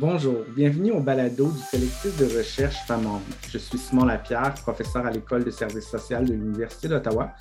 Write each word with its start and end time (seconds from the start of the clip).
Bonjour, 0.00 0.44
bienvenue 0.54 0.92
au 0.92 1.00
balado 1.00 1.50
du 1.50 1.60
collectif 1.72 2.16
de 2.18 2.38
recherche 2.38 2.76
Femmes 2.86 3.20
Je 3.50 3.58
suis 3.58 3.78
Simon 3.78 4.04
Lapierre, 4.04 4.54
professeur 4.62 5.04
à 5.04 5.10
l'École 5.10 5.42
de 5.42 5.50
services 5.50 5.88
social 5.88 6.24
de 6.24 6.34
l'Université 6.34 6.86
d'Ottawa 6.86 7.32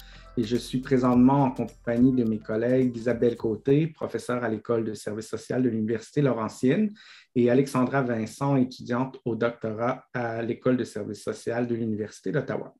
je 0.43 0.55
suis 0.55 0.79
présentement 0.79 1.45
en 1.45 1.51
compagnie 1.51 2.11
de 2.11 2.23
mes 2.23 2.39
collègues 2.39 2.95
Isabelle 2.95 3.35
Côté, 3.35 3.87
professeure 3.87 4.43
à 4.43 4.49
l'École 4.49 4.83
de 4.83 4.93
services 4.93 5.29
social 5.29 5.63
de 5.63 5.69
l'Université 5.69 6.21
Laurentienne, 6.21 6.93
et 7.35 7.49
Alexandra 7.49 8.03
Vincent, 8.03 8.55
étudiante 8.55 9.19
au 9.25 9.35
doctorat 9.35 10.05
à 10.13 10.41
l'École 10.41 10.77
de 10.77 10.83
services 10.83 11.23
social 11.23 11.65
de 11.67 11.75
l'Université 11.75 12.31
d'Ottawa. 12.31 12.75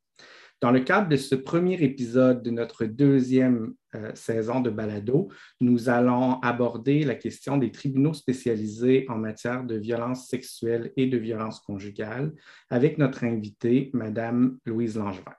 Dans 0.59 0.71
le 0.71 0.79
cadre 0.79 1.07
de 1.09 1.17
ce 1.17 1.35
premier 1.35 1.75
épisode 1.83 2.41
de 2.41 2.49
notre 2.49 2.85
deuxième 2.85 3.73
euh, 3.93 4.11
saison 4.15 4.59
de 4.59 4.71
balado, 4.71 5.29
nous 5.61 5.89
allons 5.89 6.39
aborder 6.41 7.03
la 7.03 7.13
question 7.13 7.57
des 7.57 7.71
tribunaux 7.71 8.13
spécialisés 8.13 9.05
en 9.07 9.17
matière 9.17 9.63
de 9.63 9.75
violence 9.75 10.27
sexuelle 10.27 10.91
et 10.97 11.05
de 11.05 11.17
violence 11.17 11.59
conjugale 11.59 12.33
avec 12.71 12.97
notre 12.97 13.23
invitée, 13.23 13.91
Madame 13.93 14.57
Louise 14.65 14.97
Langevin. 14.97 15.35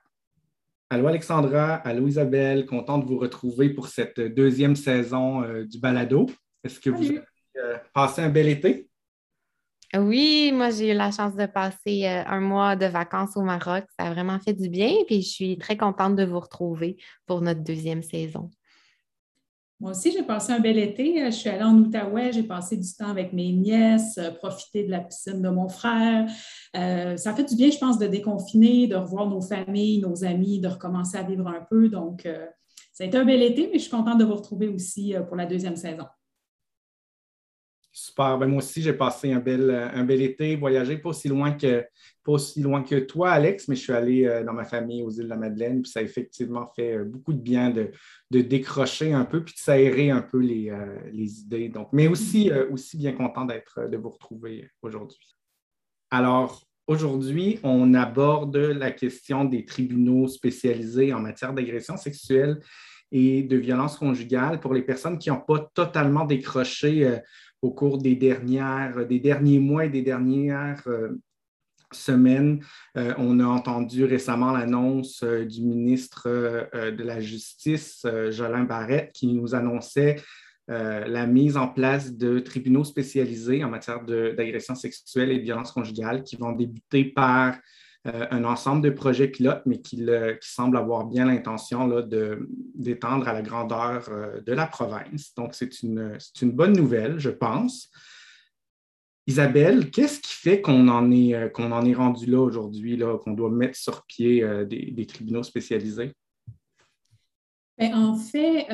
Allô 0.91 1.07
Alexandra, 1.07 1.75
allô 1.75 2.09
Isabelle, 2.09 2.65
content 2.65 2.97
de 2.97 3.05
vous 3.05 3.19
retrouver 3.19 3.69
pour 3.69 3.89
cette 3.89 4.19
deuxième 4.19 4.75
saison 4.75 5.43
euh, 5.43 5.67
du 5.67 5.79
balado. 5.79 6.31
Est-ce 6.65 6.81
que 6.81 6.89
vous 6.89 7.05
avez 7.05 7.21
euh, 7.59 7.77
passé 7.93 8.23
un 8.23 8.31
bel 8.31 8.49
été? 8.49 8.89
Oui, 9.95 10.51
moi, 10.53 10.71
j'ai 10.71 10.93
eu 10.93 10.95
la 10.95 11.11
chance 11.11 11.35
de 11.35 11.45
passer 11.45 12.07
euh, 12.07 12.25
un 12.27 12.41
mois 12.41 12.75
de 12.75 12.87
vacances 12.87 13.37
au 13.37 13.43
Maroc. 13.43 13.85
Ça 13.99 14.07
a 14.07 14.13
vraiment 14.15 14.39
fait 14.39 14.55
du 14.55 14.71
bien. 14.71 14.95
Puis 15.07 15.21
je 15.21 15.29
suis 15.29 15.59
très 15.59 15.77
contente 15.77 16.17
de 16.17 16.25
vous 16.25 16.41
retrouver 16.41 16.97
pour 17.27 17.43
notre 17.43 17.63
deuxième 17.63 18.03
saison. 18.03 18.51
Moi 19.81 19.93
aussi, 19.93 20.11
j'ai 20.11 20.25
passé 20.25 20.53
un 20.53 20.59
bel 20.59 20.77
été. 20.77 21.25
Je 21.27 21.31
suis 21.31 21.49
allée 21.49 21.63
en 21.63 21.79
Outaouais, 21.79 22.33
j'ai 22.33 22.43
passé 22.43 22.77
du 22.77 22.89
temps 22.95 23.09
avec 23.09 23.33
mes 23.33 23.53
nièces, 23.53 24.19
euh, 24.19 24.33
profité 24.33 24.85
de 24.85 24.91
la 24.91 25.01
piscine 25.01 25.41
de 25.41 25.49
mon 25.49 25.69
frère. 25.69 26.29
Euh, 26.77 27.17
ça 27.17 27.33
fait 27.35 27.45
du 27.45 27.55
bien, 27.55 27.71
je 27.71 27.79
pense, 27.79 27.99
de 27.99 28.07
déconfiner, 28.07 28.89
de 28.89 28.97
revoir 28.97 29.29
nos 29.29 29.41
familles, 29.41 30.01
nos 30.01 30.25
amis, 30.25 30.61
de 30.61 30.69
recommencer 30.69 31.17
à 31.17 31.23
vivre 31.23 31.47
un 31.47 31.65
peu. 31.71 31.89
Donc, 31.89 32.29
ça 32.93 33.05
a 33.05 33.07
été 33.07 33.17
un 33.17 33.25
bel 33.25 33.41
été, 33.43 33.69
mais 33.69 33.79
je 33.79 33.85
suis 33.85 33.91
contente 33.91 34.19
de 34.19 34.25
vous 34.25 34.35
retrouver 34.35 34.69
aussi 34.69 35.15
pour 35.29 35.37
la 35.37 35.47
deuxième 35.47 35.77
saison. 35.77 36.05
Super. 38.01 38.39
Ben, 38.39 38.47
moi 38.47 38.59
aussi, 38.59 38.81
j'ai 38.81 38.93
passé 38.93 39.33
un 39.33 39.41
bel, 39.41 39.71
un 39.71 40.05
bel 40.05 40.23
été, 40.23 40.55
voyagé 40.55 40.99
pas 40.99 41.09
aussi, 41.09 41.27
loin 41.27 41.51
que, 41.51 41.85
pas 42.23 42.33
aussi 42.33 42.61
loin 42.61 42.85
que 42.85 42.95
toi, 42.95 43.33
Alex, 43.33 43.67
mais 43.67 43.75
je 43.75 43.81
suis 43.81 43.93
allé 43.93 44.25
euh, 44.25 44.45
dans 44.45 44.53
ma 44.53 44.65
famille 44.65 45.03
aux 45.03 45.11
îles 45.11 45.25
de 45.25 45.29
la 45.29 45.37
Madeleine, 45.37 45.83
puis 45.83 45.91
ça 45.91 45.99
a 45.99 46.05
effectivement 46.05 46.71
fait 46.77 46.97
euh, 46.97 47.05
beaucoup 47.05 47.33
de 47.33 47.41
bien 47.41 47.71
de, 47.71 47.91
décrocher 48.31 49.13
un 49.13 49.25
peu, 49.25 49.43
puis 49.43 49.55
de 49.55 49.59
s'aérer 49.59 50.11
un 50.11 50.23
peu 50.23 50.39
les, 50.39 50.71
euh, 50.71 51.11
idées. 51.13 51.71
Donc, 51.71 51.89
mais 51.93 52.07
aussi, 52.07 52.53
aussi 52.71 52.99
bien 52.99 53.15
content 53.15 53.45
d'être, 53.45 53.89
de 53.89 53.97
vous 53.97 54.11
retrouver 54.11 54.71
aujourd'hui. 54.83 55.37
Alors, 56.11 56.65
Aujourd'hui, 56.87 57.61
on 57.65 57.93
aborde 57.93 58.57
la 58.57 58.91
question 58.91 59.45
des 59.45 59.67
tribunaux 59.67 60.27
spécialisés 60.27 61.13
en 61.13 61.21
matière 61.21 61.53
d'agression 61.53 61.99
sexuelle 61.99 62.61
et 63.13 63.43
de 63.43 63.59
violence 63.59 63.99
conjugale 63.99 64.59
pour 64.59 64.73
les 64.73 64.81
personnes 64.81 65.19
qui 65.19 65.29
n'ont 65.29 65.43
pas 65.47 65.71
totalement 65.75 66.25
décroché 66.25 67.21
au 67.63 67.71
cours 67.71 67.99
des, 67.99 68.15
dernières, 68.15 69.07
derniers 69.07 69.59
mois 69.59 69.87
et 69.87 69.89
des 69.89 70.03
dernières 70.03 70.83
euh, 70.87 71.19
semaines. 71.93 72.63
Euh, 72.97 73.15
on 73.19 73.41
a 73.41 73.47
entendu 73.47 74.05
récemment 74.05 74.53
l'annonce 74.53 75.23
euh, 75.23 75.45
du 75.45 75.63
ministre 75.63 76.29
de 76.75 77.03
la 77.03 77.21
Justice, 77.21 78.07
Jolin 78.31 78.65
Barrette, 78.65 79.13
qui 79.13 79.27
nous 79.29 79.55
annonçait 79.55 80.17
la 80.71 81.27
mise 81.27 81.57
en 81.57 81.67
place 81.67 82.13
de 82.13 82.41
tribunaux 82.41 82.85
spécialisés 82.85 83.65
en 83.65 83.71
matière 83.71 84.05
d'agression 84.05 84.75
sexuelle 84.75 85.31
et 85.31 85.39
de 85.39 85.43
violence 85.43 85.73
conjugale 85.73 86.23
qui 86.25 86.37
vont 86.37 86.53
débuter 86.53 87.07
par 87.07 87.57
un 88.31 88.45
ensemble 88.45 88.83
de 88.83 88.91
projets 88.91 89.29
pilotes, 89.29 89.63
mais 89.67 89.81
qui, 89.81 90.07
semble 90.41 90.77
avoir 90.77 91.07
bien 91.07 91.27
l'intention 91.27 91.89
d'étendre 92.75 93.29
à 93.29 93.33
la 93.33 93.43
grandeur 93.43 94.09
euh, 94.09 94.41
de 94.41 94.53
la 94.53 94.67
province. 94.67 95.35
Donc, 95.35 95.55
c'est 95.55 95.83
une, 95.83 96.19
bonne 96.43 96.73
nouvelle, 96.73 97.19
je 97.19 97.31
pense. 97.31 97.91
Isabelle, 99.27 99.91
qu'est-ce 99.91 100.21
qui 100.21 100.33
fait 100.33 100.61
qu'on 100.61 100.89
en, 100.89 101.11
est, 101.11 101.35
euh, 101.35 101.49
qu'on 101.49 101.73
en 101.73 101.85
est 101.85 101.95
rendu 101.95 102.27
là 102.27 102.41
aujourd'hui, 102.41 102.99
qu'on 103.23 103.33
doit 103.33 103.51
mettre 103.51 103.77
sur 103.77 104.05
pied 104.07 104.45
des, 104.67 105.07
tribunaux 105.07 105.43
spécialisés? 105.43 106.13
Ben, 107.77 107.95
en 107.95 108.17
fait, 108.17 108.67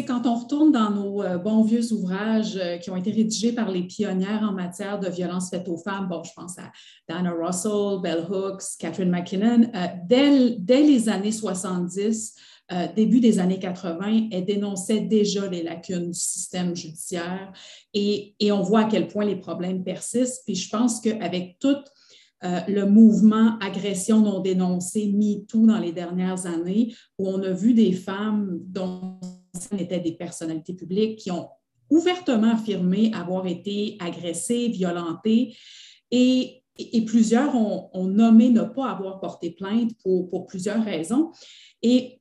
quand 0.00 0.26
on 0.26 0.34
retourne 0.34 0.72
dans 0.72 0.90
nos 0.90 1.22
euh, 1.22 1.36
bons 1.36 1.62
vieux 1.62 1.92
ouvrages 1.92 2.56
euh, 2.56 2.78
qui 2.78 2.90
ont 2.90 2.96
été 2.96 3.10
rédigés 3.10 3.52
par 3.52 3.70
les 3.70 3.82
pionnières 3.82 4.42
en 4.42 4.52
matière 4.52 4.98
de 4.98 5.08
violence 5.08 5.50
faite 5.50 5.68
aux 5.68 5.76
femmes, 5.76 6.08
bon, 6.08 6.22
je 6.24 6.32
pense 6.34 6.58
à 6.58 6.72
Dana 7.08 7.32
Russell, 7.32 8.00
Bell 8.02 8.24
Hooks, 8.28 8.62
Catherine 8.78 9.10
McKinnon, 9.10 9.70
euh, 9.74 9.86
dès, 10.06 10.82
les 10.82 11.08
années 11.08 11.32
70, 11.32 12.36
début 12.96 13.20
des 13.20 13.38
années 13.38 13.58
80, 13.58 14.28
elles 14.30 14.46
dénonçaient 14.46 15.00
déjà 15.00 15.46
les 15.46 15.62
lacunes 15.62 16.10
du 16.10 16.18
système 16.18 16.74
judiciaire 16.74 17.52
et, 17.92 18.34
et, 18.40 18.50
on 18.50 18.62
voit 18.62 18.80
à 18.80 18.84
quel 18.84 19.08
point 19.08 19.26
les 19.26 19.36
problèmes 19.36 19.84
persistent. 19.84 20.42
Puis 20.46 20.54
je 20.54 20.70
pense 20.70 21.02
qu'avec 21.02 21.58
tout 21.58 21.76
le 22.42 22.84
mouvement 22.84 23.58
agression 23.58 24.20
non 24.20 24.40
dénoncée, 24.40 25.12
MeToo 25.12 25.66
dans 25.66 25.78
les 25.78 25.92
dernières 25.92 26.46
années, 26.46 26.94
où 27.18 27.28
on 27.28 27.42
a 27.42 27.50
vu 27.50 27.74
des 27.74 27.92
femmes 27.92 28.58
dont 28.64 29.18
étaient 29.78 30.00
des 30.00 30.12
personnalités 30.12 30.74
publiques 30.74 31.18
qui 31.18 31.30
ont 31.30 31.48
ouvertement 31.90 32.52
affirmé 32.52 33.12
avoir 33.14 33.46
été 33.46 33.96
agressées, 34.00 34.68
violentées 34.68 35.54
et, 36.10 36.58
plusieurs 37.06 37.54
ont, 37.54 38.06
nommé 38.06 38.48
ne 38.48 38.62
pas 38.62 38.90
avoir 38.90 39.20
porté 39.20 39.50
plainte 39.50 39.92
pour, 40.02 40.46
plusieurs 40.46 40.82
raisons. 40.82 41.30
Et 41.82 42.20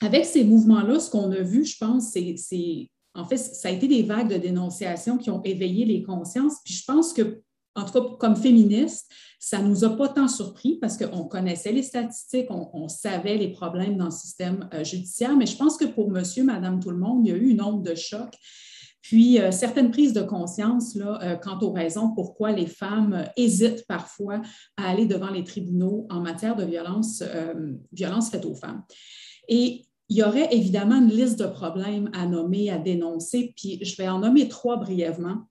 avec 0.00 0.24
ces 0.24 0.44
mouvements-là, 0.44 1.00
ce 1.00 1.10
qu'on 1.10 1.32
a 1.32 1.40
vu, 1.40 1.64
je 1.64 1.76
pense, 1.78 2.12
c'est 2.12 2.88
en 3.14 3.24
fait, 3.24 3.36
ça 3.36 3.68
a 3.68 3.72
été 3.72 3.88
des 3.88 4.02
vagues 4.02 4.30
de 4.30 4.36
dénonciation 4.36 5.18
qui 5.18 5.30
ont 5.30 5.42
éveillé 5.42 5.84
les 5.84 6.04
consciences. 6.04 6.58
Puis 6.64 6.74
je 6.74 6.84
pense 6.84 7.12
que 7.12 7.42
en 7.78 7.84
tout 7.84 7.92
cas, 7.92 8.16
comme 8.18 8.36
féministe, 8.36 9.10
ça 9.38 9.62
ne 9.62 9.68
nous 9.68 9.84
a 9.84 9.96
pas 9.96 10.08
tant 10.08 10.28
surpris 10.28 10.78
parce 10.80 10.96
qu'on 10.96 11.24
connaissait 11.24 11.72
les 11.72 11.82
statistiques, 11.82 12.48
on, 12.50 12.88
savait 12.88 13.36
les 13.36 13.52
problèmes 13.52 13.96
dans 13.96 14.06
le 14.06 14.10
système 14.10 14.68
euh, 14.74 14.82
judiciaire, 14.82 15.36
mais 15.36 15.46
je 15.46 15.56
pense 15.56 15.76
que 15.76 15.84
pour 15.84 16.10
monsieur, 16.10 16.42
madame, 16.42 16.80
tout 16.80 16.90
le 16.90 16.98
monde, 16.98 17.24
il 17.24 17.30
y 17.30 17.32
a 17.32 17.36
eu 17.36 17.48
une 17.48 17.62
onde 17.62 17.84
de 17.84 17.94
choc. 17.94 18.34
Puis, 19.00 19.40
euh, 19.40 19.52
certaines 19.52 19.90
prises 19.90 20.12
de 20.12 20.22
conscience 20.22 20.96
là, 20.96 21.20
euh, 21.22 21.36
quant 21.36 21.58
aux 21.60 21.72
raisons 21.72 22.12
pourquoi 22.14 22.50
les 22.50 22.66
femmes 22.66 23.24
hésitent 23.36 23.86
parfois 23.86 24.42
à 24.76 24.88
aller 24.90 25.06
devant 25.06 25.30
les 25.30 25.44
tribunaux 25.44 26.06
en 26.10 26.20
matière 26.20 26.56
de 26.56 26.64
violence, 26.64 27.22
violence 27.92 28.30
faite 28.30 28.44
aux 28.44 28.56
femmes. 28.56 28.82
Et 29.48 29.84
il 30.08 30.16
y 30.16 30.22
aurait 30.22 30.48
évidemment 30.52 30.96
une 30.96 31.10
liste 31.10 31.38
de 31.38 31.46
problèmes 31.46 32.10
à 32.12 32.26
nommer, 32.26 32.70
à 32.70 32.78
dénoncer, 32.78 33.52
puis 33.56 33.78
je 33.84 33.96
vais 33.96 34.08
en 34.08 34.18
nommer 34.18 34.48
trois 34.48 34.76
brièvement 34.76 35.46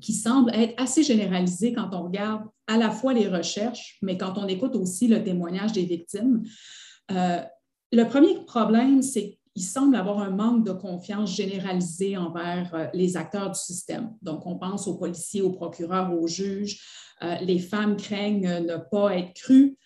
qui 0.00 0.12
semble 0.12 0.54
être 0.54 0.74
assez 0.80 1.02
généralisé 1.02 1.72
quand 1.72 1.90
on 1.92 2.04
regarde 2.04 2.42
à 2.66 2.76
la 2.76 2.90
fois 2.90 3.12
les 3.12 3.28
recherches, 3.28 3.98
mais 4.02 4.18
quand 4.18 4.36
on 4.36 4.46
écoute 4.46 4.74
aussi 4.76 5.08
le 5.08 5.22
témoignage 5.22 5.72
des 5.72 5.84
victimes. 5.84 6.42
Euh, 7.10 7.40
le 7.92 8.04
premier 8.04 8.34
problème, 8.44 9.02
c'est 9.02 9.38
qu'il 9.54 9.64
semble 9.64 9.96
avoir 9.96 10.18
un 10.18 10.30
manque 10.30 10.66
de 10.66 10.72
confiance 10.72 11.34
généralisé 11.34 12.16
envers 12.16 12.74
euh, 12.74 12.86
les 12.92 13.16
acteurs 13.16 13.50
du 13.50 13.58
système. 13.58 14.12
Donc, 14.22 14.46
on 14.46 14.58
pense 14.58 14.88
aux 14.88 14.96
policiers, 14.96 15.42
aux 15.42 15.52
procureurs, 15.52 16.12
aux 16.12 16.26
juges. 16.26 16.80
Euh, 17.22 17.36
les 17.40 17.58
femmes 17.58 17.96
craignent 17.96 18.64
ne 18.66 18.76
pas 18.76 19.16
être 19.16 19.32
crues. 19.34 19.76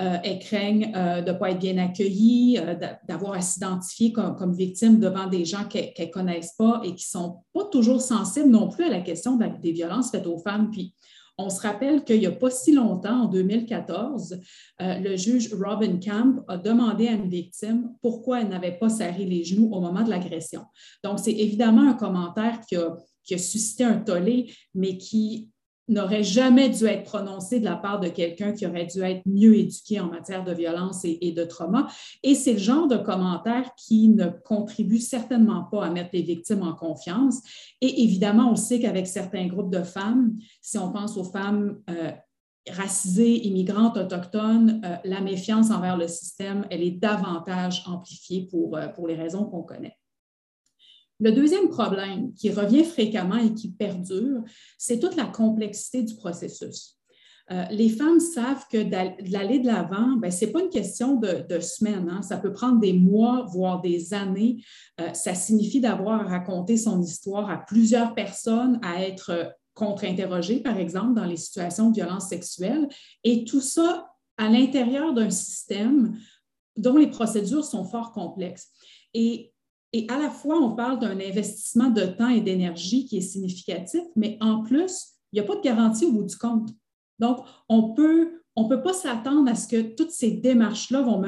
Euh, 0.00 0.16
elles 0.22 0.38
craignent 0.38 0.92
euh, 0.94 1.22
de 1.22 1.32
ne 1.32 1.36
pas 1.36 1.50
être 1.50 1.58
bien 1.58 1.76
accueillies, 1.76 2.58
euh, 2.58 2.76
d'avoir 3.08 3.32
à 3.32 3.40
s'identifier 3.40 4.12
comme, 4.12 4.36
comme 4.36 4.54
victimes 4.54 5.00
devant 5.00 5.26
des 5.26 5.44
gens 5.44 5.64
qu'elles 5.64 5.92
ne 5.98 6.04
connaissent 6.06 6.54
pas 6.56 6.80
et 6.84 6.94
qui 6.94 7.06
ne 7.06 7.20
sont 7.20 7.38
pas 7.52 7.64
toujours 7.64 8.00
sensibles 8.00 8.48
non 8.48 8.68
plus 8.68 8.84
à 8.84 8.90
la 8.90 9.00
question 9.00 9.36
des 9.36 9.72
violences 9.72 10.12
faites 10.12 10.28
aux 10.28 10.38
femmes. 10.38 10.70
Puis, 10.70 10.94
on 11.36 11.50
se 11.50 11.60
rappelle 11.60 12.04
qu'il 12.04 12.20
n'y 12.20 12.26
a 12.26 12.32
pas 12.32 12.50
si 12.50 12.72
longtemps, 12.72 13.22
en 13.22 13.26
2014, 13.26 14.40
le 14.80 15.16
juge 15.16 15.54
Robin 15.54 16.00
Camp 16.04 16.44
a 16.48 16.56
demandé 16.56 17.06
à 17.06 17.12
une 17.12 17.28
victime 17.28 17.92
pourquoi 18.02 18.40
elle 18.40 18.48
n'avait 18.48 18.76
pas 18.76 18.88
serré 18.88 19.24
les 19.24 19.44
genoux 19.44 19.70
au 19.72 19.80
moment 19.80 20.02
de 20.02 20.10
l'agression. 20.10 20.62
Donc, 21.04 21.20
c'est 21.20 21.32
évidemment 21.32 21.88
un 21.88 21.94
commentaire 21.94 22.60
qui 22.68 22.74
a, 22.74 22.96
qui 23.22 23.34
a 23.34 23.38
suscité 23.38 23.84
un 23.84 23.98
tollé, 23.98 24.52
mais 24.74 24.98
qui 24.98 25.48
n'aurait 25.88 26.22
jamais 26.22 26.68
dû 26.68 26.84
être 26.86 27.04
prononcé 27.04 27.60
de 27.60 27.64
la 27.64 27.76
part 27.76 28.00
de 28.00 28.08
quelqu'un 28.08 28.52
qui 28.52 28.66
aurait 28.66 28.86
dû 28.86 29.02
être 29.02 29.22
mieux 29.26 29.56
éduqué 29.56 30.00
en 30.00 30.06
matière 30.06 30.44
de 30.44 30.52
violence 30.52 31.04
et, 31.04 31.32
de 31.32 31.44
trauma. 31.44 31.88
Et 32.22 32.34
c'est 32.34 32.54
le 32.54 32.58
genre 32.58 32.86
de 32.86 32.96
commentaire 32.96 33.70
qui 33.76 34.08
ne 34.08 34.26
contribue 34.26 34.98
certainement 34.98 35.64
pas 35.64 35.86
à 35.86 35.90
mettre 35.90 36.10
les 36.12 36.22
victimes 36.22 36.62
en 36.62 36.74
confiance. 36.74 37.40
Et 37.80 38.02
évidemment, 38.04 38.50
on 38.50 38.56
sait 38.56 38.80
qu'avec 38.80 39.06
certains 39.06 39.46
groupes 39.46 39.72
de 39.72 39.82
femmes, 39.82 40.36
si 40.60 40.78
on 40.78 40.92
pense 40.92 41.16
aux 41.16 41.24
femmes 41.24 41.80
euh, 41.90 42.12
racisées, 42.70 43.46
immigrantes, 43.46 43.96
autochtones, 43.96 44.82
euh, 44.84 44.96
la 45.04 45.20
méfiance 45.20 45.70
envers 45.70 45.96
le 45.96 46.08
système, 46.08 46.66
elle 46.70 46.82
est 46.82 46.90
davantage 46.90 47.84
amplifiée 47.86 48.46
pour, 48.50 48.76
euh, 48.76 48.88
pour 48.88 49.08
les 49.08 49.14
raisons 49.14 49.44
qu'on 49.44 49.62
connaît. 49.62 49.96
Le 51.20 51.32
deuxième 51.32 51.68
problème 51.68 52.32
qui 52.34 52.50
revient 52.50 52.84
fréquemment 52.84 53.36
et 53.36 53.52
qui 53.52 53.70
perdure, 53.70 54.42
c'est 54.76 55.00
toute 55.00 55.16
la 55.16 55.24
complexité 55.24 56.02
du 56.02 56.14
processus. 56.14 56.96
Euh, 57.50 57.64
les 57.70 57.88
femmes 57.88 58.20
savent 58.20 58.66
que 58.70 58.82
d'aller 58.82 59.58
de 59.58 59.66
l'avant, 59.66 60.16
ben, 60.18 60.30
ce 60.30 60.44
n'est 60.44 60.52
pas 60.52 60.60
une 60.60 60.68
question 60.68 61.16
de, 61.16 61.60
semaines, 61.60 62.08
hein. 62.10 62.20
ça 62.20 62.36
peut 62.36 62.52
prendre 62.52 62.78
des 62.78 62.92
mois, 62.92 63.46
voire 63.50 63.80
des 63.80 64.12
années. 64.12 64.62
ça 65.14 65.34
signifie 65.34 65.80
d'avoir 65.80 66.20
à 66.20 66.24
raconter 66.24 66.76
son 66.76 67.00
histoire 67.00 67.48
à 67.48 67.56
plusieurs 67.56 68.14
personnes, 68.14 68.78
à 68.82 69.02
être 69.02 69.54
contre-interrogés, 69.78 70.60
par 70.60 70.76
exemple, 70.76 71.14
dans 71.14 71.24
les 71.24 71.36
situations 71.36 71.90
de 71.90 71.94
violence 71.94 72.28
sexuelle, 72.28 72.88
et 73.24 73.44
tout 73.44 73.60
ça 73.60 74.10
à 74.36 74.48
l'intérieur 74.48 75.14
d'un 75.14 75.30
système 75.30 76.18
dont 76.76 76.96
les 76.96 77.08
procédures 77.08 77.64
sont 77.64 77.84
fort 77.84 78.12
complexes. 78.12 78.68
Et, 79.14 79.52
et 79.92 80.06
à 80.08 80.18
la 80.18 80.30
fois, 80.30 80.58
on 80.58 80.74
parle 80.74 80.98
d'un 80.98 81.18
investissement 81.18 81.90
de 81.90 82.02
temps 82.02 82.28
et 82.28 82.40
d'énergie 82.40 83.06
qui 83.06 83.18
est 83.18 83.22
significatif, 83.22 84.02
mais 84.16 84.36
en 84.40 84.62
plus, 84.62 85.14
il 85.32 85.36
n'y 85.36 85.40
a 85.40 85.44
pas 85.44 85.56
de 85.56 85.62
garantie 85.62 86.04
au 86.04 86.12
bout 86.12 86.24
du 86.24 86.36
compte. 86.36 86.70
Donc, 87.18 87.38
on 87.68 87.94
peut 87.94 88.38
ne 88.62 88.68
peut 88.68 88.82
pas 88.82 88.92
s'attendre 88.92 89.50
à 89.50 89.54
ce 89.54 89.68
que 89.68 89.94
toutes 89.94 90.10
ces 90.10 90.32
démarches-là 90.32 91.02
vont, 91.02 91.22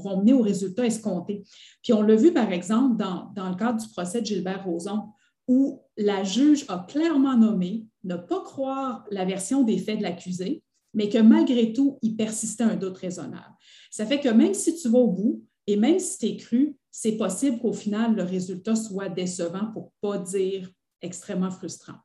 vont, 0.00 0.18
mener 0.18 0.32
au 0.32 0.42
résultat 0.42 0.86
escompté. 0.86 1.44
Puis 1.82 1.92
on 1.92 2.02
l'a 2.02 2.16
vu, 2.16 2.32
par 2.32 2.52
exemple, 2.52 2.96
dans, 2.96 3.30
dans, 3.34 3.48
le 3.48 3.56
cadre 3.56 3.80
du 3.80 3.88
procès 3.88 4.20
de 4.20 4.26
Gilbert 4.26 4.64
Rozon 4.64 5.04
où 5.48 5.80
la 5.96 6.24
juge 6.24 6.64
a 6.68 6.84
clairement 6.88 7.36
nommé 7.36 7.86
ne 8.04 8.16
pas 8.16 8.42
croire 8.42 9.04
la 9.10 9.24
version 9.24 9.62
des 9.62 9.78
faits 9.78 9.98
de 9.98 10.02
l'accusé, 10.02 10.62
mais 10.92 11.08
que 11.08 11.18
malgré 11.18 11.72
tout, 11.72 11.98
il 12.02 12.16
persistait 12.16 12.64
un 12.64 12.76
doute 12.76 12.98
raisonnable. 12.98 13.54
Ça 13.90 14.06
fait 14.06 14.20
que 14.20 14.28
même 14.28 14.54
si 14.54 14.74
tu 14.76 14.88
vas 14.88 14.98
au 14.98 15.08
bout 15.08 15.44
et 15.68 15.76
même 15.76 15.98
si 15.98 16.18
tu 16.18 16.26
es 16.26 16.36
cru, 16.36 16.76
c'est 16.98 17.18
possible 17.18 17.58
qu'au 17.58 17.74
final, 17.74 18.16
le 18.16 18.22
résultat 18.22 18.74
soit 18.74 19.10
décevant 19.10 19.66
pour 19.74 19.92
ne 20.02 20.08
pas 20.08 20.16
dire 20.16 20.70
extrêmement 21.02 21.50
frustrant. 21.50 21.98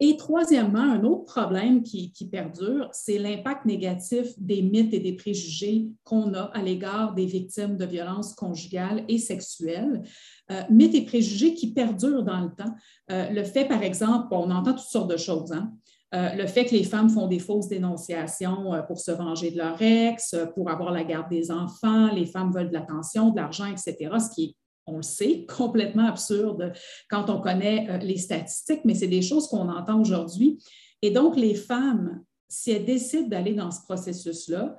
Et 0.00 0.16
troisièmement, 0.16 0.80
un 0.80 1.04
autre 1.04 1.26
problème 1.26 1.84
qui, 1.84 2.10
perdure, 2.28 2.88
c'est 2.90 3.18
l'impact 3.18 3.64
négatif 3.64 4.26
des 4.36 4.62
mythes 4.62 4.92
et 4.92 4.98
des 4.98 5.12
préjugés 5.12 5.86
qu'on 6.02 6.34
a 6.34 6.50
à 6.54 6.60
l'égard 6.60 7.14
des 7.14 7.24
victimes 7.24 7.76
de 7.76 7.84
violences 7.84 8.34
conjugales 8.34 9.04
et 9.06 9.18
sexuelles. 9.18 10.02
Euh, 10.50 10.62
mythes 10.68 10.96
et 10.96 11.04
préjugés 11.04 11.54
qui 11.54 11.72
perdurent 11.72 12.24
dans 12.24 12.40
le 12.40 12.50
temps. 12.50 12.74
Euh, 13.12 13.30
le 13.30 13.44
fait, 13.44 13.66
par 13.66 13.84
exemple, 13.84 14.26
on 14.32 14.50
entend 14.50 14.72
toutes 14.72 14.80
sortes 14.80 15.10
de 15.12 15.16
choses. 15.16 15.52
Hein? 15.52 15.72
Euh, 16.14 16.34
le 16.34 16.46
fait 16.46 16.66
que 16.66 16.74
les 16.74 16.84
femmes 16.84 17.08
font 17.08 17.26
des 17.26 17.38
fausses 17.38 17.68
dénonciations 17.68 18.72
pour 18.86 19.00
se 19.00 19.10
venger 19.10 19.50
de 19.50 19.58
leur 19.58 19.80
ex, 19.80 20.36
pour 20.54 20.70
avoir 20.70 20.92
la 20.92 21.04
garde 21.04 21.30
des 21.30 21.50
enfants, 21.50 22.12
les 22.12 22.26
femmes 22.26 22.52
veulent 22.52 22.68
de 22.68 22.74
l'attention, 22.74 23.30
de 23.30 23.36
l'argent, 23.36 23.66
etc., 23.66 24.10
ce 24.18 24.34
qui 24.34 24.44
est 24.44 24.56
on 24.86 24.96
le 24.96 25.02
sait, 25.02 25.46
complètement 25.56 26.06
absurde 26.06 26.72
quand 27.08 27.30
on 27.30 27.40
connaît 27.40 27.88
euh, 27.90 27.98
les 27.98 28.18
statistiques, 28.18 28.84
mais 28.84 28.94
c'est 28.94 29.08
des 29.08 29.22
choses 29.22 29.46
qu'on 29.48 29.68
entend 29.68 30.00
aujourd'hui. 30.00 30.58
Et 31.02 31.10
donc, 31.10 31.36
les 31.36 31.54
femmes, 31.54 32.22
si 32.48 32.70
elles 32.70 32.84
décident 32.84 33.28
d'aller 33.28 33.54
dans 33.54 33.70
ce 33.70 33.82
processus-là, 33.82 34.76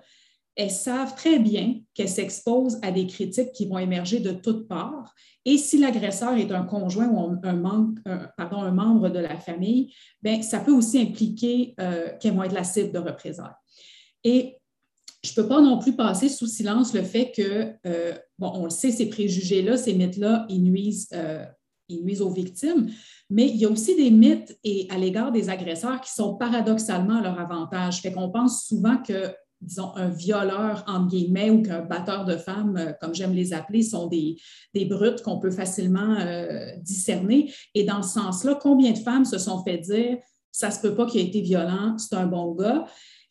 elles 0.55 0.71
savent 0.71 1.15
très 1.15 1.39
bien 1.39 1.79
qu'elles 1.93 2.09
s'exposent 2.09 2.79
à 2.81 2.91
des 2.91 3.07
critiques 3.07 3.51
qui 3.53 3.65
vont 3.65 3.79
émerger 3.79 4.19
de 4.19 4.31
toutes 4.31 4.67
parts. 4.67 5.13
Et 5.45 5.57
si 5.57 5.77
l'agresseur 5.77 6.33
est 6.33 6.51
un 6.51 6.63
conjoint 6.63 7.07
ou 7.09 7.19
un, 7.19 7.53
un 8.37 8.71
membre 8.71 9.09
de 9.09 9.19
la 9.19 9.35
famille, 9.37 9.93
bien, 10.21 10.41
ça 10.41 10.59
peut 10.59 10.71
aussi 10.71 10.99
impliquer 10.99 11.73
euh, 11.79 12.09
qu'elles 12.19 12.35
vont 12.35 12.43
être 12.43 12.53
la 12.53 12.63
cible 12.63 12.91
de 12.91 12.99
représailles. 12.99 13.55
Et 14.23 14.57
je 15.23 15.31
ne 15.31 15.35
peux 15.35 15.47
pas 15.47 15.61
non 15.61 15.79
plus 15.79 15.95
passer 15.95 16.29
sous 16.29 16.47
silence 16.47 16.93
le 16.93 17.01
fait 17.01 17.31
que, 17.35 17.73
euh, 17.87 18.13
bon, 18.37 18.51
on 18.55 18.65
le 18.65 18.69
sait, 18.69 18.91
ces 18.91 19.09
préjugés-là, 19.09 19.77
ces 19.77 19.93
mythes-là, 19.93 20.45
ils 20.49 20.61
nuisent, 20.61 21.07
euh, 21.13 21.45
ils 21.87 22.03
nuisent 22.03 22.21
aux 22.21 22.29
victimes, 22.29 22.89
mais 23.29 23.47
il 23.47 23.55
y 23.55 23.65
a 23.65 23.69
aussi 23.69 23.95
des 23.95 24.11
mythes 24.11 24.57
et 24.63 24.87
à 24.89 24.97
l'égard 24.97 25.31
des 25.31 25.49
agresseurs 25.49 26.01
qui 26.01 26.11
sont 26.11 26.35
paradoxalement 26.35 27.17
à 27.17 27.21
leur 27.21 27.39
avantage. 27.39 28.01
Fait 28.01 28.11
qu'on 28.11 28.29
pense 28.29 28.65
souvent 28.65 28.97
que, 28.97 29.33
disons, 29.63 29.95
un 29.95 30.09
violeur, 30.09 30.83
entre 30.87 31.07
guillemets, 31.07 31.49
ou 31.49 31.61
qu'un 31.61 31.81
batteur 31.81 32.25
de 32.25 32.37
femmes, 32.37 32.77
euh, 32.77 32.91
comme 33.01 33.15
j'aime 33.15 33.33
les 33.33 33.53
appeler, 33.53 33.81
sont 33.81 34.07
des, 34.07 34.37
des 34.73 34.85
brutes 34.85 35.21
qu'on 35.21 35.39
peut 35.39 35.51
facilement 35.51 36.17
discerner. 36.81 37.51
Et 37.73 37.83
dans 37.83 38.01
ce 38.01 38.19
sens-là, 38.19 38.59
combien 38.61 38.91
de 38.91 38.97
femmes 38.97 39.25
se 39.25 39.37
sont 39.37 39.63
fait 39.63 39.77
dire 39.77 40.17
ça 40.51 40.69
se 40.69 40.79
peut 40.79 40.93
pas 40.93 41.05
qu'il 41.05 41.19
ait 41.21 41.25
été 41.25 41.41
violent, 41.41 41.97
c'est 41.97 42.15
un 42.15 42.27
bon 42.27 42.53
gars? 42.53 42.85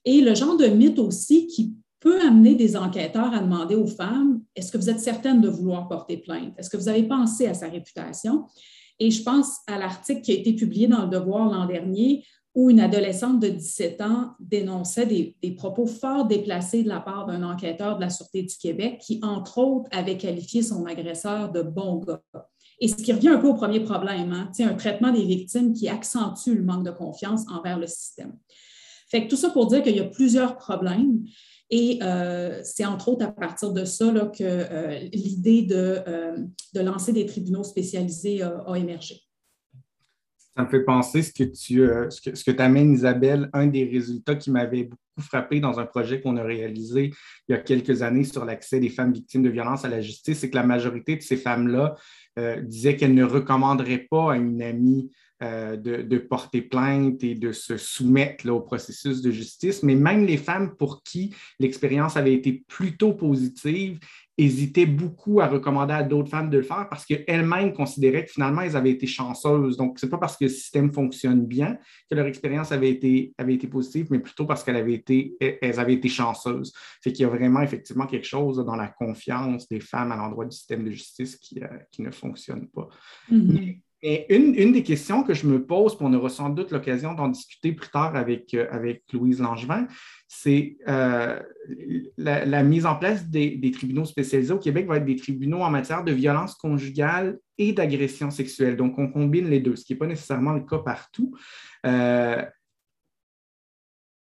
Et 0.05 0.21
le 0.21 0.35
genre 0.35 0.57
de 0.57 0.67
mythe 0.67 0.99
aussi 0.99 1.47
qui 1.47 1.75
peut 2.01 2.21
amener 2.21 2.57
des 2.57 2.77
enquêteurs 2.77 3.33
à 3.33 3.39
demander 3.39 3.77
aux 3.77 3.87
femmes, 3.87 4.43
est-ce 4.57 4.73
que 4.73 4.79
vous 4.79 4.91
êtes 4.91 4.99
certaine 4.99 5.41
de 5.41 5.49
vouloir 5.49 5.89
porter 5.89 6.17
plainte? 6.17 6.53
Est-ce 6.59 6.69
que 6.69 6.77
vous 6.77 6.89
avez 6.89 7.05
pensé 7.05 7.47
à 7.47 7.55
sa 7.55 7.69
réputation? 7.69 8.47
Et 8.99 9.11
je 9.11 9.23
pense 9.23 9.59
à 9.69 9.79
l'article 9.79 10.21
qui 10.21 10.33
a 10.33 10.35
été 10.35 10.55
publié 10.55 10.89
dans 10.89 11.05
Le 11.05 11.11
Devoir 11.11 11.51
l'an 11.51 11.67
dernier 11.67 12.25
où 12.55 12.69
une 12.69 12.81
adolescente 12.81 13.41
de 13.41 13.49
17 13.49 14.01
ans 14.03 14.33
dénonçait 14.39 15.07
des, 15.07 15.51
propos 15.53 15.87
fort 15.87 16.27
déplacés 16.27 16.83
de 16.83 16.89
la 16.89 17.01
part 17.01 17.27
d'un 17.27 17.43
enquêteur 17.43 17.97
de 17.97 18.03
la 18.03 18.11
Sûreté 18.11 18.43
du 18.43 18.57
Québec 18.57 19.01
qui, 19.01 19.21
entre 19.23 19.59
autres, 19.59 19.89
avait 19.91 20.19
qualifié 20.19 20.63
son 20.63 20.85
agresseur 20.85 21.51
de 21.51 21.63
bon 21.63 21.99
gars. 21.99 22.23
Et 22.81 22.89
ce 22.89 22.97
qui 22.97 23.13
revient 23.13 23.29
un 23.29 23.39
peu 23.39 23.49
au 23.49 23.55
premier 23.55 23.81
problème, 23.81 24.33
hein, 24.33 24.51
un 24.59 24.75
traitement 24.75 25.13
des 25.13 25.25
victimes 25.25 25.73
qui 25.73 25.89
accentue 25.89 26.55
le 26.55 26.63
manque 26.63 26.85
de 26.85 26.91
confiance 26.91 27.43
envers 27.49 27.79
le 27.79 27.87
système. 27.87 28.37
Fait 29.09 29.25
que 29.25 29.31
tout 29.31 29.37
ça 29.37 29.51
pour 29.51 29.67
dire 29.67 29.83
qu'il 29.83 29.97
y 29.97 30.01
a 30.01 30.05
plusieurs 30.05 30.57
problèmes. 30.57 31.25
Et 31.71 32.01
euh, 32.03 32.61
c'est 32.65 32.85
entre 32.85 33.09
autres 33.09 33.25
à 33.25 33.33
partir 33.33 33.73
de 33.73 33.85
ça 33.87 34.11
que 34.37 34.43
euh, 34.43 34.99
l'idée 35.13 35.67
euh, 35.71 36.37
de, 36.75 36.81
lancer 36.81 37.13
des 37.13 37.25
tribunaux 37.25 37.63
spécialisés 37.63 38.43
a 38.43 38.75
émergé. 38.75 39.23
Ça 40.57 40.65
me 40.65 40.69
fait 40.69 40.85
penser 40.85 41.23
ce 41.23 41.33
que 41.33 41.45
tu 41.45 41.83
que, 42.25 42.35
ce 42.35 42.61
amènes, 42.61 42.93
Isabelle, 42.93 43.49
un 43.55 43.67
des 43.67 43.85
résultats 43.85 44.35
qui 44.35 44.51
m'avait 44.51 44.85
beaucoup 44.85 44.99
frappé 45.21 45.61
dans 45.61 45.81
un 45.81 45.87
projet 45.87 46.21
qu'on 46.21 46.37
a 46.37 46.43
réalisé 46.43 47.11
il 47.49 47.53
y 47.53 47.55
a 47.55 47.59
quelques 47.59 48.03
années 48.03 48.25
sur 48.25 48.45
l'accès 48.45 48.79
des 48.79 48.91
femmes 48.91 49.13
victimes 49.13 49.43
de 49.43 49.49
violences 49.49 49.85
à 49.85 49.89
la 49.89 50.01
justice, 50.01 50.41
c'est 50.41 50.51
que 50.51 50.57
la 50.57 50.67
majorité 50.67 51.17
de 51.17 51.23
ces 51.23 51.37
femmes-là 51.37 51.97
disaient 52.63 52.97
qu'elles 52.97 53.15
ne 53.15 53.25
recommanderaient 53.25 54.07
pas 54.11 54.33
à 54.33 54.37
une 54.37 54.63
amie 54.63 55.11
euh, 55.43 55.77
de, 55.77 56.19
porter 56.19 56.63
plainte 56.63 57.25
et 57.25 57.35
de 57.35 57.51
se 57.51 57.77
soumettre 57.77 58.49
au 58.49 58.61
processus 58.61 59.23
de 59.23 59.33
justice, 59.33 59.83
mais 59.83 59.97
même 59.97 60.25
les 60.25 60.37
femmes 60.37 60.77
pour 60.77 61.03
qui 61.03 61.35
l'expérience 61.59 62.17
avait 62.17 62.33
été 62.33 62.65
plutôt 62.69 63.13
positive 63.13 63.99
hésitaient 64.39 64.87
beaucoup 64.87 65.41
à 65.41 65.49
recommander 65.49 65.95
à 65.95 66.03
d'autres 66.05 66.31
femmes 66.31 66.49
de 66.49 66.59
le 66.59 66.63
faire 66.63 66.89
parce 66.89 67.05
qu'elles-mêmes 67.05 67.73
considéraient 67.73 68.25
que 68.25 68.31
finalement, 68.31 68.63
elles 68.63 68.77
avaient 68.77 68.93
été 68.93 69.07
chanceuses. 69.07 69.77
Donc, 69.77 69.99
ce 69.99 70.07
n'est 70.07 70.11
pas 70.11 70.19
parce 70.19 70.37
que 70.37 70.45
le 70.45 70.51
système 70.51 70.93
fonctionne 70.93 71.45
bien 71.45 71.77
que 72.09 72.15
leur 72.15 72.27
expérience 72.27 72.71
avait 72.71 72.91
été, 72.91 73.35
avait 73.37 73.55
été 73.55 73.67
positive, 73.67 74.07
mais 74.11 74.21
plutôt 74.21 74.47
parce 74.47 74.63
qu'elles 74.63 74.77
avaient 74.77 74.95
été, 74.95 75.37
elles 75.41 75.81
avaient 75.81 75.95
été 75.95 76.09
chanceuses. 76.09 76.73
C'est 77.01 77.13
qu'il 77.13 77.25
y 77.25 77.27
a 77.27 77.31
vraiment 77.31 77.63
effectivement 77.63 78.07
quelque 78.07 78.27
chose 78.27 78.65
dans 78.65 78.77
la 78.77 78.89
confiance 78.89 79.69
des 79.69 79.81
femmes 79.81 80.13
à 80.13 80.17
l'endroit 80.17 80.45
du 80.45 80.57
système 80.57 80.85
de 80.85 80.91
justice 80.91 81.37
qui, 81.37 81.63
euh, 81.63 81.67
qui 81.91 82.03
ne 82.03 82.11
fonctionne 82.11 82.69
pas. 82.69 82.89
Mm-hmm. 83.31 83.81
Et 84.05 84.35
une, 84.35 84.73
des 84.73 84.83
questions 84.83 85.23
que 85.23 85.33
je 85.33 85.47
me 85.47 85.65
pose, 85.65 85.97
puis 85.97 86.05
on 86.05 86.13
aura 86.13 86.29
sans 86.29 86.49
doute 86.49 86.73
l'occasion 86.73 87.15
d'en 87.15 87.29
discuter 87.29 87.71
plus 87.71 87.89
tard 87.89 88.17
avec, 88.17 88.53
euh, 88.53 88.95
Louise 89.13 89.41
Langevin, 89.41 89.87
c'est 90.27 90.77
euh, 90.89 91.41
la, 92.17 92.63
mise 92.65 92.85
en 92.85 92.97
place 92.97 93.29
des, 93.29 93.71
tribunaux 93.71 94.05
spécialisés 94.05 94.53
au 94.53 94.59
Québec 94.59 94.89
va 94.89 94.97
être 94.97 95.05
des 95.05 95.15
tribunaux 95.15 95.61
en 95.61 95.71
matière 95.71 96.03
de 96.03 96.11
violence 96.11 96.57
conjugale 96.57 97.39
et 97.59 97.73
d'agression 97.73 98.33
sexuelle. 98.33 98.77
Donc, 98.77 98.99
on 98.99 99.07
combine 99.07 99.49
les 99.49 99.61
deux, 99.61 99.77
ce 99.77 99.85
qui 99.85 99.93
n'est 99.93 99.99
pas 100.01 100.09
nécessairement 100.09 100.53
le 100.53 100.63
cas 100.63 100.79
partout. 100.79 101.37
Euh, 101.87 102.45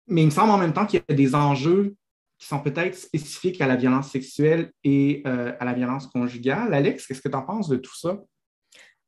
mais 0.06 0.22
il 0.22 0.26
me 0.26 0.30
semble 0.30 0.52
en 0.52 0.58
même 0.58 0.74
temps 0.74 0.86
qu'il 0.86 1.02
y 1.08 1.12
a 1.12 1.16
des 1.16 1.34
enjeux 1.34 1.96
qui 2.38 2.46
sont 2.46 2.60
peut-être 2.60 2.94
spécifiques 2.94 3.60
à 3.60 3.66
la 3.66 3.74
violence 3.74 4.12
sexuelle 4.12 4.70
et 4.84 5.24
à 5.24 5.64
la 5.64 5.72
violence 5.72 6.06
conjugale. 6.06 6.72
Alex, 6.72 7.06
qu'est-ce 7.06 7.22
que 7.22 7.30
tu 7.30 7.34
en 7.34 7.42
penses 7.42 7.68
de 7.68 7.76
tout 7.76 7.96
ça? 7.96 8.22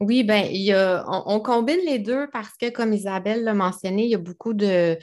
Oui, 0.00 0.22
ben, 0.22 0.46
on, 1.08 1.40
combine 1.40 1.80
les 1.84 1.98
deux 1.98 2.28
parce 2.32 2.56
que, 2.56 2.70
comme 2.70 2.92
Isabelle 2.92 3.42
l'a 3.42 3.54
mentionné, 3.54 4.04
il 4.04 4.10
y 4.10 4.14
a 4.14 4.18
beaucoup 4.18 4.54
de, 4.54 4.96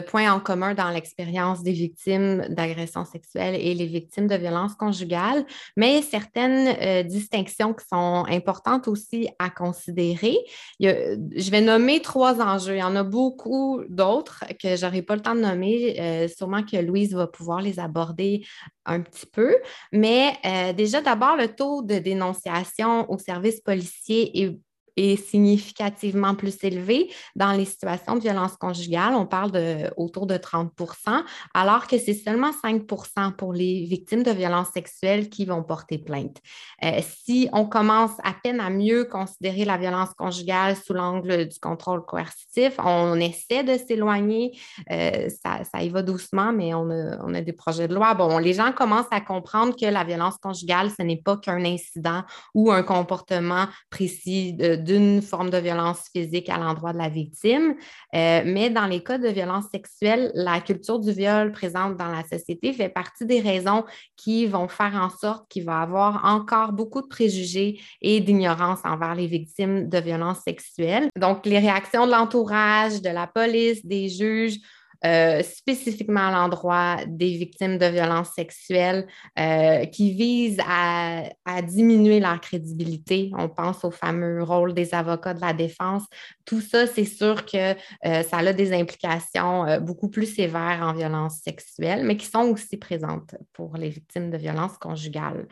points 0.00 0.32
en 0.32 0.40
commun 0.40 0.74
dans 0.74 0.90
l'expérience 0.90 1.62
des 1.62 1.70
victimes 1.70 2.44
d'agressions 2.48 3.04
sexuelles 3.04 3.54
et 3.54 3.74
les 3.74 3.86
victimes 3.86 4.26
de 4.26 4.34
violences 4.34 4.74
conjugales, 4.74 5.46
mais 5.76 6.02
certaines 6.02 6.74
euh, 6.80 7.02
distinctions 7.04 7.74
qui 7.74 7.86
sont 7.86 8.24
importantes 8.28 8.88
aussi 8.88 9.28
à 9.38 9.50
considérer. 9.50 10.36
je 10.80 11.50
vais 11.50 11.60
nommer 11.60 12.02
trois 12.02 12.40
enjeux. 12.40 12.74
Il 12.74 12.80
y 12.80 12.82
en 12.82 12.96
a 12.96 13.04
beaucoup 13.04 13.82
d'autres 13.88 14.44
que 14.60 14.74
je 14.74 14.84
n'aurai 14.84 15.02
pas 15.02 15.14
le 15.14 15.22
temps 15.22 15.36
de 15.36 15.42
nommer. 15.42 15.96
Euh, 16.00 16.26
sûrement 16.26 16.64
que 16.64 16.76
Louise 16.76 17.14
va 17.14 17.28
pouvoir 17.28 17.62
les 17.62 17.78
aborder 17.78 18.44
un 18.86 19.00
petit 19.00 19.26
peu. 19.26 19.54
Mais 19.92 20.32
euh, 20.44 20.72
déjà, 20.72 21.00
d'abord, 21.00 21.36
le 21.36 21.48
taux 21.48 21.82
de 21.82 21.98
dénonciation 21.98 23.10
au 23.10 23.18
service 23.18 23.60
policier 23.60 24.23
est 24.34 24.63
est 24.96 25.16
significativement 25.16 26.34
plus 26.34 26.62
élevé. 26.62 27.10
Dans 27.36 27.52
les 27.52 27.64
situations 27.64 28.14
de 28.14 28.20
violence 28.20 28.56
conjugale, 28.56 29.14
on 29.14 29.26
parle 29.26 29.50
de 29.50 29.90
autour 29.96 30.26
de 30.26 30.36
30% 30.36 31.22
alors 31.52 31.86
que 31.86 31.98
c'est 31.98 32.14
seulement 32.14 32.50
5% 32.64 33.32
pour 33.36 33.52
les 33.52 33.84
victimes 33.84 34.22
de 34.22 34.30
violences 34.30 34.70
sexuelles 34.72 35.28
qui 35.28 35.44
vont 35.44 35.62
porter 35.62 35.98
plainte. 35.98 36.38
Euh, 36.84 37.00
si 37.02 37.48
on 37.52 37.66
commence 37.66 38.12
à 38.22 38.32
peine 38.42 38.60
à 38.60 38.70
mieux 38.70 39.04
considérer 39.04 39.64
la 39.64 39.76
violence 39.76 40.14
conjugale 40.14 40.76
sous 40.76 40.92
l'angle 40.92 41.48
du 41.48 41.58
contrôle 41.58 42.04
coercitif, 42.04 42.74
on 42.78 43.18
essaie 43.20 43.64
de 43.64 43.76
s'éloigner. 43.76 44.58
Euh, 44.90 45.28
ça, 45.44 45.82
y 45.82 45.88
va 45.88 46.02
doucement, 46.02 46.52
mais 46.52 46.74
on 46.74 46.90
a, 46.90 47.18
on 47.24 47.34
a, 47.34 47.40
des 47.40 47.52
projets 47.52 47.88
de 47.88 47.94
loi. 47.94 48.14
Bon, 48.14 48.38
les 48.38 48.54
gens 48.54 48.72
commencent 48.72 49.06
à 49.10 49.20
comprendre 49.20 49.74
que 49.76 49.86
la 49.86 50.04
violence 50.04 50.36
conjugale, 50.38 50.90
ce 50.90 51.02
n'est 51.02 51.20
pas 51.20 51.36
qu'un 51.36 51.64
incident 51.64 52.22
ou 52.54 52.70
un 52.70 52.82
comportement 52.82 53.66
précis 53.90 54.54
d'une 54.84 55.22
forme 55.22 55.50
de 55.50 55.58
violence 55.58 56.08
physique 56.14 56.48
à 56.48 56.58
l'endroit 56.58 56.92
de 56.92 56.98
la 56.98 57.08
victime. 57.08 57.74
Euh, 58.14 58.42
mais 58.44 58.70
dans 58.70 58.86
les 58.86 59.02
cas 59.02 59.18
de 59.18 59.28
violence 59.28 59.64
sexuelle, 59.72 60.30
la 60.34 60.60
culture 60.60 61.00
du 61.00 61.12
viol 61.12 61.52
présente 61.52 61.96
dans 61.96 62.08
la 62.08 62.22
société 62.24 62.72
fait 62.72 62.88
partie 62.88 63.26
des 63.26 63.40
raisons 63.40 63.84
qui 64.16 64.46
vont 64.46 64.68
faire 64.68 64.94
en 64.94 65.10
sorte 65.10 65.48
qu'il 65.48 65.64
va 65.64 65.80
y 65.80 65.82
avoir 65.82 66.24
encore 66.24 66.72
beaucoup 66.72 67.02
de 67.02 67.08
préjugés 67.08 67.80
et 68.00 68.20
d'ignorance 68.20 68.80
envers 68.84 69.14
les 69.14 69.26
victimes 69.26 69.88
de 69.88 69.98
violences 69.98 70.40
sexuelles. 70.46 71.08
Donc, 71.18 71.46
les 71.46 71.58
réactions 71.58 72.06
de 72.06 72.12
l'entourage, 72.12 73.00
de 73.02 73.10
la 73.10 73.26
police, 73.26 73.84
des 73.84 74.08
juges 74.08 74.58
euh, 75.04 75.42
spécifiquement 75.42 76.28
à 76.28 76.32
l'endroit 76.32 76.96
des 77.06 77.36
victimes 77.36 77.78
de 77.78 77.86
violences 77.86 78.30
sexuelles 78.34 79.06
euh, 79.38 79.84
qui 79.86 80.12
visent 80.12 80.60
à, 80.66 81.24
diminuer 81.62 82.20
leur 82.20 82.40
crédibilité. 82.40 83.30
On 83.36 83.48
pense 83.48 83.84
au 83.84 83.90
fameux 83.90 84.42
rôle 84.42 84.74
des 84.74 84.94
avocats 84.94 85.34
de 85.34 85.40
la 85.40 85.52
défense. 85.52 86.04
Tout 86.44 86.60
ça, 86.60 86.86
c'est 86.86 87.04
sûr 87.04 87.44
que 87.44 87.72
euh, 87.72 88.22
ça 88.22 88.38
a 88.38 88.52
des 88.52 88.72
implications 88.72 89.80
beaucoup 89.80 90.08
plus 90.08 90.26
sévères 90.26 90.80
en 90.82 90.92
violence 90.92 91.40
sexuelle, 91.42 92.04
mais 92.04 92.16
qui 92.16 92.26
sont 92.26 92.48
aussi 92.50 92.76
présentes 92.76 93.34
pour 93.52 93.76
les 93.76 93.90
victimes 93.90 94.30
de 94.30 94.36
violences 94.36 94.78
conjugales. 94.78 95.46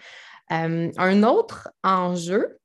un 0.50 1.23
autre 1.23 1.68
enjeu, 1.82 2.59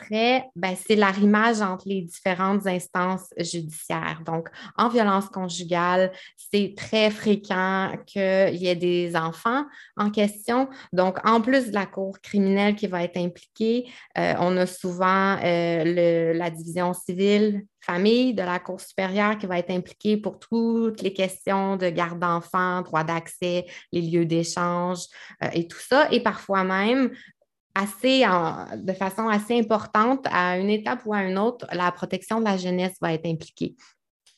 serait, 0.00 0.44
ben, 0.56 0.74
c'est 0.76 0.96
l'arrimage 0.96 1.60
entre 1.60 1.88
les 1.88 2.02
différentes 2.02 2.66
instances 2.66 3.28
judiciaires. 3.38 4.22
Donc, 4.24 4.48
en 4.76 4.88
violence 4.88 5.28
conjugale, 5.28 6.12
c'est 6.36 6.74
très 6.76 7.10
fréquent 7.10 7.92
qu'il 8.06 8.56
y 8.56 8.68
ait 8.68 8.76
des 8.76 9.16
enfants 9.16 9.64
en 9.96 10.10
question. 10.10 10.68
Donc, 10.92 11.18
en 11.24 11.40
plus 11.40 11.68
de 11.68 11.74
la 11.74 11.86
cour 11.86 12.20
criminelle 12.20 12.74
qui 12.74 12.86
va 12.86 13.02
être 13.02 13.16
impliquée, 13.16 13.90
euh, 14.18 14.34
on 14.38 14.56
a 14.56 14.66
souvent 14.66 15.38
euh, 15.42 16.32
la 16.34 16.50
division 16.50 16.92
civile 16.92 17.66
famille 17.86 18.34
de 18.34 18.42
la 18.42 18.58
Cour 18.58 18.80
supérieure 18.80 19.38
qui 19.38 19.46
va 19.46 19.58
être 19.58 19.70
impliquée 19.70 20.16
pour 20.16 20.38
toutes 20.38 21.00
les 21.02 21.12
questions 21.12 21.76
de 21.76 21.88
garde 21.88 22.18
d'enfants, 22.18 22.82
droit 22.82 23.04
d'accès, 23.04 23.66
les 23.92 24.02
lieux 24.02 24.26
d'échange 24.26 25.04
euh, 25.42 25.48
et 25.52 25.68
tout 25.68 25.78
ça. 25.78 26.08
Et 26.10 26.20
parfois 26.20 26.64
même, 26.64 27.12
assez 27.76 28.24
de 28.76 28.92
façon 28.94 29.28
assez 29.28 29.58
importante, 29.58 30.26
à 30.30 30.58
une 30.58 30.70
étape 30.70 31.00
ou 31.04 31.12
à 31.12 31.22
une 31.22 31.38
autre, 31.38 31.66
la 31.72 31.92
protection 31.92 32.40
de 32.40 32.44
la 32.44 32.56
jeunesse 32.56 32.96
va 33.00 33.12
être 33.12 33.26
impliquée 33.26 33.76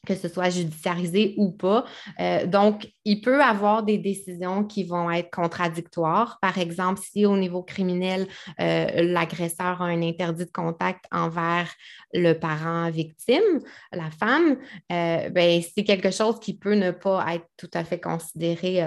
que 0.07 0.15
ce 0.15 0.29
soit 0.29 0.51
judiciarisé 0.51 1.35
ou 1.37 1.51
pas. 1.51 1.85
Euh, 2.21 2.47
donc, 2.47 2.91
il 3.05 3.21
peut 3.21 3.43
avoir 3.43 3.83
des 3.83 3.99
décisions 3.99 4.65
qui 4.65 4.85
vont 4.85 5.11
être 5.11 5.31
contradictoires. 5.31 6.39
Par 6.41 6.59
exemple, 6.59 7.01
si 7.03 7.27
au 7.27 7.37
niveau 7.37 7.63
criminel, 7.63 8.27
euh, 8.61 8.87
l'agresseur 9.03 9.83
a 9.83 9.87
un 9.87 10.03
interdit 10.03 10.45
de 10.45 10.51
contact 10.51 11.05
envers 11.11 11.69
le 12.15 12.33
parent 12.35 12.91
victime, 12.91 13.61
la 13.93 14.11
femme, 14.11 14.57
euh, 14.93 15.29
ben, 15.31 15.63
c'est 15.75 15.85
quelque 15.85 16.11
chose 16.11 16.39
qui 16.41 16.57
peut 16.57 16.75
ne 16.75 16.91
pas 16.91 17.35
être 17.35 17.47
tout 17.57 17.71
à 17.75 17.85
fait 17.85 18.01
considéré 18.01 18.83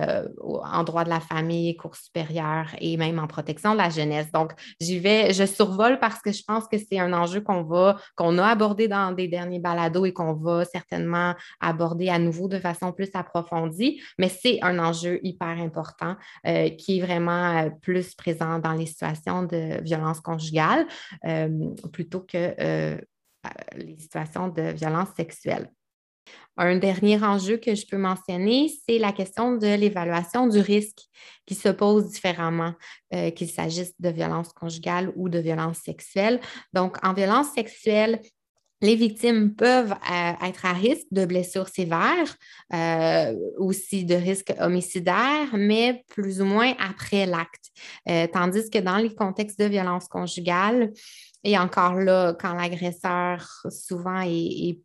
en 0.63 0.84
droit 0.84 1.03
de 1.03 1.10
la 1.10 1.20
famille, 1.20 1.75
cour 1.75 1.96
supérieure 1.96 2.68
et 2.80 2.98
même 2.98 3.20
en 3.20 3.27
protection 3.27 3.74
de 3.74 3.77
la 3.77 3.89
jeunesse. 3.89 4.32
Donc, 4.32 4.53
j'y 4.80 5.00
vais, 5.00 5.34
je 5.34 5.46
survole 5.46 6.00
parce 6.00 6.22
que 6.22 6.32
je 6.32 6.44
pense 6.44 6.68
que 6.68 6.77
c'est 6.77 7.00
un 7.00 7.13
enjeu 7.13 7.41
qu'on 7.41 7.63
va, 7.63 7.98
qu'on 8.15 8.38
a 8.38 8.48
abordé 8.48 8.88
dans 8.88 9.12
des 9.12 9.27
derniers 9.27 9.60
balados 9.60 10.06
et 10.06 10.13
qu'on 10.13 10.34
va 10.34 10.65
certainement 10.65 11.00
aborder 11.60 12.10
à 12.10 12.20
nouveau 12.20 12.48
de 12.48 12.60
façon 12.60 12.91
plus 12.91 13.10
approfondie, 13.13 14.01
mais 14.17 14.29
c'est 14.29 14.60
un 14.62 14.79
enjeu 14.79 15.20
hyper 15.24 15.60
important 15.60 16.15
euh, 16.48 16.70
qui 16.70 17.00
est 17.00 17.01
vraiment 17.01 17.58
euh, 17.58 17.70
plus 17.81 18.15
présent 18.15 18.60
dans 18.60 18.74
les 18.74 18.86
situations 18.86 19.43
de 19.43 19.81
violence 19.84 20.20
conjugale 20.20 20.88
euh, 21.25 21.50
plutôt 21.91 22.22
que 22.22 23.00
les 23.75 23.98
situations 23.98 24.50
de 24.50 24.62
violence 24.74 25.10
sexuelle. 25.15 25.72
Un 26.58 26.77
dernier 26.77 27.24
enjeu 27.24 27.58
que 27.58 27.74
je 27.74 27.88
peux 27.88 27.98
mentionner, 27.98 28.70
c'est 28.88 29.00
la 29.00 29.12
question 29.12 29.55
de 29.55 29.75
l'évaluation 29.75 30.48
du 30.48 30.60
risque 30.60 31.08
qui 31.48 31.55
se 31.55 31.70
pose 31.70 32.12
différemment, 32.12 32.74
qu'il 33.36 33.50
s'agisse 33.50 33.93
de 34.00 34.10
violence 34.10 34.53
conjugale 34.53 35.12
ou 35.15 35.27
de 35.27 35.39
violence 35.39 35.79
sexuelle. 35.79 36.39
Donc, 36.72 37.03
en 37.03 37.13
violence 37.13 37.51
sexuelle, 37.53 38.22
les 38.81 38.95
victimes 38.95 39.53
peuvent 39.53 39.91
euh, 39.91 40.47
être 40.47 40.65
à 40.65 40.73
risque 40.73 41.07
de 41.11 41.25
blessures 41.25 41.67
sévères, 41.67 42.35
euh, 42.73 43.35
aussi 43.57 44.05
de 44.05 44.15
risques 44.15 44.53
homicidaires, 44.59 45.50
mais 45.53 46.03
plus 46.09 46.41
ou 46.41 46.45
moins 46.45 46.73
après 46.79 47.25
l'acte. 47.27 47.69
Euh, 48.09 48.27
tandis 48.27 48.69
que 48.69 48.79
dans 48.79 48.97
les 48.97 49.13
contextes 49.13 49.59
de 49.59 49.65
violence 49.65 50.07
conjugale, 50.07 50.91
et 51.43 51.57
encore 51.57 51.95
là, 51.95 52.35
quand 52.39 52.53
l'agresseur 52.53 53.47
souvent 53.69 54.21
est, 54.25 54.79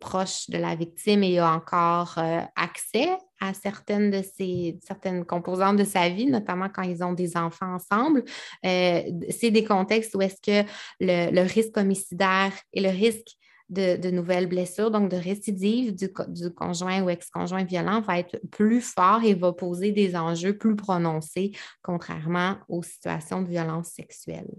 proche 0.00 0.50
de 0.50 0.58
la 0.58 0.74
victime 0.74 1.22
et 1.22 1.38
a 1.38 1.50
encore 1.50 2.18
accès 2.56 3.08
à 3.42 3.54
certaines 3.54 4.10
de 4.12 4.22
ces 4.22 4.78
composantes 5.26 5.76
de 5.76 5.84
sa 5.84 6.08
vie, 6.08 6.26
notamment 6.26 6.68
quand 6.68 6.82
ils 6.82 7.02
ont 7.02 7.12
des 7.12 7.36
enfants 7.36 7.74
ensemble. 7.74 8.22
c'est 8.62 9.50
des 9.50 9.64
contextes 9.64 10.14
où 10.14 10.22
est-ce 10.22 10.40
que 10.40 10.68
le, 11.00 11.42
risque 11.42 11.76
homicidaire 11.76 12.52
et 12.72 12.80
le 12.80 12.90
risque 12.90 13.36
de, 13.68 14.10
nouvelles 14.10 14.46
blessures, 14.46 14.92
donc 14.92 15.10
de 15.10 15.16
récidive 15.16 15.94
du, 15.94 16.08
conjoint 16.54 17.02
ou 17.02 17.10
ex-conjoint 17.10 17.64
violent 17.64 18.00
va 18.00 18.20
être 18.20 18.38
plus 18.52 18.80
fort 18.80 19.24
et 19.24 19.34
va 19.34 19.52
poser 19.52 19.90
des 19.90 20.14
enjeux 20.14 20.56
plus 20.56 20.76
prononcés, 20.76 21.50
contrairement 21.82 22.58
aux 22.68 22.84
situations 22.84 23.42
de 23.42 23.48
violence 23.48 23.88
sexuelle. 23.88 24.50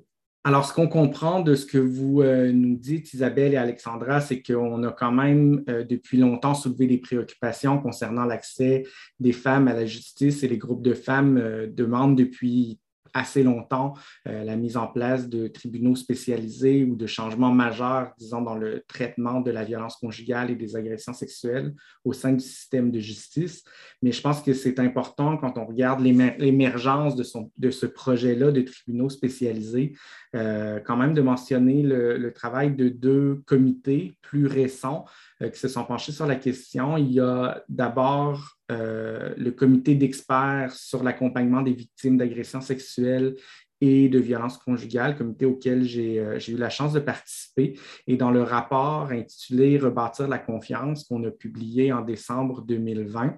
Alors, 0.46 0.66
ce 0.66 0.74
qu'on 0.74 0.90
comprend 0.90 1.40
de 1.40 1.56
ce 1.56 1.66
que 1.66 1.78
vous 1.78 2.22
euh, 2.22 2.52
nous 2.52 2.76
dites, 2.76 3.14
Isabelle 3.14 3.54
et 3.54 3.58
Alexandra, 3.58 4.20
c'est 4.20 4.44
qu'on 4.44 4.84
a 4.84 4.92
quand 4.92 5.14
même 5.14 5.64
euh, 5.70 5.86
depuis 5.86 6.18
longtemps 6.18 6.54
soulevé 6.54 6.86
des 6.86 6.98
préoccupations 6.98 7.80
concernant 7.80 8.26
l'accès 8.26 8.84
des 9.22 9.32
femmes 9.32 9.70
à 9.70 9.74
la 9.74 9.86
justice 9.86 10.44
et 10.44 10.50
les 10.50 10.58
groupes 10.58 10.82
de 10.82 10.96
femmes 10.96 11.38
euh, 11.38 11.68
demandent 11.72 12.18
depuis 12.18 12.78
assez 13.14 13.44
longtemps 13.44 13.94
euh, 14.28 14.44
la 14.44 14.56
mise 14.56 14.78
en 14.78 14.88
place 14.88 15.30
de 15.30 15.48
tribunaux 15.48 15.96
spécialisés 15.96 16.84
ou 16.84 16.96
de 16.96 17.08
changements 17.08 17.52
majeurs, 17.52 18.12
disons, 18.18 18.42
dans 18.42 18.56
le 18.56 18.84
traitement 18.88 19.42
de 19.42 19.52
la 19.52 19.64
violence 19.64 19.98
conjugale 19.98 20.52
et 20.52 20.56
des 20.56 20.76
agressions 20.76 21.14
sexuelles 21.14 21.74
au 22.04 22.14
sein 22.14 22.34
du 22.34 22.44
système 22.44 22.92
de 22.92 23.00
justice. 23.00 23.64
Mais 24.02 24.12
je 24.12 24.22
pense 24.22 24.42
que 24.42 24.54
c'est 24.54 24.80
important 24.80 25.38
quand 25.38 25.58
on 25.58 25.66
regarde 25.66 26.02
l'émergence 26.02 27.16
de, 27.16 27.24
de 27.58 27.72
ce 27.72 27.86
projet-là 27.86 28.52
de 28.52 28.62
tribunaux 28.62 29.10
spécialisés, 29.10 29.94
euh, 30.36 30.80
quand 30.80 30.98
même 30.98 31.14
de 31.14 31.22
mentionner 31.22 31.84
le, 31.84 32.34
travail 32.34 32.76
de 32.76 32.90
deux 32.90 33.44
comités 33.46 34.18
plus 34.24 34.48
récents 34.48 35.06
qui 35.40 35.60
se 35.60 35.68
sont 35.68 35.84
penchés 35.84 36.12
sur 36.12 36.26
la 36.26 36.36
question. 36.36 36.98
Il 36.98 37.12
y 37.12 37.20
a 37.20 37.64
d'abord 37.70 38.58
euh, 38.72 39.34
le 39.38 39.52
comité 39.52 39.96
d'experts 39.96 40.74
sur 40.74 41.04
l'accompagnement 41.04 41.62
des 41.62 41.74
victimes 41.74 42.18
d'agressions 42.18 42.62
sexuelles 42.62 43.36
et 43.82 44.08
de 44.08 44.20
violences 44.20 44.58
conjugales, 44.58 45.18
comité 45.18 45.46
auquel 45.46 45.82
euh, 45.82 46.40
j'ai 46.40 46.54
eu 46.54 46.58
la 46.58 46.70
chance 46.70 46.94
de 46.94 47.02
participer. 47.02 47.78
Et 48.08 48.16
dans 48.16 48.32
le 48.32 48.42
rapport 48.42 49.12
intitulé 49.12 49.78
Rebâtir 49.78 50.28
la 50.30 50.40
confiance 50.40 51.04
qu'on 51.04 51.24
a 51.26 51.32
publié 51.32 51.92
en 51.92 52.02
décembre 52.02 52.62
2020, 52.62 53.38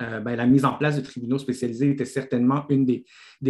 euh, 0.00 0.20
ben, 0.20 0.36
la 0.36 0.46
mise 0.46 0.64
en 0.64 0.74
place 0.74 0.96
de 0.96 1.00
tribunaux 1.00 1.38
spécialisés 1.38 1.90
était 1.90 2.04
certainement 2.04 2.64
une 2.68 2.84
des, 2.84 3.04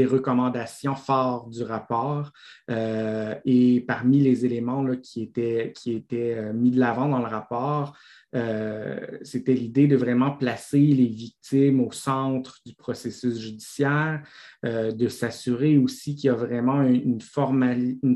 recommandations 0.06 0.94
fortes 0.94 1.50
du 1.50 1.62
rapport. 1.62 2.30
et 2.68 3.84
parmi 3.86 4.20
les 4.20 4.46
éléments 4.46 4.86
qui 4.96 5.22
étaient, 5.22 5.72
étaient 5.86 6.52
mis 6.54 6.70
de 6.70 6.78
l'avant 6.78 7.08
dans 7.08 7.18
le 7.18 7.26
rapport, 7.26 7.94
euh, 8.36 9.18
c'était 9.22 9.54
l'idée 9.54 9.88
de 9.88 9.96
vraiment 9.96 10.30
placer 10.30 10.78
les 10.78 11.06
victimes 11.06 11.80
au 11.80 11.90
centre 11.90 12.58
du 12.64 12.74
processus 12.74 13.38
judiciaire, 13.38 14.22
euh, 14.64 14.92
de 14.92 15.08
s'assurer 15.08 15.78
aussi 15.78 16.14
qu'il 16.14 16.28
y 16.28 16.30
a 16.30 16.34
vraiment 16.34 16.82
une, 16.82 17.20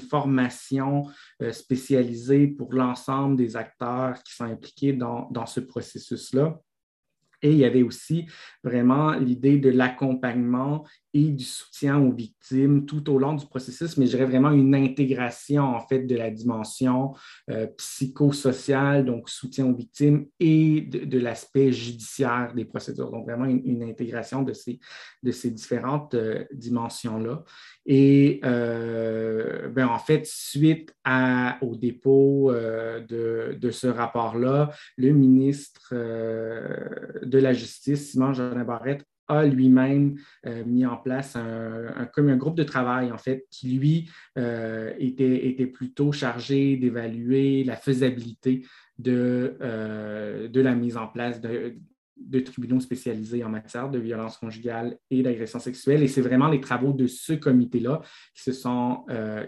formation 0.01 1.03
euh, 1.43 1.53
spécialisée 1.53 2.47
pour 2.47 2.73
l'ensemble 2.73 3.37
des 3.37 3.57
acteurs 3.57 4.23
qui 4.23 4.35
sont 4.35 4.45
impliqués 4.45 4.93
dans 4.93 5.47
ce 5.47 5.61
processus-là. 5.61 6.61
Et 7.45 7.51
il 7.51 7.59
y 7.59 7.67
avait 7.67 7.83
aussi 7.83 8.27
vraiment 8.65 9.13
l'idée 9.13 9.59
de 9.59 9.69
l'accompagnement 9.69 10.85
et 11.15 11.31
du 11.31 11.45
soutien 11.45 11.99
aux 12.01 12.13
victimes 12.13 12.87
tout 12.87 13.09
au 13.09 13.19
long 13.19 13.35
du 13.35 13.47
processus, 13.47 13.97
mais 13.97 14.07
je 14.07 14.11
dirais 14.17 14.27
vraiment 14.27 14.51
une 14.51 14.75
intégration 14.75 15.63
en 15.63 15.81
fait 15.81 16.01
de 16.01 16.17
la 16.17 16.31
dimension 16.31 17.15
euh, 17.51 17.69
psychosociale, 17.79 19.05
donc 19.05 19.31
soutien 19.31 19.65
aux 19.67 19.75
victimes, 19.75 20.27
et 20.41 20.81
de, 20.81 21.19
l'aspect 21.19 21.71
judiciaire 21.71 22.53
des 22.55 22.65
procédures. 22.65 23.13
Donc 23.13 23.27
vraiment 23.27 23.45
une, 23.45 23.85
intégration 23.85 24.43
de 24.43 24.53
ces, 24.53 24.81
de 25.23 25.31
ces 25.31 25.53
différentes 25.53 26.15
euh, 26.15 26.45
dimensions-là. 26.53 27.45
Et 27.87 28.41
euh, 28.45 29.69
ben, 29.69 29.87
en 29.87 29.99
fait, 29.99 30.27
suite 30.27 30.95
au 31.61 31.77
dépôt 31.77 32.51
de, 32.51 33.57
de, 33.61 33.71
ce 33.71 33.87
rapport-là, 33.87 34.73
le 34.97 35.13
ministre 35.13 35.95
de 35.95 37.39
la 37.39 37.53
Justice, 37.53 38.11
Simon 38.11 38.33
Jean 38.33 38.65
Barrette, 38.65 39.05
a 39.29 39.45
lui-même 39.45 40.17
euh, 40.47 40.65
mis 40.65 40.87
en 40.87 40.97
place 40.97 41.37
un, 41.37 42.37
groupe 42.37 42.57
de 42.57 42.65
travail, 42.65 43.13
en 43.13 43.19
fait, 43.19 43.47
qui, 43.51 43.73
lui, 43.73 44.11
euh, 44.39 44.93
était, 44.99 45.49
était, 45.49 45.67
plutôt 45.67 46.13
chargé 46.13 46.77
d'évaluer 46.77 47.65
la 47.65 47.77
faisabilité 47.77 48.67
de, 48.99 49.57
euh, 49.61 50.49
de 50.49 50.61
la 50.61 50.75
mise 50.75 50.97
en 50.97 51.07
place 51.07 51.41
de, 51.41 51.77
de 52.17 52.41
tribunaux 52.41 52.81
spécialisés 52.81 53.45
en 53.45 53.49
matière 53.49 53.91
de 53.91 53.99
violence 53.99 54.39
conjugale 54.39 54.97
et 55.11 55.23
d'agression 55.23 55.59
sexuelle. 55.59 56.03
Et 56.03 56.09
c'est 56.09 56.21
vraiment 56.21 56.49
les 56.49 56.61
travaux 56.61 56.93
de 56.93 57.07
ce 57.07 57.33
comité-là 57.33 58.01
qui 58.35 58.43
se 58.43 58.53
sont, 58.53 59.05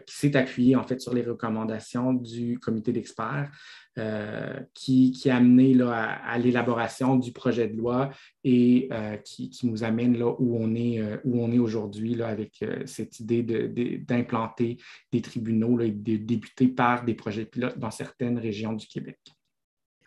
qui 0.06 0.16
s'est 0.16 0.36
appuyé 0.36 0.76
en 0.76 0.82
fait 0.82 1.00
sur 1.00 1.14
les 1.14 1.22
recommandations 1.22 2.12
du 2.12 2.58
comité 2.58 2.92
d'experts 2.92 3.50
euh, 3.98 4.60
qui, 4.74 5.10
qui, 5.12 5.30
a 5.30 5.36
amené 5.36 5.80
à, 5.80 6.36
l'élaboration 6.36 7.16
du 7.16 7.32
projet 7.32 7.66
de 7.66 7.78
loi 7.78 8.10
et 8.44 8.90
euh, 8.92 9.16
qui, 9.16 9.48
qui, 9.48 9.66
nous 9.66 9.84
amène 9.84 10.18
là 10.18 10.34
où 10.38 10.58
on 10.58 10.74
est, 10.74 11.00
euh, 11.00 11.16
où 11.24 11.42
on 11.42 11.50
est 11.50 11.58
aujourd'hui 11.58 12.20
avec 12.20 12.62
cette 12.84 13.20
idée 13.20 13.42
d'implanter 13.42 14.74
de, 14.74 14.80
des 15.12 15.22
tribunaux 15.22 15.80
et 15.80 15.92
de 15.92 16.18
débuter 16.18 16.68
par 16.68 17.06
des 17.06 17.14
projets 17.14 17.46
pilotes 17.46 17.78
dans 17.78 17.90
certaines 17.90 18.38
régions 18.38 18.74
du 18.74 18.86
Québec. 18.86 19.18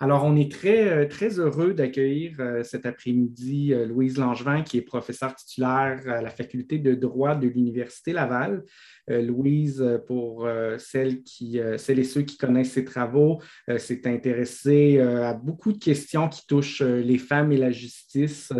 Alors, 0.01 0.23
on 0.23 0.37
est 0.37 0.49
très, 0.49 0.87
euh, 0.87 1.07
très 1.09 1.39
heureux 1.39 1.73
d'accueillir 1.73 2.37
euh, 2.39 2.63
cet 2.63 2.85
après-midi 2.85 3.73
euh, 3.73 3.85
Louise 3.85 4.17
Langevin, 4.17 4.61
qui 4.61 4.77
est 4.77 4.81
professeure 4.81 5.35
titulaire 5.35 6.01
à 6.07 6.21
la 6.21 6.29
faculté 6.29 6.79
de 6.79 6.95
droit 6.95 7.35
de 7.35 7.49
l'Université 7.49 8.13
Laval. 8.13 8.63
Louise, 9.07 9.83
pour 10.05 10.47
celles, 10.77 11.23
et 11.41 12.03
ceux 12.03 12.21
qui 12.21 12.37
connaissent 12.37 12.73
ses 12.73 12.85
travaux, 12.85 13.41
s'est 13.77 14.07
intéressée 14.07 14.99
à 14.99 15.33
beaucoup 15.33 15.73
de 15.73 15.79
questions 15.79 16.29
qui 16.29 16.45
touchent 16.45 16.83
les 16.83 17.17
femmes 17.17 17.51
et 17.51 17.57
la 17.57 17.71
justice, 17.71 18.53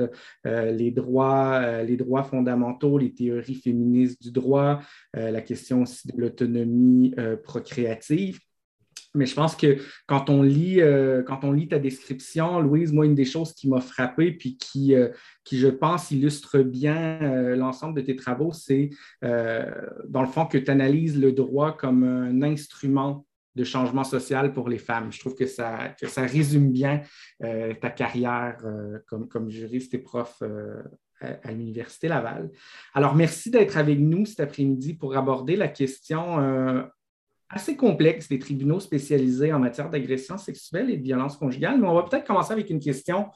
les, 0.43 0.89
droits, 0.89 1.83
les 1.83 1.97
droits 1.97 2.23
fondamentaux, 2.23 2.97
les 2.97 3.13
théories 3.13 3.61
féministes 3.63 4.23
du 4.23 4.31
droit, 4.31 4.81
la 5.13 5.41
question 5.41 5.83
aussi 5.83 6.07
de 6.07 6.19
l'autonomie 6.19 7.13
procréative. 7.43 8.39
Mais 9.15 9.25
je 9.25 9.33
pense 9.33 9.55
que 9.55 9.77
quand 10.05 10.29
on 10.29 10.43
lit, 10.43 10.81
euh, 10.81 11.23
quand 11.23 11.43
on 11.43 11.51
lit 11.51 11.67
ta 11.67 11.79
description, 11.79 12.59
Louise, 12.59 12.93
moi, 12.93 13.05
une 13.05 13.15
des 13.15 13.25
choses 13.25 13.53
qui 13.53 13.67
m'a 13.67 13.81
frappé 13.81 14.31
puis 14.31 14.57
qui, 14.57 14.93
euh, 14.93 15.09
qui, 15.43 15.57
je 15.57 15.67
pense, 15.67 16.11
illustre 16.11 16.59
bien 16.59 17.19
euh, 17.23 17.55
l'ensemble 17.55 17.95
de 17.95 18.01
tes 18.01 18.15
travaux, 18.15 18.53
c'est, 18.53 18.91
dans 19.21 20.21
le 20.21 20.27
fond, 20.27 20.45
que 20.45 20.57
tu 20.57 20.69
analyses 20.69 21.19
le 21.19 21.31
droit 21.31 21.75
comme 21.75 22.03
un 22.03 22.41
instrument 22.43 23.25
de 23.55 23.63
changement 23.63 24.03
social 24.03 24.53
pour 24.53 24.69
les 24.69 24.77
femmes. 24.77 25.11
Je 25.11 25.19
trouve 25.19 25.35
que 25.35 25.47
ça, 25.47 25.95
que 25.99 26.07
ça 26.07 26.21
résume 26.21 26.71
bien 26.71 27.01
ta 27.39 27.89
carrière 27.89 28.57
comme, 29.07 29.27
comme 29.27 29.49
juriste 29.49 29.93
et 29.93 29.97
prof 29.97 30.41
à 31.21 31.51
l'Université 31.51 32.07
Laval. 32.07 32.49
Alors, 32.93 33.15
merci 33.15 33.49
d'être 33.49 33.77
avec 33.77 33.99
nous 33.99 34.25
cet 34.25 34.39
après-midi 34.39 34.93
pour 34.93 35.17
aborder 35.17 35.55
la 35.55 35.67
question 35.67 36.87
assez 37.49 37.75
complexe 37.75 38.27
des 38.27 38.39
tribunaux 38.39 38.79
spécialisés 38.79 39.51
en 39.51 39.59
matière 39.59 39.89
d'agression 39.89 40.37
sexuelle 40.37 40.89
et 40.89 40.97
de 40.97 41.03
violence 41.03 41.35
conjugale, 41.37 41.79
mais 41.79 41.87
on 41.87 41.95
va 41.95 42.03
peut-être 42.03 42.25
commencer 42.25 42.53
avec 42.53 42.69
une 42.69 42.79
question 42.79 43.29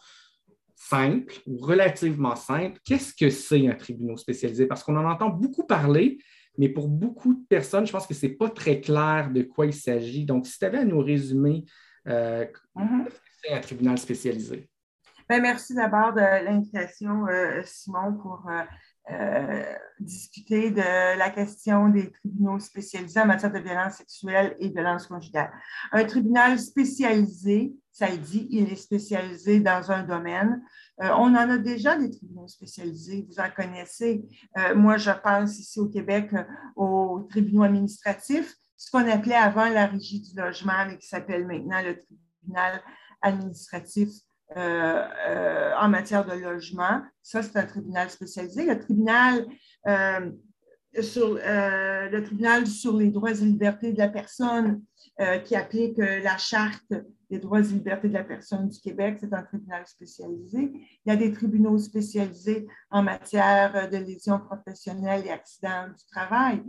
simple 0.75 1.34
ou 1.48 1.58
relativement 1.58 2.36
simple. 2.36 2.79
Qu'est-ce 2.86 3.13
que 3.13 3.29
c'est 3.29 3.67
un 3.67 3.75
tribunal 3.75 4.17
spécialisé? 4.17 4.67
Parce 4.67 4.84
qu'on 4.84 4.95
en 4.97 5.10
entend 5.10 5.30
beaucoup 5.30 5.65
parler, 5.65 6.19
mais 6.58 6.69
pour 6.69 6.88
beaucoup 6.88 7.34
de 7.34 7.45
personnes, 7.47 7.88
je 7.88 7.91
pense 7.91 8.06
que 8.06 8.13
ce 8.13 8.28
n'est 8.28 8.34
pas 8.34 8.49
très 8.49 8.80
clair 8.82 9.32
de 9.32 9.41
quoi 9.41 9.65
il 9.65 9.73
s'agit. 9.73 10.26
Donc, 10.26 10.45
si 10.45 10.60
tu 10.60 10.65
avais 10.65 10.80
à 10.80 10.86
nous 10.86 10.99
résumer, 10.99 11.65
euh, 12.08 12.45
qu'est-ce 12.45 13.15
que 13.15 13.21
c'est 13.43 13.54
un 13.54 13.60
tribunal 13.62 13.97
spécialisé? 13.97 14.69
Bien, 15.30 15.39
merci 15.39 15.73
d'abord 15.73 16.13
de 16.13 16.19
l'invitation, 16.19 17.28
euh, 17.28 17.62
Simon, 17.63 18.13
pour 18.21 18.45
euh, 18.49 18.62
discuter 19.99 20.71
de 20.71 21.17
la 21.17 21.29
question 21.29 21.89
des 21.89 22.11
tribunaux 22.11 22.59
spécialisés 22.59 23.19
en 23.19 23.25
matière 23.25 23.51
de 23.51 23.59
violence 23.59 23.95
sexuelle 23.95 24.55
et 24.59 24.69
violence 24.69 25.07
conjugale. 25.07 25.51
Un 25.91 26.03
tribunal 26.05 26.59
spécialisé, 26.59 27.73
ça 27.91 28.07
dit, 28.15 28.47
il 28.49 28.71
est 28.71 28.75
spécialisé 28.75 29.59
dans 29.59 29.91
un 29.91 30.03
domaine. 30.03 30.61
Euh, 31.01 31.09
on 31.11 31.35
en 31.35 31.49
a 31.49 31.57
déjà 31.57 31.97
des 31.97 32.09
tribunaux 32.09 32.47
spécialisés, 32.47 33.25
vous 33.29 33.39
en 33.39 33.49
connaissez. 33.55 34.23
Euh, 34.57 34.75
moi, 34.75 34.97
je 34.97 35.11
pense 35.11 35.57
ici 35.59 35.79
au 35.79 35.89
Québec 35.89 36.31
aux 36.75 37.25
tribunaux 37.29 37.63
administratifs, 37.63 38.53
ce 38.77 38.91
qu'on 38.91 39.07
appelait 39.09 39.35
avant 39.35 39.69
la 39.69 39.87
régie 39.87 40.21
du 40.21 40.35
logement, 40.35 40.85
mais 40.87 40.97
qui 40.97 41.07
s'appelle 41.07 41.47
maintenant 41.47 41.81
le 41.81 41.97
tribunal 41.97 42.81
administratif 43.21 44.09
euh, 44.09 44.13
euh, 44.13 44.33
en 44.55 45.89
matière 45.89 46.25
de 46.25 46.33
logement. 46.33 47.01
Ça, 47.21 47.41
c'est 47.43 47.57
un 47.57 47.65
tribunal 47.65 48.09
spécialisé. 48.09 48.65
Le 48.65 48.79
tribunal, 48.79 49.45
euh, 49.87 50.31
sur 51.01 51.37
les 52.97 53.09
droits 53.09 53.31
et 53.31 53.45
libertés 53.45 53.93
de 53.93 53.97
la 53.97 54.09
personne 54.09 54.81
qui 55.43 55.55
applique 55.55 55.97
la 55.97 56.37
Charte 56.37 56.93
des 57.31 57.39
droits 57.39 57.61
et 57.61 57.63
libertés 57.63 58.07
de 58.09 58.13
la 58.13 58.23
personne 58.23 58.69
du 58.69 58.79
Québec, 58.79 59.17
c'est 59.19 59.33
un 59.33 59.41
tribunal 59.41 59.87
spécialisé. 59.87 60.71
Il 61.05 61.09
y 61.09 61.11
a 61.11 61.15
des 61.15 61.31
tribunaux 61.31 61.79
spécialisés 61.79 62.67
en 62.91 63.01
matière 63.01 63.89
de 63.89 63.97
lésions 63.97 64.39
professionnelles 64.39 65.25
et 65.25 65.31
accidents 65.31 65.87
du 65.87 66.05
travail. 66.11 66.61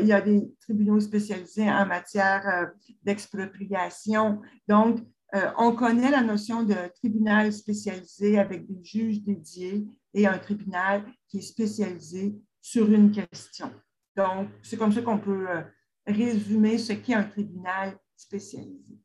il 0.00 0.06
y 0.06 0.12
a 0.14 0.22
des 0.22 0.50
tribunaux 0.60 1.00
spécialisés 1.00 1.70
en 1.70 1.84
matière 1.84 2.70
d'expropriation. 3.04 4.40
Donc, 4.66 5.00
euh, 5.34 5.50
on 5.58 5.72
connaît 5.72 6.10
la 6.10 6.22
notion 6.22 6.62
de 6.62 6.74
tribunal 6.96 7.52
spécialisé 7.52 8.38
avec 8.38 8.66
des 8.66 8.82
juges 8.82 9.22
dédiés 9.22 9.84
et 10.14 10.26
un 10.26 10.38
tribunal 10.38 11.04
qui 11.28 11.38
est 11.38 11.42
spécialisé 11.42 12.34
sur 12.62 12.90
une 12.90 13.10
question. 13.10 13.70
Donc, 14.16 14.48
c'est 14.62 14.76
comme 14.76 14.92
ça 14.92 15.02
qu'on 15.02 15.18
peut 15.18 15.48
euh, 15.50 15.62
résumer 16.06 16.78
ce 16.78 16.94
qu'est 16.94 17.14
un 17.14 17.24
tribunal 17.24 17.98
spécialisé. 18.16 18.98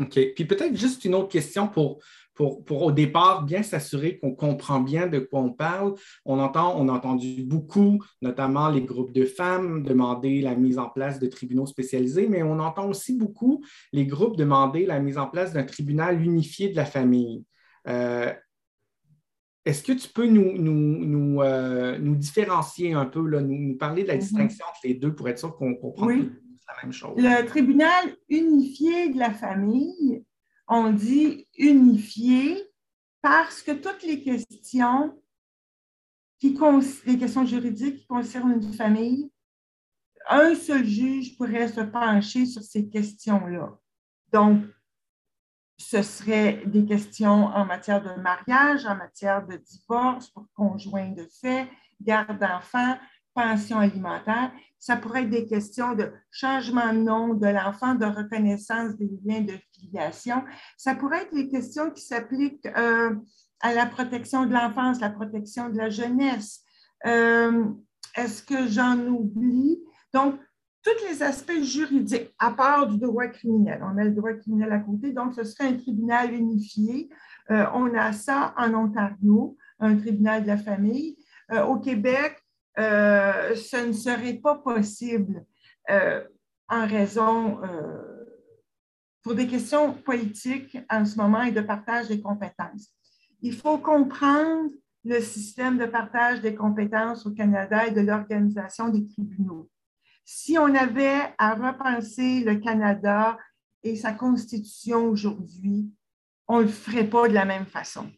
OK. 0.00 0.18
Puis 0.34 0.44
peut-être 0.44 0.76
juste 0.76 1.04
une 1.04 1.14
autre 1.14 1.28
question 1.28 1.68
pour 1.68 2.02
pour, 2.38 2.82
au 2.82 2.92
départ 2.92 3.42
bien 3.44 3.64
s'assurer 3.64 4.18
qu'on 4.18 4.32
comprend 4.32 4.78
bien 4.78 5.08
de 5.08 5.18
quoi 5.18 5.40
on 5.40 5.52
parle. 5.52 5.94
On 6.24 6.38
entend, 6.38 6.80
on 6.80 6.88
a 6.88 6.92
entendu 6.92 7.42
beaucoup, 7.42 7.98
notamment 8.22 8.68
les 8.68 8.82
groupes 8.82 9.12
de 9.12 9.24
femmes, 9.24 9.82
demander 9.82 10.40
la 10.40 10.54
mise 10.54 10.78
en 10.78 10.88
place 10.88 11.18
de 11.18 11.26
tribunaux 11.26 11.66
spécialisés, 11.66 12.28
mais 12.28 12.44
on 12.44 12.60
entend 12.60 12.88
aussi 12.88 13.16
beaucoup 13.16 13.64
les 13.92 14.06
groupes 14.06 14.36
demander 14.36 14.86
la 14.86 15.00
mise 15.00 15.18
en 15.18 15.26
place 15.26 15.52
d'un 15.52 15.64
tribunal 15.64 16.22
unifié 16.22 16.68
de 16.68 16.76
la 16.76 16.84
famille. 16.84 17.44
Euh, 17.88 18.32
est-ce 19.64 19.82
que 19.82 19.92
tu 19.92 20.08
peux 20.08 20.26
nous, 20.26 20.56
nous, 20.58 21.04
nous, 21.04 21.42
euh, 21.42 21.98
différencier 22.14 22.92
un 22.92 23.04
peu, 23.04 23.26
là, 23.26 23.40
nous, 23.40 23.76
parler 23.76 24.04
de 24.04 24.08
la 24.08 24.14
mm-hmm. 24.14 24.20
distinction 24.20 24.64
entre 24.68 24.80
les 24.84 24.94
deux 24.94 25.14
pour 25.14 25.28
être 25.28 25.38
sûr 25.38 25.56
qu'on 25.56 25.74
comprend 25.74 26.06
oui. 26.06 26.30
la 26.68 26.82
même 26.84 26.92
chose? 26.92 27.16
Le 27.16 27.44
tribunal 27.46 28.16
unifié 28.28 29.08
de 29.08 29.18
la 29.18 29.30
famille, 29.30 30.24
on 30.68 30.92
dit 30.92 31.46
unifié 31.56 32.62
parce 33.22 33.62
que 33.62 33.72
toutes 33.72 34.02
les 34.02 34.22
questions, 34.22 35.20
qui, 36.38 36.56
les 37.06 37.18
questions 37.18 37.44
juridiques 37.44 38.00
qui 38.00 38.06
concernent 38.06 38.62
une 38.62 38.72
famille, 38.72 39.32
un 40.28 40.54
seul 40.54 40.84
juge 40.84 41.36
pourrait 41.36 41.68
se 41.68 41.80
pencher 41.80 42.44
sur 42.46 42.62
ces 42.62 42.88
questions-là. 42.88 43.78
Donc, 44.32 44.62
ce 45.78 46.02
serait 46.02 46.62
des 46.66 46.84
questions 46.84 47.46
en 47.46 47.64
matière 47.64 48.02
de 48.02 48.20
mariage, 48.20 48.84
en 48.84 48.96
matière 48.96 49.46
de 49.46 49.56
divorce 49.56 50.28
pour 50.28 50.46
conjoint 50.54 51.10
de 51.10 51.26
fait, 51.40 51.68
garde 52.00 52.38
d'enfants, 52.38 52.98
alimentaire. 53.38 54.52
Ça 54.78 54.96
pourrait 54.96 55.22
être 55.22 55.30
des 55.30 55.46
questions 55.46 55.94
de 55.94 56.12
changement 56.30 56.92
de 56.92 56.98
nom 56.98 57.34
de 57.34 57.46
l'enfant, 57.46 57.94
de 57.94 58.06
reconnaissance 58.06 58.96
des 58.96 59.10
liens 59.24 59.40
de 59.40 59.54
filiation. 59.72 60.44
Ça 60.76 60.94
pourrait 60.94 61.22
être 61.22 61.34
des 61.34 61.48
questions 61.48 61.90
qui 61.90 62.02
s'appliquent 62.02 62.66
euh, 62.76 63.14
à 63.60 63.74
la 63.74 63.86
protection 63.86 64.46
de 64.46 64.52
l'enfance, 64.52 65.00
la 65.00 65.10
protection 65.10 65.68
de 65.68 65.76
la 65.76 65.90
jeunesse. 65.90 66.62
Euh, 67.06 67.64
est-ce 68.16 68.42
que 68.42 68.68
j'en 68.68 68.98
oublie? 69.06 69.80
Donc, 70.14 70.38
tous 70.82 71.08
les 71.08 71.22
aspects 71.22 71.60
juridiques, 71.60 72.32
à 72.38 72.52
part 72.52 72.86
du 72.86 72.98
droit 72.98 73.26
criminel. 73.26 73.82
On 73.82 73.94
met 73.94 74.04
le 74.04 74.12
droit 74.12 74.32
criminel 74.32 74.72
à 74.72 74.78
côté, 74.78 75.12
donc 75.12 75.34
ce 75.34 75.42
serait 75.42 75.68
un 75.68 75.76
tribunal 75.76 76.32
unifié. 76.32 77.10
Euh, 77.50 77.66
on 77.74 77.92
a 77.94 78.12
ça 78.12 78.54
en 78.56 78.72
Ontario, 78.74 79.56
un 79.80 79.96
tribunal 79.96 80.42
de 80.42 80.48
la 80.48 80.56
famille. 80.56 81.16
au 81.66 81.78
Québec, 81.78 82.36
ce 82.78 83.86
ne 83.86 83.92
serait 83.92 84.34
pas 84.34 84.54
possible 84.56 85.44
en 85.88 86.86
raison, 86.86 87.60
pour 89.22 89.34
des 89.34 89.46
questions 89.46 89.92
politiques 89.92 90.78
en 90.88 91.04
ce 91.04 91.16
moment 91.16 91.42
et 91.42 91.52
de 91.52 91.60
partage 91.60 92.08
des 92.08 92.22
compétences. 92.22 92.94
Il 93.42 93.54
faut 93.54 93.78
comprendre 93.78 94.70
le 95.04 95.20
système 95.20 95.76
de 95.78 95.86
partage 95.86 96.40
des 96.40 96.54
compétences 96.54 97.26
au 97.26 97.32
Canada 97.32 97.86
et 97.86 97.90
de 97.90 98.00
l'organisation 98.00 98.88
des 98.88 99.06
tribunaux. 99.06 99.68
Si 100.24 100.58
on 100.58 100.74
avait 100.74 101.34
à 101.38 101.54
repenser 101.54 102.44
le 102.44 102.56
Canada 102.56 103.38
et 103.82 103.96
sa 103.96 104.12
constitution 104.12 105.08
aujourd'hui, 105.08 105.90
on 106.46 106.58
ne 106.58 106.62
le 106.64 106.68
ferait 106.68 107.08
pas 107.08 107.28
de 107.28 107.34
la 107.34 107.44
même 107.44 107.66
façon. 107.66 108.10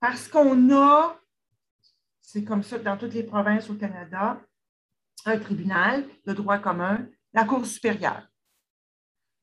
Parce 0.00 0.28
qu'on 0.28 0.70
a, 0.74 1.16
c'est 2.26 2.42
comme 2.42 2.64
ça 2.64 2.76
dans 2.80 2.96
toutes 2.96 3.14
les 3.14 3.22
provinces 3.22 3.70
au 3.70 3.74
Canada, 3.74 4.42
un 5.26 5.38
tribunal 5.38 6.04
de 6.26 6.32
droit 6.32 6.58
commun, 6.58 7.06
la 7.32 7.44
Cour 7.44 7.64
supérieure. 7.64 8.26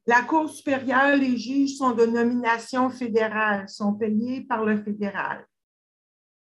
La 0.05 0.21
Cour 0.21 0.49
supérieure, 0.49 1.15
les 1.15 1.37
juges 1.37 1.77
sont 1.77 1.91
de 1.91 2.05
nomination 2.05 2.89
fédérale, 2.89 3.69
sont 3.69 3.93
payés 3.93 4.41
par 4.41 4.65
le 4.65 4.83
fédéral. 4.83 5.47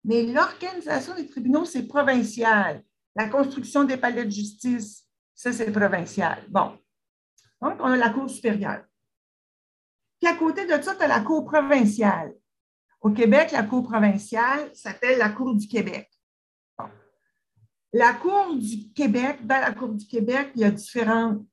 Mais 0.02 0.24
l'organisation 0.24 1.14
des 1.14 1.28
tribunaux, 1.28 1.64
c'est 1.64 1.86
provincial. 1.86 2.82
La 3.14 3.28
construction 3.28 3.84
des 3.84 3.96
palais 3.96 4.24
de 4.24 4.30
justice, 4.30 5.08
ça, 5.36 5.52
c'est 5.52 5.70
provincial. 5.70 6.42
Bon. 6.48 6.76
Donc, 7.62 7.76
on 7.78 7.92
a 7.92 7.96
la 7.96 8.10
Cour 8.10 8.28
supérieure. 8.28 8.84
Puis 10.20 10.28
à 10.28 10.34
côté 10.34 10.66
de 10.66 10.82
ça, 10.82 10.96
tu 10.96 11.02
as 11.02 11.06
la 11.06 11.20
Cour 11.20 11.44
provinciale. 11.44 12.34
Au 13.00 13.10
Québec, 13.10 13.52
la 13.52 13.62
Cour 13.62 13.84
provinciale 13.84 14.74
s'appelle 14.74 15.18
la 15.18 15.28
Cour 15.28 15.54
du 15.54 15.68
Québec. 15.68 16.10
La 17.94 18.12
Cour 18.12 18.56
du 18.56 18.92
Québec, 18.92 19.46
dans 19.46 19.60
la 19.60 19.70
Cour 19.70 19.90
du 19.90 20.04
Québec, 20.04 20.50
il 20.56 20.62
y 20.62 20.64
a 20.64 20.72
différentes 20.72 21.46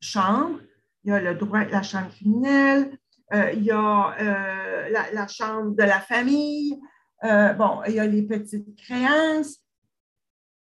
chambres. 0.00 0.58
Il 1.04 1.10
y 1.10 1.12
a 1.12 1.20
le 1.20 1.34
droit, 1.34 1.64
la 1.64 1.82
chambre 1.82 2.08
criminelle, 2.08 2.96
euh, 3.34 3.52
il 3.52 3.62
y 3.62 3.70
a 3.70 4.16
euh, 4.18 4.88
la, 5.12 5.28
chambre 5.28 5.72
de 5.76 5.82
la 5.82 6.00
famille, 6.00 6.80
euh, 7.24 7.52
bon, 7.52 7.82
il 7.86 7.92
y 7.92 8.00
a 8.00 8.06
les 8.06 8.22
petites 8.22 8.74
créances. 8.78 9.58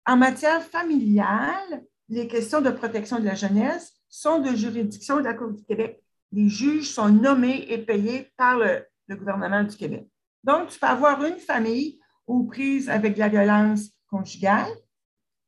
En 0.05 0.17
matière 0.17 0.61
familiale, 0.61 1.85
les 2.09 2.27
questions 2.27 2.59
de 2.59 2.69
protection 2.69 3.19
de 3.19 3.25
la 3.25 3.35
jeunesse 3.35 3.93
sont 4.09 4.39
de 4.39 4.53
juridiction 4.57 5.19
de 5.19 5.23
la 5.23 5.35
Cour 5.35 5.51
du 5.51 5.63
Québec. 5.63 6.03
Les 6.33 6.49
juges 6.49 6.89
sont 6.89 7.07
nommés 7.07 7.65
et 7.71 7.77
payés 7.77 8.29
par 8.35 8.57
le, 8.57 8.85
gouvernement 9.09 9.63
du 9.63 9.77
Québec. 9.77 10.05
Donc, 10.43 10.67
tu 10.67 10.79
peux 10.79 10.87
avoir 10.87 11.23
une 11.23 11.37
famille 11.37 12.01
aux 12.27 12.43
prises 12.43 12.89
avec 12.89 13.15
la 13.15 13.29
violence 13.29 13.92
conjugale. 14.13 14.71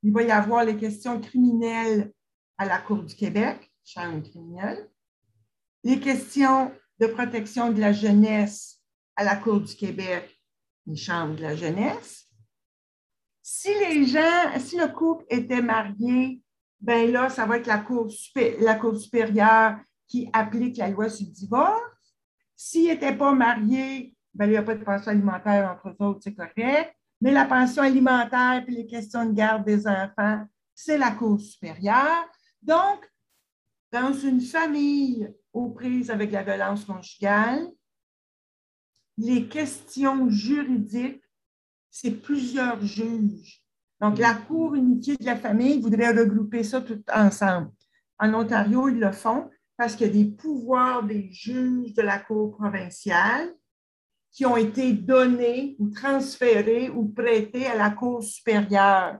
Il 0.01 0.11
va 0.11 0.23
y 0.23 0.31
avoir 0.31 0.65
les 0.65 0.75
questions 0.75 1.21
criminelles 1.21 2.11
à 2.57 2.65
la 2.65 2.79
Cour 2.79 3.03
du 3.03 3.15
Québec, 3.15 3.71
chambre 3.83 4.27
criminelle. 4.27 4.89
Les 5.83 5.99
questions 5.99 6.71
de 6.99 7.07
protection 7.07 7.71
de 7.71 7.79
la 7.79 7.93
jeunesse 7.93 8.81
à 9.15 9.23
la 9.23 9.35
Cour 9.35 9.61
du 9.61 9.75
Québec, 9.75 10.41
une 10.87 10.97
chambre 10.97 11.35
de 11.35 11.43
la 11.43 11.55
jeunesse. 11.55 12.25
Si 13.41 13.69
les 13.69 14.05
gens, 14.05 14.59
si 14.59 14.77
le 14.77 14.87
couple 14.87 15.25
était 15.29 15.61
marié, 15.61 16.41
ben 16.79 17.11
là, 17.11 17.29
ça 17.29 17.45
va 17.45 17.57
être 17.57 17.67
la 17.67 17.79
Cour, 17.79 18.11
la 18.59 18.75
cour 18.75 18.97
supérieure 18.97 19.77
qui 20.07 20.29
applique 20.33 20.77
la 20.77 20.89
loi 20.89 21.09
sur 21.09 21.27
le 21.27 21.31
divorce. 21.31 22.15
S'il 22.55 22.87
n'était 22.87 23.15
pas 23.15 23.33
marié, 23.33 24.15
ben, 24.33 24.45
il 24.45 24.51
n'y 24.51 24.57
a 24.57 24.63
pas 24.63 24.75
de 24.75 24.83
pension 24.83 25.11
alimentaire 25.11 25.71
entre 25.71 25.95
autres, 26.03 26.21
c'est 26.23 26.33
correct. 26.33 26.95
Mais 27.25 27.31
la 27.31 27.45
pension 27.45 27.81
alimentaire 27.81 28.63
et 28.67 28.71
les 28.71 28.85
questions 28.85 29.25
de 29.25 29.33
garde 29.33 29.65
des 29.65 29.87
enfants, 29.87 30.45
c'est 30.75 30.99
la 30.99 31.09
Cour 31.09 31.41
supérieure. 31.41 32.29
Donc, 32.61 33.11
dans 33.91 34.13
une 34.13 34.41
famille 34.41 35.33
aux 35.51 35.71
prises 35.71 36.11
avec 36.11 36.31
la 36.31 36.43
violence 36.43 36.85
conjugale, 36.85 37.67
les 39.17 39.47
questions 39.47 40.29
juridiques, 40.29 41.23
c'est 41.89 42.11
plusieurs 42.11 42.79
juges. 42.85 43.59
Donc, 43.99 44.19
la 44.19 44.35
Cour 44.35 44.75
unifiée 44.75 45.17
de 45.17 45.25
la 45.25 45.35
famille 45.35 45.81
voudrait 45.81 46.11
regrouper 46.11 46.63
ça 46.63 46.79
tout 46.79 47.01
ensemble. 47.11 47.71
En 48.19 48.35
Ontario, 48.35 48.87
ils 48.87 48.99
le 48.99 49.11
font 49.11 49.49
parce 49.75 49.95
qu'il 49.95 50.05
y 50.05 50.09
a 50.11 50.13
des 50.13 50.29
pouvoirs 50.29 51.01
des 51.01 51.31
juges 51.31 51.95
de 51.95 52.03
la 52.03 52.19
Cour 52.19 52.55
provinciale 52.55 53.51
qui 54.35 54.45
ont 54.45 54.57
été 54.57 54.91
donnés 54.91 55.77
ou 55.79 55.89
transférés 55.89 56.89
ou 56.89 57.07
prêtés 57.07 57.67
à 57.67 57.75
la 57.75 57.89
Cour 57.89 58.21
supérieure. 58.21 59.17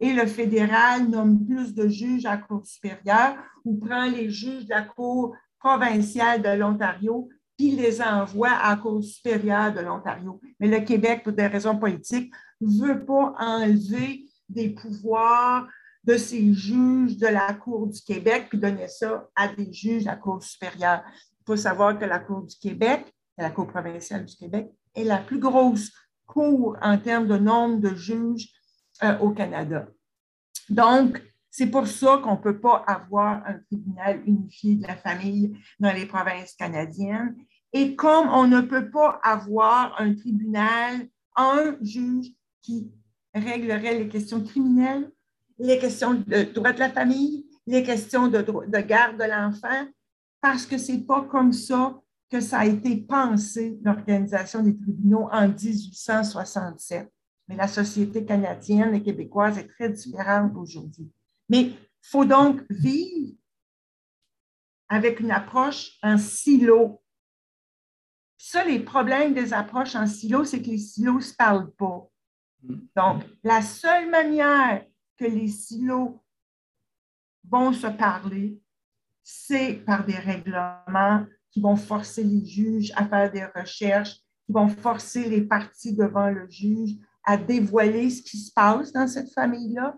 Et 0.00 0.12
le 0.12 0.26
fédéral 0.26 1.08
nomme 1.08 1.46
plus 1.46 1.72
de 1.72 1.86
juges 1.86 2.26
à 2.26 2.32
la 2.32 2.36
Cour 2.38 2.66
supérieure 2.66 3.36
ou 3.64 3.78
prend 3.78 4.06
les 4.06 4.28
juges 4.30 4.64
de 4.64 4.70
la 4.70 4.82
Cour 4.82 5.36
provinciale 5.60 6.42
de 6.42 6.48
l'Ontario 6.48 7.28
puis 7.56 7.70
les 7.70 8.02
envoie 8.02 8.50
à 8.50 8.70
la 8.70 8.76
Cour 8.76 9.04
supérieure 9.04 9.72
de 9.72 9.78
l'Ontario. 9.80 10.40
Mais 10.58 10.66
le 10.66 10.80
Québec, 10.80 11.22
pour 11.22 11.32
des 11.32 11.46
raisons 11.46 11.78
politiques, 11.78 12.34
ne 12.60 12.88
veut 12.88 13.04
pas 13.04 13.36
enlever 13.38 14.24
des 14.48 14.70
pouvoirs 14.70 15.68
de 16.02 16.16
ces 16.16 16.52
juges 16.52 17.16
de 17.16 17.28
la 17.28 17.54
Cour 17.54 17.86
du 17.86 18.00
Québec 18.02 18.48
puis 18.50 18.58
donner 18.58 18.88
ça 18.88 19.28
à 19.36 19.46
des 19.46 19.72
juges 19.72 20.02
de 20.02 20.08
la 20.08 20.16
Cour 20.16 20.42
supérieure. 20.42 21.04
Il 21.40 21.44
faut 21.46 21.56
savoir 21.56 21.96
que 21.96 22.04
la 22.04 22.18
Cour 22.18 22.42
du 22.42 22.56
Québec, 22.56 23.13
la 23.38 23.50
Cour 23.50 23.66
provinciale 23.66 24.24
du 24.24 24.36
Québec, 24.36 24.70
est 24.94 25.04
la 25.04 25.18
plus 25.18 25.38
grosse 25.38 25.90
cour 26.26 26.76
en 26.80 26.98
termes 26.98 27.26
de 27.26 27.36
nombre 27.36 27.80
de 27.80 27.94
juges 27.94 28.48
euh, 29.02 29.18
au 29.18 29.30
Canada. 29.30 29.86
Donc, 30.68 31.20
c'est 31.50 31.66
pour 31.66 31.86
ça 31.86 32.20
qu'on 32.22 32.32
ne 32.32 32.40
peut 32.40 32.58
pas 32.58 32.84
avoir 32.86 33.46
un 33.46 33.58
tribunal 33.58 34.22
unifié 34.26 34.76
de 34.76 34.86
la 34.86 34.96
famille 34.96 35.56
dans 35.78 35.92
les 35.92 36.06
provinces 36.06 36.54
canadiennes. 36.54 37.36
Et 37.72 37.94
comme 37.94 38.28
on 38.28 38.46
ne 38.46 38.60
peut 38.60 38.90
pas 38.90 39.20
avoir 39.22 40.00
un 40.00 40.14
tribunal, 40.14 41.08
un 41.36 41.76
juge 41.80 42.28
qui 42.62 42.90
réglerait 43.34 43.98
les 43.98 44.08
questions 44.08 44.42
criminelles, 44.42 45.10
les 45.58 45.78
questions 45.78 46.14
de 46.14 46.42
droit 46.52 46.72
de 46.72 46.80
la 46.80 46.90
famille, 46.90 47.46
les 47.66 47.82
questions 47.82 48.28
de, 48.28 48.38
de 48.40 48.78
garde 48.80 49.16
de 49.16 49.24
l'enfant, 49.24 49.86
parce 50.40 50.66
que 50.66 50.78
ce 50.78 50.92
n'est 50.92 50.98
pas 51.02 51.22
comme 51.22 51.52
ça 51.52 52.00
que 52.30 52.40
ça 52.40 52.60
a 52.60 52.66
été 52.66 52.96
pensé, 52.96 53.78
l'organisation 53.82 54.62
des 54.62 54.76
tribunaux 54.76 55.28
en 55.30 55.48
1867. 55.48 57.10
Mais 57.48 57.56
la 57.56 57.68
société 57.68 58.24
canadienne 58.24 58.94
et 58.94 59.02
québécoise 59.02 59.58
est 59.58 59.68
très 59.68 59.90
différente 59.90 60.52
aujourd'hui. 60.56 61.10
Mais 61.48 61.62
il 61.62 61.76
faut 62.00 62.24
donc 62.24 62.64
vivre 62.70 63.36
avec 64.88 65.20
une 65.20 65.30
approche 65.30 65.98
en 66.02 66.16
silo. 66.18 67.02
Ça, 68.36 68.64
les 68.64 68.80
problèmes 68.80 69.34
des 69.34 69.52
approches 69.52 69.94
en 69.94 70.06
silo, 70.06 70.44
c'est 70.44 70.62
que 70.62 70.70
les 70.70 70.78
silos 70.78 71.16
ne 71.16 71.20
se 71.20 71.34
parlent 71.34 71.72
pas. 71.72 72.08
Donc, 72.96 73.24
la 73.42 73.62
seule 73.62 74.10
manière 74.10 74.84
que 75.16 75.24
les 75.24 75.48
silos 75.48 76.22
vont 77.48 77.72
se 77.72 77.86
parler, 77.86 78.58
c'est 79.22 79.74
par 79.84 80.04
des 80.04 80.16
règlements 80.18 81.26
qui 81.54 81.60
vont 81.60 81.76
forcer 81.76 82.24
les 82.24 82.44
juges 82.44 82.92
à 82.96 83.06
faire 83.06 83.30
des 83.30 83.44
recherches, 83.44 84.16
qui 84.44 84.52
vont 84.52 84.68
forcer 84.68 85.28
les 85.28 85.42
parties 85.42 85.94
devant 85.94 86.28
le 86.28 86.50
juge 86.50 86.96
à 87.22 87.36
dévoiler 87.36 88.10
ce 88.10 88.22
qui 88.22 88.38
se 88.38 88.52
passe 88.52 88.92
dans 88.92 89.06
cette 89.06 89.32
famille-là. 89.32 89.96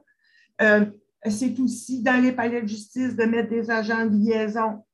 Euh, 0.61 0.85
c'est 1.29 1.59
aussi 1.59 2.03
dans 2.03 2.23
les 2.23 2.33
palais 2.33 2.61
de 2.61 2.69
justice 2.69 3.17
de 3.17 3.25
mettre 3.25 3.49
des 3.49 3.71
agents 3.71 4.05
de 4.05 4.17
liaison 4.17 4.85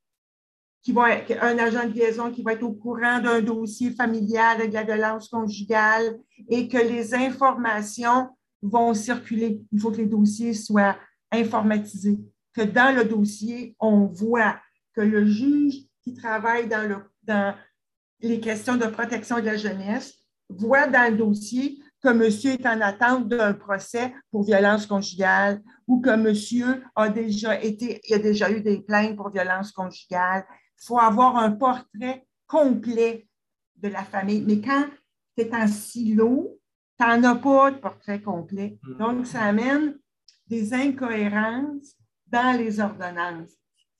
qui 0.81 0.93
vont 0.93 1.05
être, 1.05 1.31
un 1.43 1.57
agent 1.57 1.89
de 1.89 1.93
liaison 1.93 2.31
qui 2.31 2.43
va 2.43 2.53
être 2.53 2.63
au 2.63 2.71
courant 2.71 3.19
d'un 3.19 3.41
dossier 3.41 3.91
familial 3.91 4.61
avec 4.61 4.71
la 4.71 4.83
violence 4.83 5.27
conjugale 5.27 6.17
et 6.47 6.69
que 6.69 6.77
les 6.77 7.13
informations 7.13 8.29
vont 8.61 8.93
circuler. 8.93 9.61
Il 9.73 9.81
faut 9.81 9.91
que 9.91 9.97
les 9.97 10.05
dossiers 10.05 10.53
soient 10.53 10.95
informatisés, 11.29 12.19
que 12.53 12.61
dans 12.61 12.95
le 12.95 13.03
dossier, 13.03 13.75
on 13.81 14.05
voit 14.05 14.55
que 14.93 15.01
le 15.01 15.25
juge 15.25 15.87
qui 16.03 16.13
travaille 16.13 16.67
dans, 16.67 16.87
le, 16.87 16.97
dans 17.23 17.55
les 18.19 18.39
questions 18.39 18.75
de 18.75 18.87
protection 18.87 19.37
de 19.37 19.45
la 19.45 19.57
jeunesse 19.57 20.15
voit 20.49 20.87
dans 20.87 21.11
le 21.11 21.17
dossier 21.17 21.79
que 22.01 22.09
monsieur 22.09 22.51
est 22.51 22.65
en 22.65 22.81
attente 22.81 23.29
d'un 23.29 23.53
procès 23.53 24.13
pour 24.29 24.43
violence 24.43 24.85
conjugale 24.85 25.61
ou 25.87 26.01
que 26.01 26.15
monsieur 26.15 26.83
a 26.95 27.09
déjà 27.09 27.61
été, 27.61 28.01
il 28.07 28.15
a 28.15 28.19
déjà 28.19 28.51
eu 28.51 28.61
des 28.61 28.81
plaintes 28.81 29.15
pour 29.15 29.29
violence 29.29 29.71
conjugale. 29.71 30.45
Il 30.81 30.85
faut 30.85 30.99
avoir 30.99 31.37
un 31.37 31.51
portrait 31.51 32.27
complet 32.45 33.25
de 33.77 33.87
la 33.87 34.03
famille. 34.03 34.43
Mais 34.45 34.59
quand 34.59 34.85
tu 35.37 35.45
es 35.45 35.55
en 35.55 35.67
silo, 35.67 36.59
tu 36.99 37.05
n'en 37.05 37.23
as 37.23 37.35
pas 37.35 37.71
de 37.71 37.77
portrait 37.77 38.21
complet. 38.21 38.79
Mm. 38.83 38.97
Donc, 38.97 39.25
ça 39.25 39.43
amène 39.43 39.97
des 40.47 40.73
incohérences 40.73 41.95
dans 42.27 42.57
les 42.57 42.79
ordonnances, 42.79 43.53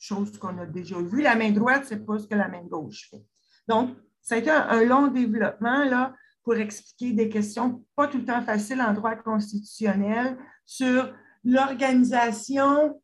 chose 0.03 0.37
qu'on 0.37 0.57
a 0.57 0.65
déjà 0.65 1.01
vu. 1.01 1.21
La 1.21 1.35
main 1.35 1.51
droite, 1.51 1.85
c'est 1.87 2.05
pas 2.05 2.19
ce 2.19 2.27
que 2.27 2.35
la 2.35 2.47
main 2.47 2.63
gauche 2.63 3.09
fait. 3.09 3.23
Donc, 3.67 3.95
ça 4.21 4.35
a 4.35 4.37
été 4.37 4.49
un, 4.49 4.67
un 4.67 4.83
long 4.83 5.07
développement 5.07 5.85
là, 5.85 6.13
pour 6.43 6.55
expliquer 6.55 7.13
des 7.13 7.29
questions 7.29 7.85
pas 7.95 8.07
tout 8.07 8.17
le 8.17 8.25
temps 8.25 8.41
faciles 8.41 8.81
en 8.81 8.93
droit 8.93 9.15
constitutionnel 9.15 10.37
sur 10.65 11.13
l'organisation 11.43 13.01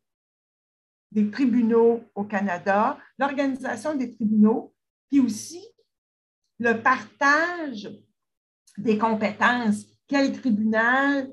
des 1.10 1.30
tribunaux 1.30 2.02
au 2.14 2.24
Canada, 2.24 2.98
l'organisation 3.18 3.94
des 3.96 4.14
tribunaux, 4.14 4.74
puis 5.08 5.20
aussi 5.20 5.64
le 6.58 6.74
partage 6.74 7.90
des 8.76 8.98
compétences. 8.98 9.86
Quel 10.06 10.38
tribunal, 10.38 11.30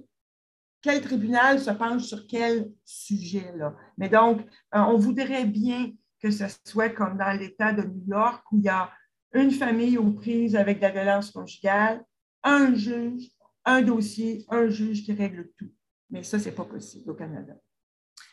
quel 0.82 1.02
tribunal 1.02 1.60
se 1.60 1.72
penche 1.72 2.04
sur 2.04 2.28
quel 2.28 2.72
sujet 2.86 3.52
là. 3.56 3.76
Mais 3.98 4.10
donc, 4.10 4.42
euh, 4.76 4.80
on 4.80 4.98
voudrait 4.98 5.46
bien 5.46 5.92
que 6.22 6.32
ce 6.32 6.46
soit 6.66 6.90
comme 6.90 7.18
dans 7.18 7.38
l'État 7.38 7.74
de 7.74 7.84
New 7.84 8.06
York 8.08 8.44
où 8.52 8.58
il 8.58 8.63
y 8.63 8.70
a 8.70 8.92
une 9.34 9.52
famille 9.52 9.98
aux 9.98 10.12
prises 10.12 10.56
avec 10.56 10.78
de 10.78 10.84
la 10.84 10.92
violence 10.92 11.32
conjugale, 11.32 12.04
un 12.44 12.74
juge, 12.74 13.30
un 13.66 13.82
dossier, 13.82 14.46
un 14.50 14.68
juge 14.68 15.04
qui 15.04 15.13
règle 15.13 15.50
tout. 15.58 15.72
Mais 16.10 16.24
ça, 16.24 16.40
ce 16.40 16.46
n'est 16.46 16.56
pas 16.56 16.66
possible 16.66 17.12
au 17.12 17.13
Canada. 17.13 17.54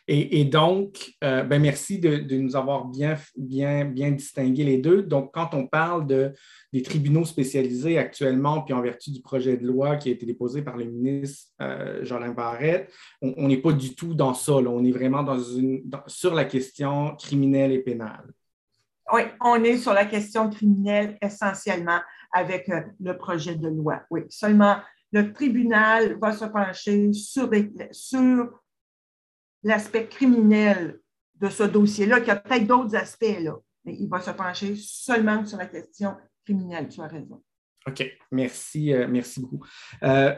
Et, 0.07 0.45
donc, 0.45 1.15
euh, 1.25 1.45
ben 1.45 1.63
merci 1.63 1.99
de, 1.99 2.37
nous 2.37 2.57
avoir 2.57 2.85
bien, 2.85 3.17
bien, 3.37 3.87
bien 3.87 4.11
distingué 4.11 4.63
les 4.63 4.77
deux. 4.77 5.03
Donc, 5.03 5.33
quand 5.33 5.55
on 5.55 5.67
parle 5.67 6.07
de, 6.07 6.35
des 6.75 6.83
tribunaux 6.83 7.25
spécialisés 7.25 7.97
actuellement, 7.97 8.61
puis 8.61 8.75
en 8.75 8.83
vertu 8.83 9.11
du 9.13 9.23
projet 9.23 9.57
de 9.57 9.67
loi 9.67 9.97
qui 9.97 10.11
a 10.11 10.13
été 10.13 10.27
déposé 10.27 10.61
par 10.61 10.77
le 10.77 10.85
ministre 10.85 11.53
euh, 11.63 12.05
Jean 12.05 12.21
Barrette, 12.35 12.93
on 13.23 13.49
n'est 13.49 13.63
pas 13.63 13.73
du 13.73 13.95
tout 13.95 14.13
dans 14.13 14.35
ça. 14.35 14.53
On 14.53 14.85
est 14.85 14.93
vraiment 14.93 15.23
dans 15.23 15.39
une, 15.39 15.83
sur 16.07 16.35
la 16.35 16.45
question 16.45 17.17
criminelle 17.17 17.73
et 17.73 17.81
pénale. 17.81 18.31
Oui, 19.11 19.23
on 19.41 19.63
est 19.65 19.79
sur 19.79 19.95
la 19.95 20.05
question 20.05 20.51
criminelle 20.51 21.17
essentiellement 21.23 22.01
avec 22.31 22.69
euh, 22.69 22.83
le 23.01 23.17
projet 23.17 23.55
de 23.55 23.69
loi. 23.69 24.03
Oui, 24.11 24.23
seulement 24.29 24.77
le 25.13 25.33
tribunal 25.33 26.19
va 26.21 26.33
se 26.33 26.45
pencher 26.45 27.13
sur, 27.13 27.49
sur 27.93 28.64
l'aspect 29.65 30.07
criminel 30.07 31.01
de 31.41 31.49
ce 31.49 31.65
dossier-là, 31.65 32.21
qu'il 32.21 32.29
y 32.29 32.31
a 32.31 32.37
peut-être 32.37 32.67
d'autres 32.67 32.95
aspects, 32.95 33.41
là, 33.41 33.57
mais 33.85 33.97
il 33.99 34.09
va 34.09 34.21
se 34.21 34.31
pencher 34.31 34.77
seulement 34.77 35.45
sur 35.45 35.59
la 35.59 35.67
question 35.67 36.15
criminelle. 36.45 36.89
Tu 36.89 37.01
as 37.01 37.07
raison. 37.07 37.43
OK, 37.87 38.05
merci, 38.31 38.95
euh, 38.95 39.07
merci 39.09 39.41
beaucoup. 39.41 39.65
Euh, 40.03 40.35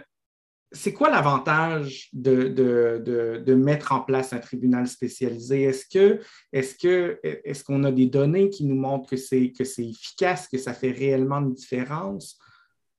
c'est 0.72 0.92
quoi 0.92 1.10
l'avantage 1.10 2.08
de, 2.12 3.54
mettre 3.54 3.92
en 3.92 4.00
place 4.00 4.32
un 4.32 4.38
tribunal 4.38 4.86
spécialisé? 4.88 5.62
Est-ce 5.62 5.86
que 5.86 6.20
est-ce 6.52 6.74
que 6.74 7.20
est-ce 7.22 7.62
qu'on 7.62 7.84
a 7.84 7.92
des 7.92 8.06
données 8.06 8.50
qui 8.50 8.64
nous 8.64 8.74
montrent 8.74 9.08
que 9.08 9.16
c'est 9.16 9.52
que 9.52 9.64
c'est 9.64 9.86
efficace, 9.86 10.48
que 10.48 10.58
ça 10.58 10.74
fait 10.74 10.90
réellement 10.90 11.38
une 11.38 11.54
différence? 11.54 12.38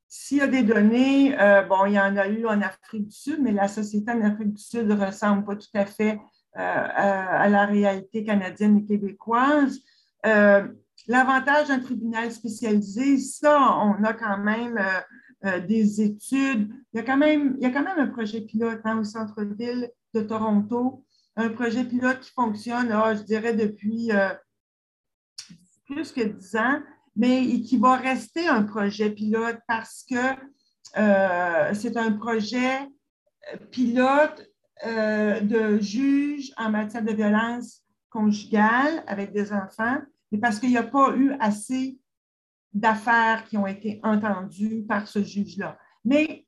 S'il 0.10 0.38
y 0.38 0.41
a 0.41 0.48
des 0.48 0.63
données, 0.63 1.38
euh, 1.39 1.63
bon, 1.63 1.86
il 1.86 1.93
y 1.93 2.00
en 2.00 2.15
a 2.15 2.28
eu 2.28 2.46
en 2.46 2.62
Afrique 2.62 3.08
du 3.08 3.15
Sud, 3.15 3.39
mais 3.41 3.52
la 3.52 3.67
société 3.67 4.10
en 4.12 4.22
Afrique 4.22 4.54
du 4.54 4.62
Sud 4.62 4.88
ne 4.88 4.96
ressemble 4.96 5.43
pas 5.43 5.58
tout 5.58 5.67
à 5.74 5.86
fait 5.86 6.20
euh, 6.58 6.60
à, 6.60 7.50
la 7.50 7.65
réalité 7.65 8.24
canadienne 8.24 8.78
et 8.78 8.86
québécoise. 8.86 9.80
Euh, 10.26 10.65
l'avantage 11.08 11.67
d'un 11.67 11.80
tribunal 11.80 12.32
spécialisé, 12.32 13.17
ça, 13.17 13.60
on 13.80 14.02
a 14.04 14.13
quand 14.13 14.38
même 14.38 14.80
des 15.67 16.02
études. 16.02 16.74
Il 16.93 16.98
y, 16.98 17.00
a 17.00 17.04
quand 17.04 17.17
même, 17.17 17.56
il 17.60 17.63
y 17.63 17.65
a 17.65 17.72
quand 17.72 17.84
même 17.84 18.00
un 18.00 18.08
projet 18.08 18.41
pilote 18.41 18.82
hein, 18.86 19.00
au 19.00 19.04
centre-ville 19.04 19.91
de 20.13 20.22
Toronto, 20.22 21.06
un 21.36 21.50
projet 21.50 21.84
pilote 21.84 22.22
qui 22.22 22.32
fonctionne, 22.32 22.91
ah, 22.91 23.13
je 23.13 23.24
dirais, 23.24 23.54
depuis 23.54 24.10
plus 25.86 26.12
que 26.12 26.22
dix 26.22 26.56
ans 26.56 26.82
mais 27.17 27.62
qui 27.62 27.77
va 27.77 27.95
rester 27.95 28.47
un 28.47 28.63
projet 28.63 29.10
pilote 29.10 29.60
parce 29.67 30.06
que 30.10 30.15
euh, 30.97 31.73
c'est 31.73 31.97
un 31.97 32.13
projet 32.13 32.88
pilote 33.71 34.47
euh, 34.86 35.39
de 35.41 35.80
juge 35.80 36.51
en 36.58 36.69
matière 36.69 37.03
de 37.03 37.12
violence 37.12 37.82
conjugale 38.10 39.03
avec 39.08 39.34
des 39.34 39.51
enfants, 39.51 39.97
mais 40.32 40.38
parce 40.38 40.60
qu'il 40.60 40.69
n'y 40.69 40.77
a 40.77 40.84
pas 40.84 41.15
eu 41.15 41.34
assez 41.39 41.99
d'affaires 42.73 43.45
qui 43.45 43.58
ont 43.58 43.65
été 43.65 43.99
entendues 44.03 44.86
par 44.88 45.08
ce 45.08 45.23
juge-là. 45.23 45.77
Mais 46.06 46.45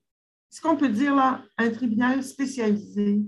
ce 0.49 0.61
qu'on 0.61 0.77
peut 0.77 0.89
dire, 0.89 1.15
là, 1.15 1.43
un 1.57 1.69
tribunal 1.71 2.23
spécialisé, 2.23 3.21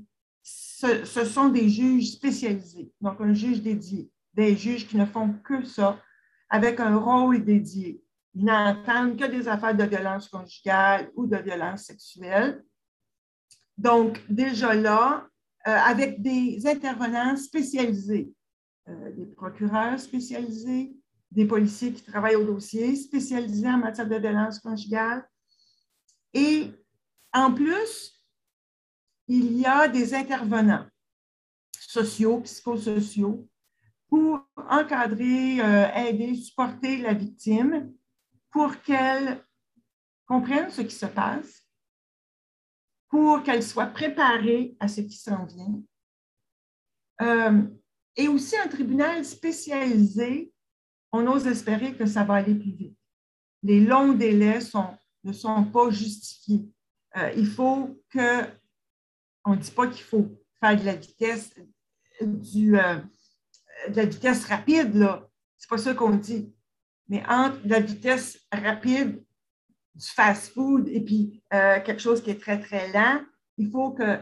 ce, 0.44 1.04
ce 1.06 1.26
sont 1.26 1.50
des 1.50 1.68
juges 1.70 2.12
spécialisés, 2.12 2.92
donc 3.02 3.20
un 3.20 3.34
juge 3.34 3.62
dédié, 3.62 4.12
des 4.34 4.56
juges 4.56 4.88
qui 4.88 4.98
ne 4.98 5.06
font 5.06 5.34
que 5.44 5.64
ça, 5.64 6.00
avec 6.52 6.82
un 6.82 6.98
rôle 6.98 7.44
dédié. 7.44 8.04
Ils 8.36 8.46
n'entendent 8.46 9.18
que 9.18 9.26
des 9.26 9.48
affaires 9.48 9.76
de 9.76 9.86
violence 9.86 10.28
conjugale 10.28 11.10
ou 11.16 11.26
de 11.26 11.38
violence 11.38 11.86
sexuelle. 11.86 12.64
Donc, 13.78 14.22
déjà 14.30 14.76
là, 14.76 15.28
euh, 15.68 15.72
avec 15.72 16.22
des 16.22 16.62
intervenants 16.68 17.38
spécialisés, 17.38 18.34
euh, 18.90 19.12
des 19.14 19.26
procureurs 19.28 19.98
spécialisés, 19.98 20.94
des 21.32 21.46
policiers 21.46 21.94
qui 21.94 22.04
travaillent 22.04 22.36
au 22.36 22.46
dossier 22.46 22.96
spécialisés 22.98 23.70
en 23.70 23.78
matière 23.78 24.08
de 24.08 24.18
violence 24.18 24.60
conjugale. 24.60 25.26
Et 26.34 26.70
en 27.32 27.54
plus, 27.54 28.22
il 29.28 29.58
y 29.58 29.66
a 29.66 29.88
des 29.88 30.14
intervenants 30.14 30.86
sociaux, 31.80 32.42
psychosociaux, 32.42 33.48
pour 34.12 34.46
encadrer, 34.58 35.62
euh, 35.62 35.88
aider, 35.96 36.36
supporter 36.36 36.98
la 36.98 37.14
victime 37.14 37.94
pour 38.52 38.82
qu'elle 38.82 39.42
comprenne 40.26 40.70
ce 40.70 40.82
qui 40.82 40.94
se 40.94 41.06
passe, 41.06 41.66
pour 43.08 43.42
qu'elle 43.42 43.64
soit 43.64 43.88
préparée 43.88 44.76
à 44.82 44.90
ce 44.90 45.00
qui 45.00 45.16
s'en 45.16 45.46
vient. 45.46 45.82
Euh, 47.22 47.62
et 48.18 48.28
aussi 48.28 48.58
un 48.58 48.68
tribunal 48.68 49.24
spécialisé, 49.24 50.54
on 51.14 51.26
ose 51.28 51.48
espérer 51.48 51.96
que 51.96 52.06
ça 52.06 52.26
va 52.26 52.36
aller 52.36 52.56
plus 52.56 52.72
vite. 52.72 52.98
Les 53.64 53.80
longs 53.80 54.12
délais 54.12 54.60
ne 55.24 55.32
sont 55.32 55.64
pas 55.72 55.90
justifiés. 55.90 56.68
Euh, 57.16 57.32
il 57.38 57.48
faut 57.48 57.98
que, 58.10 58.44
on 59.46 59.52
ne 59.52 59.62
dit 59.62 59.72
pas 59.72 59.88
qu'il 59.88 60.04
faut 60.04 60.38
faire 60.60 60.78
de 60.78 60.86
la 60.86 60.96
vitesse, 60.96 61.56
du, 62.22 62.78
de 63.90 63.96
la 63.96 64.06
vitesse 64.06 64.46
rapide, 64.46 64.96
là. 64.96 65.28
C'est 65.58 65.70
pas 65.70 65.78
ça 65.78 65.94
qu'on 65.94 66.12
dit. 66.16 66.54
Mais 67.08 67.24
entre 67.28 67.60
la 67.66 67.80
vitesse 67.80 68.40
rapide 68.52 69.24
du 69.96 70.08
fast-food 70.08 70.88
et 70.88 71.02
puis 71.02 71.44
euh, 71.54 71.80
quelque 71.82 72.02
chose 72.02 72.24
qui 72.24 72.32
est 72.32 72.42
très, 72.42 72.60
très 72.60 72.92
lent, 72.92 73.22
il 73.58 73.70
faut 73.70 73.92
que 73.92 74.20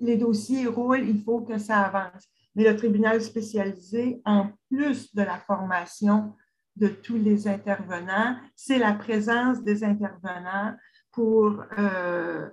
les 0.00 0.16
dossiers 0.16 0.66
roulent, 0.66 1.08
il 1.08 1.22
faut 1.22 1.40
que 1.40 1.58
ça 1.58 1.80
avance. 1.80 2.24
Mais 2.54 2.64
le 2.64 2.76
tribunal 2.76 3.20
spécialisé, 3.20 4.20
en 4.24 4.50
plus 4.70 5.14
de 5.14 5.22
la 5.22 5.38
formation 5.38 6.34
de 6.76 6.88
tous 6.88 7.16
les 7.16 7.48
intervenants, 7.48 8.36
c'est 8.54 8.78
la 8.78 8.92
présence 8.92 9.62
des 9.62 9.82
intervenants 9.82 10.76
pour 11.12 11.64
euh, 11.78 12.48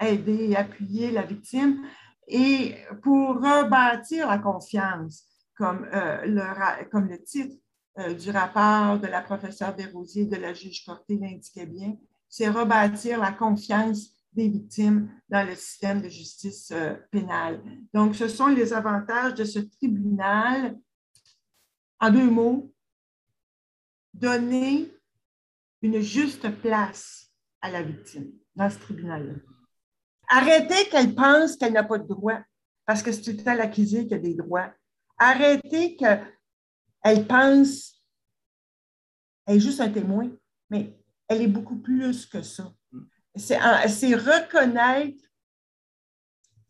aider 0.00 0.50
et 0.50 0.56
appuyer 0.56 1.12
la 1.12 1.22
victime 1.22 1.84
et 2.26 2.74
pour 3.02 3.36
rebâtir 3.36 4.28
la 4.28 4.38
confiance 4.38 5.29
comme, 5.60 5.86
euh, 5.92 6.24
le, 6.24 6.84
comme 6.88 7.06
le 7.06 7.22
titre 7.22 7.54
euh, 7.98 8.14
du 8.14 8.30
rapport 8.30 8.98
de 8.98 9.06
la 9.06 9.20
professeure 9.20 9.74
Desrosiers 9.76 10.24
de 10.24 10.36
la 10.36 10.54
juge 10.54 10.86
Corté 10.86 11.18
l'indiquait 11.18 11.66
bien, 11.66 11.98
c'est 12.30 12.48
rebâtir 12.48 13.20
la 13.20 13.32
confiance 13.32 14.08
des 14.32 14.48
victimes 14.48 15.10
dans 15.28 15.46
le 15.46 15.54
système 15.54 16.00
de 16.00 16.08
justice 16.08 16.70
euh, 16.72 16.94
pénale. 17.10 17.62
Donc, 17.92 18.14
ce 18.14 18.26
sont 18.26 18.46
les 18.46 18.72
avantages 18.72 19.34
de 19.34 19.44
ce 19.44 19.58
tribunal. 19.58 20.78
En 22.00 22.10
deux 22.10 22.30
mots, 22.30 22.72
donner 24.14 24.90
une 25.82 26.00
juste 26.00 26.48
place 26.62 27.30
à 27.60 27.70
la 27.70 27.82
victime 27.82 28.32
dans 28.56 28.70
ce 28.70 28.78
tribunal-là. 28.78 29.34
Arrêter 30.28 30.88
qu'elle 30.90 31.14
pense 31.14 31.56
qu'elle 31.56 31.74
n'a 31.74 31.84
pas 31.84 31.98
de 31.98 32.08
droit, 32.08 32.38
parce 32.86 33.02
que 33.02 33.12
c'est 33.12 33.36
tout 33.36 33.44
temps 33.44 33.54
l'accusé 33.54 34.06
qui 34.06 34.14
a 34.14 34.18
des 34.18 34.34
droits. 34.34 34.72
Arrêtez 35.22 35.96
qu'elle 35.96 37.26
pense, 37.28 38.02
elle 39.46 39.56
est 39.56 39.60
juste 39.60 39.82
un 39.82 39.90
témoin, 39.90 40.30
mais 40.70 40.98
elle 41.28 41.42
est 41.42 41.46
beaucoup 41.46 41.76
plus 41.76 42.24
que 42.24 42.40
ça. 42.40 42.72
C'est 43.36 43.58
reconnaître 43.58 45.22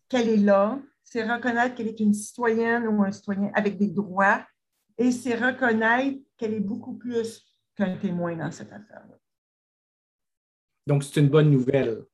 qu'elle 0.08 0.28
est 0.28 0.36
là, 0.36 0.82
c'est 1.04 1.22
reconnaître 1.22 1.76
qu'elle 1.76 1.86
est 1.86 2.00
une 2.00 2.12
citoyenne 2.12 2.88
ou 2.88 3.04
un 3.04 3.12
citoyen 3.12 3.52
avec 3.54 3.78
des 3.78 3.86
droits, 3.86 4.44
et 4.98 5.12
c'est 5.12 5.36
reconnaître 5.36 6.18
qu'elle 6.36 6.54
est 6.54 6.60
beaucoup 6.60 6.94
plus 6.94 7.56
qu'un 7.76 7.96
témoin 7.96 8.34
dans 8.34 8.50
cette 8.50 8.72
affaire-là. 8.72 9.16
Donc, 10.88 11.04
c'est 11.04 11.20
une 11.20 11.28
bonne 11.28 11.50
nouvelle, 11.50 12.04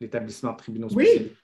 l'établissement 0.00 0.52
de 0.52 0.58
tribunaux 0.58 0.88
Oui, 0.94 1.34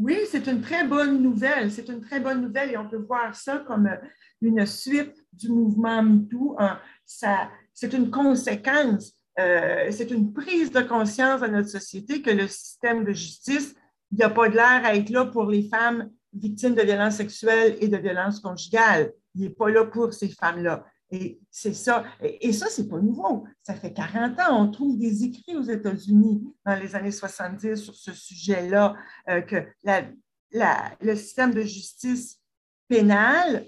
oui, 0.00 0.18
c'est 0.30 0.46
une 0.46 0.60
très 0.60 0.86
bonne 0.86 1.22
nouvelle. 1.22 1.70
C'est 1.70 1.88
une 1.88 2.00
très 2.00 2.20
bonne 2.20 2.42
nouvelle 2.42 2.72
et 2.72 2.76
on 2.76 2.88
peut 2.88 3.04
voir 3.06 3.34
ça 3.34 3.58
comme 3.66 3.86
euh, 3.86 3.96
une 4.40 4.64
suite 4.66 5.14
du 5.32 5.48
mouvement 5.50 6.02
MeToo. 6.02 6.56
C'est 7.04 7.92
une 7.92 8.10
conséquence 8.10 9.14
euh, 9.38 9.86
c'est 9.90 10.10
une 10.10 10.32
prise 10.32 10.70
de 10.70 10.80
conscience 10.80 11.40
dans 11.40 11.50
notre 11.50 11.68
société 11.68 12.20
que 12.20 12.30
le 12.30 12.46
système 12.46 13.04
de 13.04 13.12
justice, 13.12 13.74
il 14.10 14.18
n'y 14.18 14.24
a 14.24 14.30
pas 14.30 14.48
de 14.48 14.54
l'air 14.54 14.82
à 14.84 14.94
être 14.94 15.10
là 15.10 15.24
pour 15.26 15.46
les 15.46 15.68
femmes 15.68 16.10
victimes 16.34 16.74
de 16.74 16.82
violences 16.82 17.16
sexuelles 17.16 17.76
et 17.80 17.88
de 17.88 17.96
violences 17.96 18.40
conjugales. 18.40 19.12
Il 19.34 19.42
n'est 19.42 19.50
pas 19.50 19.70
là 19.70 19.84
pour 19.84 20.12
ces 20.12 20.28
femmes-là. 20.28 20.84
Et 21.10 21.40
c'est 21.50 21.74
ça. 21.74 22.04
Et, 22.22 22.52
ça, 22.52 22.68
ce 22.68 22.82
n'est 22.82 22.88
pas 22.88 23.00
nouveau. 23.00 23.44
Ça 23.62 23.74
fait 23.74 23.92
40 23.92 24.38
ans. 24.40 24.62
On 24.62 24.70
trouve 24.70 24.96
des 24.96 25.24
écrits 25.24 25.56
aux 25.56 25.62
États-Unis 25.62 26.54
dans 26.64 26.76
les 26.76 26.94
années 26.94 27.10
70 27.10 27.76
sur 27.76 27.94
ce 27.94 28.12
sujet-là, 28.12 28.96
euh, 29.28 29.40
que 29.40 29.66
le 29.82 31.14
système 31.16 31.52
de 31.52 31.62
justice 31.62 32.40
pénale 32.88 33.66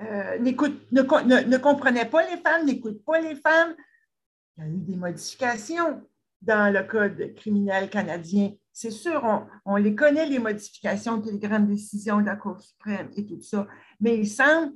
euh, 0.00 0.38
ne, 0.38 0.50
ne, 0.50 1.56
comprenait 1.56 2.08
pas 2.08 2.28
les 2.28 2.36
femmes, 2.38 2.66
n'écoute 2.66 3.04
pas 3.04 3.20
les 3.20 3.36
femmes. 3.36 3.74
Il 4.56 4.64
y 4.64 4.66
a 4.66 4.70
eu 4.70 4.78
des 4.78 4.96
modifications 4.96 6.02
dans 6.42 6.72
le 6.72 6.82
Code 6.82 7.34
criminel 7.34 7.90
canadien. 7.90 8.52
C'est 8.72 8.90
sûr, 8.90 9.22
on, 9.64 9.76
les 9.76 9.94
connaît, 9.94 10.26
les 10.26 10.38
modifications, 10.38 11.22
les 11.24 11.38
grandes 11.38 11.68
décisions 11.68 12.20
de 12.20 12.26
la 12.26 12.36
Cour 12.36 12.60
suprême 12.60 13.10
et 13.16 13.26
tout 13.26 13.40
ça. 13.40 13.66
Mais 14.00 14.18
il 14.18 14.28
semble 14.28 14.74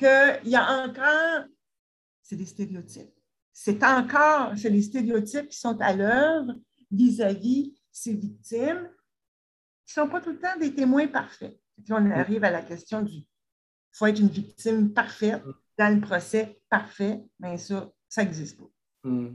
qu'il 0.00 0.50
y 0.50 0.56
a 0.56 0.84
encore, 0.84 1.44
c'est 2.22 2.36
des 2.36 2.46
stéréotypes. 2.46 3.14
C'est 3.52 3.84
encore, 3.84 4.56
c'est 4.56 4.70
les 4.70 4.82
stéréotypes 4.82 5.48
qui 5.48 5.58
sont 5.58 5.78
à 5.80 5.92
l'œuvre 5.92 6.54
vis-à-vis 6.90 7.74
ces 7.92 8.14
victimes 8.14 8.90
qui 9.84 9.98
ne 9.98 10.04
sont 10.04 10.08
pas 10.08 10.20
tout 10.20 10.30
le 10.30 10.38
temps 10.38 10.58
des 10.58 10.74
témoins 10.74 11.08
parfaits. 11.08 11.60
puis 11.76 11.92
on 11.92 12.10
arrive 12.10 12.44
à 12.44 12.50
la 12.50 12.62
question 12.62 13.02
du 13.02 13.12
il 13.92 13.96
faut 13.96 14.06
être 14.06 14.20
une 14.20 14.28
victime 14.28 14.92
parfaite 14.92 15.42
dans 15.76 15.92
le 15.92 16.00
procès 16.00 16.62
parfait, 16.68 17.24
mais 17.40 17.58
ça, 17.58 17.90
ça 18.08 18.22
n'existe 18.22 18.58
pas. 18.58 18.70
Hmm. 19.02 19.34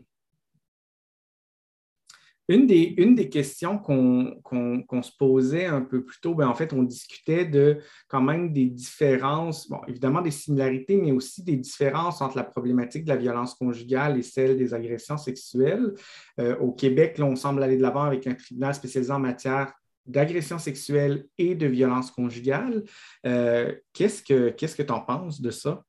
Une 2.48 2.68
des, 2.68 3.30
questions 3.30 3.80
qu'on 3.80 5.02
se 5.02 5.12
posait 5.18 5.66
un 5.66 5.82
peu 5.82 6.04
plus 6.04 6.20
tôt, 6.20 6.36
ben, 6.36 6.48
en 6.48 6.54
fait, 6.54 6.74
on 6.74 6.84
discutait 6.84 7.46
de 7.46 7.80
quand 8.08 8.22
même 8.22 8.54
des 8.54 8.68
différences, 8.68 9.68
bon, 9.68 9.82
évidemment 9.88 10.22
des 10.22 10.32
similarités, 10.32 10.96
mais 10.96 11.12
aussi 11.12 11.44
des 11.44 11.58
différences 11.58 12.22
entre 12.22 12.38
la 12.38 12.44
problématique 12.44 13.04
de 13.04 13.10
la 13.10 13.16
violence 13.16 13.56
conjugale 13.56 14.20
et 14.20 14.22
celle 14.22 14.58
des 14.58 14.74
agressions 14.76 15.18
sexuelles. 15.18 15.94
Euh, 16.40 16.56
au 16.58 16.72
Québec, 16.72 17.18
là, 17.18 17.26
on 17.26 17.36
semble 17.36 17.64
aller 17.64 17.78
de 17.78 17.82
l'avant 17.82 18.04
avec 18.04 18.28
un 18.28 18.36
tribunal 18.36 18.76
spécialisé 18.76 19.12
en 19.12 19.20
matière 19.20 19.74
d'agression 20.06 20.60
sexuelle 20.60 21.26
et 21.38 21.56
de 21.56 21.66
violence 21.66 22.12
conjugale. 22.12 22.84
Euh, 23.26 23.74
qu'est-ce 23.92 24.22
que 24.22 24.84
tu 24.84 24.92
en 24.92 25.02
penses 25.02 25.42
de 25.42 25.50
ça? 25.50 25.84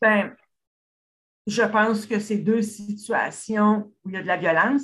Ben, 0.00 0.34
je 1.46 1.62
pense 1.62 2.06
que 2.06 2.18
c'est 2.18 2.38
deux 2.38 2.62
situations 2.62 3.92
où 4.04 4.08
il 4.08 4.14
y 4.14 4.18
a 4.18 4.22
de 4.22 4.26
la 4.26 4.36
violence, 4.36 4.82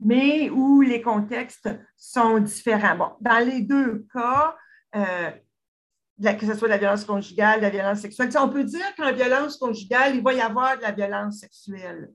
mais 0.00 0.50
où 0.50 0.80
les 0.80 1.02
contextes 1.02 1.68
sont 1.96 2.38
différents. 2.38 2.96
Bon, 2.96 3.10
dans 3.20 3.44
les 3.46 3.60
deux 3.60 4.06
cas, 4.12 4.56
euh, 4.96 5.30
que 6.20 6.46
ce 6.46 6.54
soit 6.54 6.68
de 6.68 6.72
la 6.72 6.78
violence 6.78 7.04
conjugale, 7.04 7.58
de 7.58 7.64
la 7.64 7.70
violence 7.70 8.00
sexuelle, 8.00 8.30
on 8.40 8.48
peut 8.48 8.64
dire 8.64 8.94
qu'en 8.96 9.12
violence 9.12 9.56
conjugale, 9.56 10.16
il 10.16 10.22
va 10.22 10.32
y 10.34 10.40
avoir 10.40 10.76
de 10.76 10.82
la 10.82 10.92
violence 10.92 11.40
sexuelle. 11.40 12.10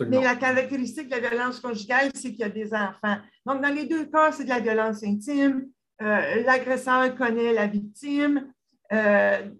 Mais 0.00 0.22
la 0.22 0.36
caractéristique 0.36 1.08
de 1.08 1.14
la 1.14 1.28
violence 1.28 1.60
conjugale, 1.60 2.10
c'est 2.14 2.30
qu'il 2.30 2.40
y 2.40 2.44
a 2.44 2.50
des 2.50 2.74
enfants. 2.74 3.16
Donc, 3.46 3.62
dans 3.62 3.74
les 3.74 3.86
deux 3.86 4.04
cas, 4.06 4.30
c'est 4.32 4.44
de 4.44 4.50
la 4.50 4.60
violence 4.60 5.02
intime. 5.02 5.66
Euh, 6.02 6.42
l'agresseur 6.44 7.14
connaît 7.16 7.54
la 7.54 7.66
victime. 7.66 8.52
Euh, 8.92 9.50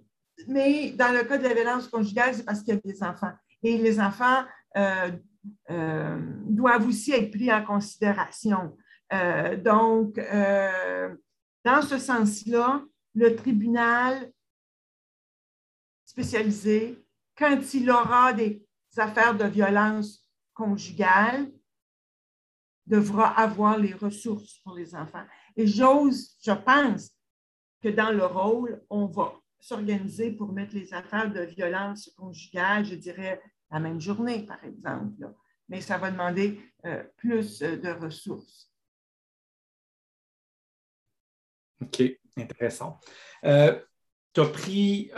mais 0.49 0.91
dans 0.93 1.13
le 1.15 1.25
cas 1.25 1.39
de 1.39 1.45
la 1.45 1.55
violence 1.55 1.89
conjugale, 1.89 2.35
c'est 2.35 2.45
parce 2.45 2.61
qu'il 2.61 2.75
y 2.75 2.77
a 2.77 2.81
des 2.85 3.03
enfants. 3.03 3.33
Et 3.63 3.79
les 3.79 3.99
enfants 3.99 4.45
euh, 4.77 5.11
doivent 5.69 6.87
aussi 6.87 7.13
être 7.13 7.31
pris 7.31 7.53
en 7.53 7.65
considération. 7.65 8.77
donc, 9.65 10.21
dans 11.65 11.83
ce 11.83 11.99
sens-là, 11.99 12.85
le 13.15 13.35
tribunal 13.35 14.31
spécialisé, 16.05 17.05
quand 17.37 17.75
il 17.75 17.91
aura 17.91 18.33
des 18.33 18.63
affaires 18.97 19.37
de 19.37 19.45
violence 19.45 20.27
conjugale 20.55 21.51
devra 22.87 23.29
avoir 23.39 23.79
les 23.79 23.93
ressources 23.93 24.61
pour 24.61 24.75
les 24.75 24.95
enfants. 24.95 25.25
Et 25.57 25.67
j'ose, 25.67 26.37
je 26.43 26.53
pense 26.53 27.11
que 27.83 27.89
dans 27.89 28.11
le 28.11 28.25
rôle, 28.25 28.83
on 28.89 29.07
va 29.07 29.35
s'organiser 29.61 30.31
pour 30.31 30.53
mettre 30.53 30.75
les 30.75 30.95
affaires 30.95 31.33
de 31.33 31.41
violence 31.41 32.11
conjugale, 32.17 32.85
je 32.85 32.95
dirais, 32.95 33.43
la 33.71 33.81
même 33.81 34.01
journée, 34.01 34.47
par 34.47 34.63
exemple. 34.65 35.31
Mais 35.69 35.81
ça 35.81 35.99
va 35.99 36.11
demander 36.11 36.61
euh, 36.85 37.03
plus 37.17 37.63
euh, 37.63 37.77
de 37.77 37.89
ressources. 37.91 38.71
OK, 41.83 42.03
intéressant. 42.37 43.01
Euh, 43.45 43.79
tu 44.33 44.41
as, 44.41 44.47
pris, 44.47 45.11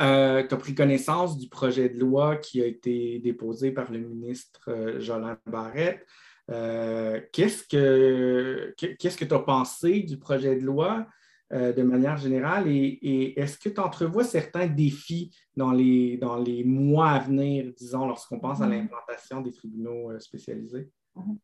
connaissance 0.77 1.37
du 1.39 1.49
projet 1.49 1.89
de 1.89 1.99
loi 1.99 2.37
qui 2.37 2.63
a 2.63 2.67
été 2.67 3.19
déposé 3.19 3.73
par 3.73 3.91
le 3.91 3.99
ministre 3.99 4.97
Jolin 4.99 5.39
Barrette. 5.47 6.07
Qu'est-ce 6.47 7.67
que 7.67 8.75
tu 8.77 9.35
as 9.35 9.39
pensé 9.41 10.03
du 10.03 10.19
projet 10.19 10.55
de 10.57 10.65
loi? 10.65 11.07
De 11.51 11.83
manière 11.83 12.17
générale 12.17 12.69
et, 12.69 13.39
est-ce 13.41 13.59
que 13.59 13.71
tu 13.71 13.81
entrevois 13.81 14.25
certains 14.25 14.67
défis 14.67 15.35
dans 15.57 15.73
les, 15.73 16.19
dans 16.19 16.37
les 16.37 16.63
mois 16.65 17.11
à 17.11 17.19
venir, 17.21 17.73
disons, 17.77 18.07
lorsqu'on 18.07 18.39
pense 18.39 18.61
à 18.61 18.67
mm-hmm. 18.67 18.71
l'implantation 18.71 19.41
des 19.41 19.53
tribunaux 19.53 20.19
spécialisés? 20.21 20.91
Mm-hmm. 21.17 21.39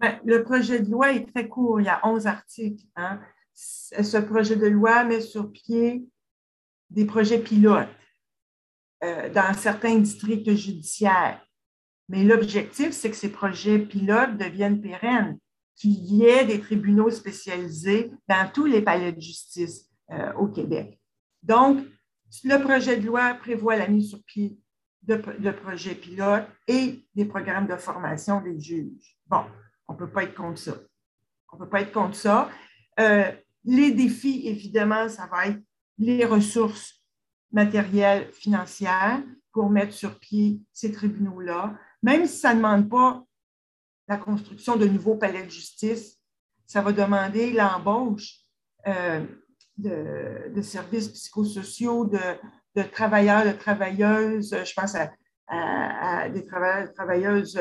Ben, 0.00 0.20
le 0.24 0.42
projet 0.42 0.80
de 0.80 0.90
loi 0.90 1.12
est 1.12 1.26
très 1.26 1.48
court, 1.48 1.80
il 1.80 1.86
y 1.86 1.88
a 1.88 2.00
11 2.04 2.26
articles. 2.26 2.84
Hein. 2.96 3.20
Ce 3.54 4.18
projet 4.18 4.56
de 4.56 4.66
loi 4.66 5.04
met 5.04 5.20
sur 5.20 5.50
pied 5.50 6.04
des 6.90 7.04
projets 7.04 7.40
pilotes 7.40 7.88
euh, 9.02 9.28
dans 9.30 9.52
certains 9.54 9.98
districts 9.98 10.50
judiciaires. 10.50 11.44
Mais 12.08 12.24
l'objectif, 12.24 12.92
c'est 12.92 13.10
que 13.10 13.16
ces 13.16 13.30
projets 13.30 13.78
pilotes 13.78 14.36
deviennent 14.36 14.80
pérennes, 14.80 15.38
qu'il 15.78 15.92
y 15.92 16.24
ait 16.24 16.44
des 16.44 16.60
tribunaux 16.60 17.10
spécialisés 17.10 18.10
dans 18.28 18.50
tous 18.52 18.66
les 18.66 18.82
palais 18.82 19.12
de 19.12 19.20
justice 19.20 19.88
euh, 20.10 20.32
au 20.34 20.48
Québec. 20.48 21.00
Donc, 21.42 21.86
le 22.44 22.58
projet 22.58 22.96
de 22.96 23.06
loi 23.06 23.34
prévoit 23.34 23.76
la 23.76 23.88
mise 23.88 24.10
sur 24.10 24.22
pied 24.24 24.58
de, 25.02 25.50
projets 25.50 25.94
pilotes 25.94 26.46
et 26.66 27.06
des 27.14 27.24
programmes 27.24 27.66
de 27.66 27.76
formation 27.76 28.40
des 28.40 28.60
juges. 28.60 29.16
Bon, 29.26 29.44
on 29.86 29.94
ne 29.94 29.98
peut 29.98 30.10
pas 30.10 30.24
être 30.24 30.34
contre 30.34 30.58
ça. 30.58 30.74
On 31.52 31.56
ne 31.56 31.62
peut 31.62 31.68
pas 31.68 31.80
être 31.80 31.92
contre 31.92 32.16
ça. 32.16 32.50
Euh, 33.00 33.30
les 33.64 33.92
défis, 33.92 34.42
évidemment, 34.46 35.08
ça 35.08 35.26
va 35.26 35.46
être 35.46 35.62
les 35.96 36.24
ressources 36.24 37.02
matérielles, 37.52 38.30
financières 38.32 39.22
pour 39.52 39.70
mettre 39.70 39.92
sur 39.92 40.18
pied 40.18 40.60
ces 40.72 40.92
tribunaux-là, 40.92 41.78
même 42.02 42.26
si 42.26 42.36
ça 42.36 42.52
ne 42.52 42.58
demande 42.58 42.88
pas 42.88 43.24
la 44.08 44.16
construction 44.16 44.76
de 44.76 44.86
nouveaux 44.86 45.16
palais 45.16 45.44
de 45.44 45.50
justice, 45.50 46.16
ça 46.66 46.80
va 46.80 46.92
demander 46.92 47.52
l'embauche 47.52 48.36
euh, 48.86 49.24
de, 49.76 50.60
services 50.62 51.08
psychosociaux, 51.08 52.06
de, 52.06 52.82
travailleurs, 52.82 53.44
de 53.44 53.52
travailleuses, 53.52 54.56
je 54.64 54.74
pense 54.74 54.96
à, 55.46 56.28
des 56.28 56.44
travailleurs, 56.44 56.92
travailleuses, 56.94 57.58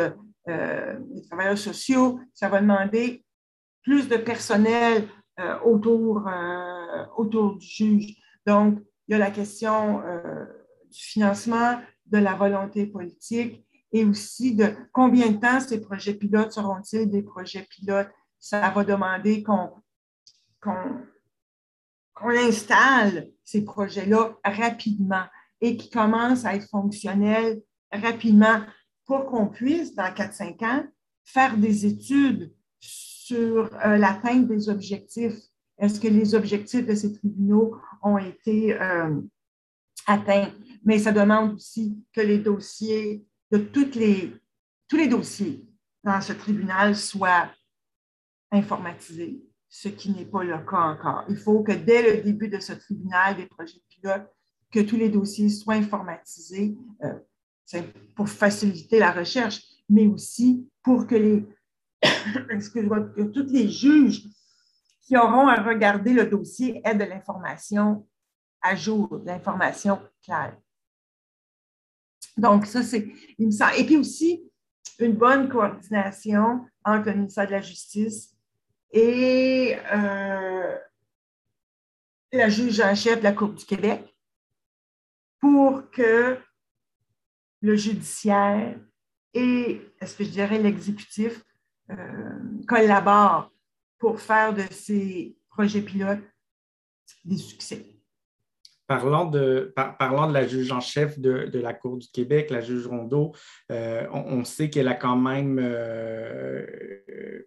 euh, 0.49 0.99
des 1.13 1.21
travailleurs 1.27 1.57
sociaux, 1.57 2.19
ça 2.33 2.49
va 2.49 2.61
demander 2.61 3.23
plus 3.83 4.07
de 4.07 4.17
personnel 4.17 5.07
euh, 5.39 5.59
autour, 5.59 6.23
du 7.59 7.65
juge. 7.65 8.15
Donc, 8.45 8.79
il 9.07 9.11
y 9.11 9.15
a 9.15 9.19
la 9.19 9.31
question 9.31 10.01
du 10.89 10.99
financement, 10.99 11.79
de 12.05 12.17
la 12.17 12.33
volonté 12.33 12.87
politique 12.87 13.66
et 13.91 14.05
aussi 14.05 14.55
de 14.55 14.75
combien 14.91 15.29
de 15.29 15.37
temps 15.37 15.59
ces 15.59 15.79
projets 15.79 16.13
pilotes 16.13 16.51
seront-ils 16.51 17.09
des 17.09 17.21
projets 17.21 17.65
pilotes. 17.69 18.09
Ça 18.39 18.69
va 18.69 18.83
demander 18.83 19.43
qu'on 19.43 19.71
installe 22.19 23.29
ces 23.43 23.63
projets-là 23.63 24.37
rapidement 24.43 25.23
et 25.61 25.77
qui 25.77 25.89
commencent 25.89 26.45
à 26.45 26.55
être 26.55 26.69
fonctionnels 26.69 27.61
rapidement 27.91 28.61
pour 29.05 29.25
qu'on 29.25 29.47
puisse, 29.47 29.95
dans 29.95 30.13
4-5 30.13 30.65
ans, 30.65 30.85
faire 31.23 31.57
des 31.57 31.85
études 31.85 32.53
sur 32.79 33.73
euh, 33.85 33.97
l'atteinte 33.97 34.47
des 34.47 34.69
objectifs 34.69 35.39
est-ce 35.77 35.99
que 35.99 36.07
les 36.07 36.33
objectifs 36.33 36.85
de 36.85 36.95
ces 36.95 37.13
tribunaux 37.13 37.75
ont 38.01 38.17
été 38.17 38.79
euh, 38.79 39.21
atteints? 40.07 40.51
Mais 40.83 40.97
ça 40.97 41.11
demande 41.11 41.53
aussi 41.55 41.97
que 42.13 42.21
les 42.21 42.39
dossiers, 42.39 43.23
toutes 43.55 43.95
les, 43.95 44.35
tous 44.87 44.97
les 44.97 45.07
dossiers 45.07 45.65
dans 46.03 46.19
ce 46.21 46.33
tribunal 46.33 46.95
soient 46.95 47.49
informatisés, 48.51 49.41
ce 49.69 49.89
qui 49.89 50.11
n'est 50.11 50.25
pas 50.25 50.43
le 50.43 50.57
cas 50.59 50.81
encore. 50.81 51.23
Il 51.29 51.37
faut 51.37 51.63
que 51.63 51.71
dès 51.71 52.17
le 52.17 52.23
début 52.23 52.49
de 52.49 52.59
ce 52.59 52.73
tribunal 52.73 53.37
des 53.37 53.45
projets 53.45 53.81
pilotes, 53.89 54.27
que 54.71 54.81
tous 54.81 54.97
les 54.97 55.09
dossiers 55.09 55.49
soient 55.49 55.75
informatisés. 55.75 56.77
Euh, 57.03 57.13
pour 58.15 58.29
faciliter 58.29 58.99
la 58.99 59.11
recherche, 59.11 59.61
mais 59.89 60.07
aussi 60.07 60.69
pour 60.81 61.05
que 61.05 61.15
les, 61.15 61.45
que 62.01 63.23
tous 63.23 63.51
les 63.51 63.69
juges 63.69 64.23
qui 65.01 65.17
auront 65.17 65.47
à 65.47 65.61
regarder 65.61 66.13
le 66.13 66.25
dossier 66.25 66.81
aient 66.83 66.95
de 66.95 67.03
l'information 67.03 68.07
à 68.61 68.75
jour, 68.75 69.19
de 69.19 69.25
l'information 69.25 69.99
claire. 70.23 70.57
Donc, 72.37 72.65
ça, 72.65 72.83
c'est. 72.83 73.07
Et 73.39 73.85
puis 73.85 73.97
aussi, 73.97 74.43
une 74.99 75.13
bonne 75.13 75.49
coordination 75.49 76.65
entre 76.83 77.07
le 77.07 77.15
ministère 77.15 77.47
de 77.47 77.51
la 77.51 77.61
Justice 77.61 78.35
et 78.91 79.75
euh, 79.91 80.77
la 82.31 82.49
juge 82.49 82.79
en 82.79 82.95
chef 82.95 83.19
de 83.19 83.23
la 83.23 83.33
Cour 83.33 83.49
du 83.49 83.65
Québec 83.65 84.15
pour 85.39 85.89
que 85.91 86.37
le 87.61 87.75
judiciaire 87.75 88.79
et, 89.33 89.81
est-ce 90.01 90.15
que 90.15 90.23
je 90.23 90.29
dirais, 90.29 90.57
l'exécutif 90.57 91.43
euh, 91.91 92.39
collaborent 92.67 93.51
pour 93.99 94.19
faire 94.19 94.53
de 94.53 94.63
ces 94.71 95.37
projets 95.49 95.81
pilotes 95.81 96.23
des 97.23 97.37
succès. 97.37 97.96
Parlant 98.87 99.25
de, 99.25 99.73
parlant 99.75 100.29
de 100.29 100.33
la 100.33 100.47
juge 100.47 100.71
en 100.71 100.79
chef 100.79 101.19
de, 101.19 101.59
la 101.59 101.73
Cour 101.73 101.97
du 101.97 102.07
Québec, 102.07 102.49
la 102.49 102.61
juge 102.61 102.87
Rondeau, 102.87 103.33
euh, 103.69 104.07
on, 104.13 104.45
sait 104.45 104.69
qu'elle 104.69 104.87
a 104.87 104.93
quand 104.93 105.17
même 105.17 105.59
euh, 105.61 106.65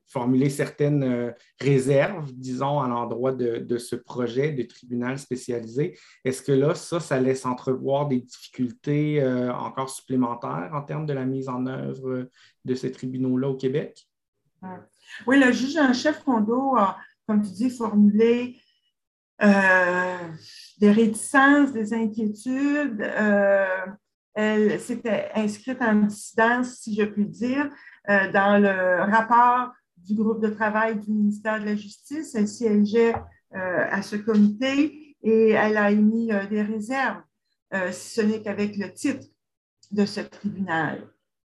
formulé 0.06 0.50
certaines 0.50 1.02
euh, 1.02 1.32
réserves, 1.58 2.30
disons, 2.34 2.80
à 2.80 2.88
l'endroit 2.88 3.32
de, 3.32 3.78
ce 3.78 3.96
projet 3.96 4.52
de 4.52 4.64
tribunal 4.64 5.18
spécialisé. 5.18 5.98
Est-ce 6.26 6.42
que 6.42 6.52
là, 6.52 6.74
ça, 6.74 7.00
ça 7.00 7.18
laisse 7.18 7.46
entrevoir 7.46 8.06
des 8.06 8.20
difficultés 8.20 9.24
encore 9.54 9.88
supplémentaires 9.88 10.70
en 10.74 10.82
termes 10.82 11.06
de 11.06 11.14
la 11.14 11.24
mise 11.24 11.48
en 11.48 11.66
œuvre 11.66 12.28
de 12.66 12.74
ces 12.74 12.92
tribunaux-là 12.92 13.48
au 13.48 13.56
Québec? 13.56 14.06
Oui, 15.26 15.40
le 15.40 15.52
juge 15.52 15.76
en 15.78 15.92
chef 15.92 16.22
Rondeau 16.24 16.76
a, 16.76 16.98
comme 17.26 17.42
tu 17.42 17.50
dis, 17.52 17.70
formulé 17.70 18.56
euh, 19.42 20.18
des 20.78 20.90
réticences, 20.90 21.72
des 21.72 21.92
inquiétudes. 21.94 23.00
Euh, 23.02 23.66
elle 24.34 24.80
s'était 24.80 25.30
inscrite 25.34 25.82
en 25.82 25.94
dissidence, 25.94 26.78
si 26.80 26.94
je 26.94 27.04
puis 27.04 27.26
dire, 27.26 27.68
euh, 28.08 28.30
dans 28.32 28.58
le 28.58 29.02
rapport 29.10 29.72
du 29.96 30.14
groupe 30.14 30.40
de 30.40 30.48
travail 30.48 30.98
du 30.98 31.10
ministère 31.10 31.60
de 31.60 31.66
la 31.66 31.76
Justice. 31.76 32.34
Elle 32.34 32.48
siégeait 32.48 33.14
à 33.52 34.00
ce 34.00 34.14
comité 34.14 35.16
et 35.24 35.50
elle 35.50 35.76
a 35.76 35.90
émis 35.90 36.30
des 36.48 36.62
réserves, 36.62 37.20
si 37.90 38.10
ce 38.14 38.20
n'est 38.20 38.40
qu'avec 38.40 38.76
le 38.76 38.92
titre 38.92 39.26
de 39.90 40.06
ce 40.06 40.20
tribunal. 40.20 41.02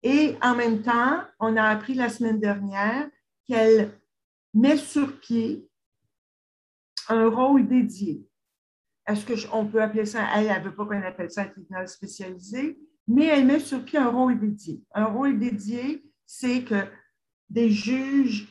Et 0.02 0.36
en 0.42 0.56
même 0.56 0.82
temps, 0.82 1.22
on 1.38 1.56
a 1.56 1.62
appris 1.62 1.94
la 1.94 2.08
semaine 2.08 2.40
dernière 2.40 3.08
qu'elle 3.46 3.96
met 4.52 4.76
sur 4.76 5.20
pied 5.20 5.68
un 7.08 7.28
rôle 7.28 7.66
dédié. 7.66 8.26
Est-ce 9.06 9.46
qu'on 9.46 9.66
peut 9.66 9.82
appeler 9.82 10.06
ça, 10.06 10.26
elle 10.34 10.46
ne 10.46 10.64
veut 10.64 10.74
pas 10.74 10.86
qu'on 10.86 11.02
appelle 11.02 11.30
ça 11.30 11.42
un 11.42 11.48
tribunal 11.48 11.88
spécialisé, 11.88 12.78
mais 13.06 13.26
elle 13.26 13.46
met 13.46 13.60
sur 13.60 13.84
pied 13.84 13.98
un 13.98 14.08
rôle 14.08 14.38
dédié? 14.38 14.82
Un 14.94 15.06
rôle 15.06 15.38
dédié, 15.38 16.04
c'est 16.24 16.62
que 16.62 16.86
des 17.50 17.70
juges 17.70 18.48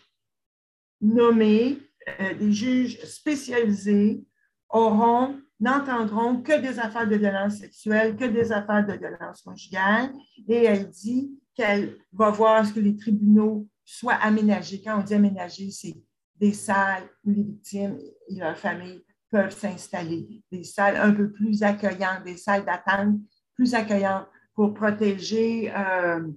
nommés, 1.01 1.79
euh, 2.19 2.33
des 2.35 2.51
juges 2.51 3.03
spécialisés 3.03 4.23
auront, 4.69 5.39
n'entendront 5.59 6.41
que 6.41 6.61
des 6.61 6.79
affaires 6.79 7.07
de 7.07 7.15
violence 7.15 7.57
sexuelle, 7.57 8.15
que 8.15 8.25
des 8.25 8.51
affaires 8.51 8.85
de 8.85 8.93
violence 8.93 9.41
conjugale, 9.41 10.13
et 10.47 10.65
elle 10.65 10.89
dit 10.89 11.31
qu'elle 11.55 11.97
va 12.11 12.29
voir 12.29 12.65
ce 12.65 12.73
que 12.73 12.79
les 12.79 12.95
tribunaux 12.95 13.67
soient 13.85 14.15
aménagés. 14.15 14.81
Quand 14.83 14.99
on 14.99 15.03
dit 15.03 15.13
aménagés, 15.13 15.71
c'est 15.71 15.95
des 16.43 16.51
salles 16.51 17.09
où 17.23 17.29
les 17.31 17.43
victimes 17.43 17.97
et 18.27 18.35
leurs 18.35 18.57
familles 18.57 19.01
peuvent 19.31 19.57
s'installer, 19.57 20.43
des 20.51 20.65
salles 20.65 20.97
un 20.97 21.13
peu 21.13 21.31
plus 21.31 21.63
accueillantes, 21.63 22.25
des 22.25 22.35
salles 22.35 22.65
d'attente 22.65 23.15
plus 23.55 23.73
accueillantes 23.73 24.27
pour 24.53 24.73
protéger 24.73 25.73
euh, 25.73 26.27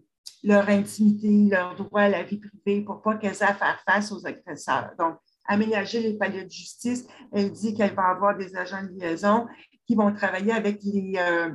leur 0.44 0.68
intimité, 0.68 1.48
leur 1.50 1.74
droit 1.74 2.02
à 2.02 2.08
la 2.08 2.22
vie 2.22 2.38
privée, 2.38 2.82
pour 2.82 3.02
pas 3.02 3.16
qu'elles 3.16 3.34
aient 3.34 3.42
à 3.42 3.54
faire 3.54 3.82
face 3.84 4.12
aux 4.12 4.24
agresseurs. 4.24 4.92
Donc, 4.96 5.16
aménager 5.44 6.00
les 6.00 6.16
paliers 6.16 6.44
de 6.44 6.50
justice, 6.52 7.04
elle 7.32 7.50
dit 7.50 7.74
qu'elle 7.74 7.94
va 7.94 8.10
avoir 8.10 8.38
des 8.38 8.54
agents 8.54 8.84
de 8.84 9.00
liaison 9.00 9.48
qui 9.88 9.96
vont 9.96 10.12
travailler 10.14 10.52
avec 10.52 10.84
les 10.84 11.14
euh, 11.18 11.50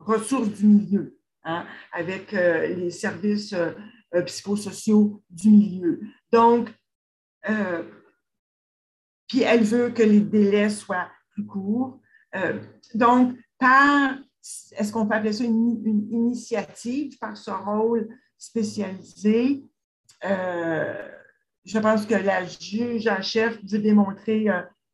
ressources 0.00 0.50
du 0.50 0.66
milieu, 0.66 1.18
hein, 1.44 1.64
avec 1.92 2.34
euh, 2.34 2.66
les 2.66 2.90
services 2.90 3.54
psychosociaux 4.26 5.22
du 5.30 5.50
milieu. 5.50 6.00
Donc, 6.30 6.70
euh, 7.48 7.82
puis 9.28 9.42
elle 9.42 9.64
veut 9.64 9.90
que 9.90 10.02
les 10.02 10.20
délais 10.20 10.70
soient 10.70 11.08
plus 11.30 11.46
courts. 11.46 12.00
Euh, 12.36 12.60
donc, 12.94 13.36
par, 13.58 14.14
est-ce 14.72 14.92
qu'on 14.92 15.06
peut 15.06 15.14
appeler 15.14 15.32
ça 15.32 15.44
une, 15.44 16.08
initiative, 16.10 17.18
par 17.18 17.36
ce 17.36 17.50
rôle 17.50 18.08
spécialisé, 18.36 19.64
euh, 20.24 21.08
je 21.64 21.78
pense 21.78 22.06
que 22.06 22.14
la 22.14 22.44
juge 22.44 23.06
en 23.06 23.22
chef 23.22 23.58
veut 23.64 23.78
démontrer 23.78 24.48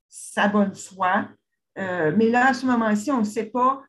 sa 0.09 0.47
bonne 0.49 0.75
foi. 0.75 1.29
mais 1.77 2.29
là, 2.29 2.49
à 2.49 2.55
ce 2.55 2.65
moment-ci, 2.67 3.11
on 3.11 3.21
ne 3.21 3.25
sait 3.25 3.47
pas 3.47 3.83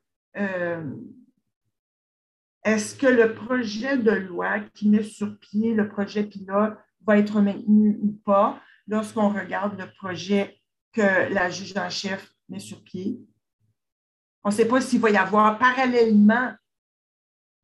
est-ce 2.63 2.95
que 2.95 3.07
le 3.07 3.33
projet 3.33 3.97
de 3.97 4.11
loi 4.11 4.59
qui 4.73 4.89
met 4.89 5.03
sur 5.03 5.37
pied 5.39 5.73
le 5.73 5.87
projet 5.87 6.23
pilote 6.23 6.77
va 7.05 7.17
être 7.17 7.41
maintenu 7.41 7.97
ou 8.01 8.11
pas 8.25 8.61
lorsqu'on 8.87 9.29
regarde 9.29 9.79
le 9.79 9.91
projet 9.93 10.59
que 10.91 11.33
la 11.33 11.49
juge 11.49 11.75
en 11.77 11.89
chef 11.89 12.33
met 12.49 12.59
sur 12.59 12.83
pied. 12.83 13.19
On 14.43 14.49
ne 14.49 14.53
sait 14.53 14.67
pas 14.67 14.81
s'il 14.81 14.99
va 14.99 15.09
y 15.09 15.17
avoir 15.17 15.57
parallèlement 15.57 16.53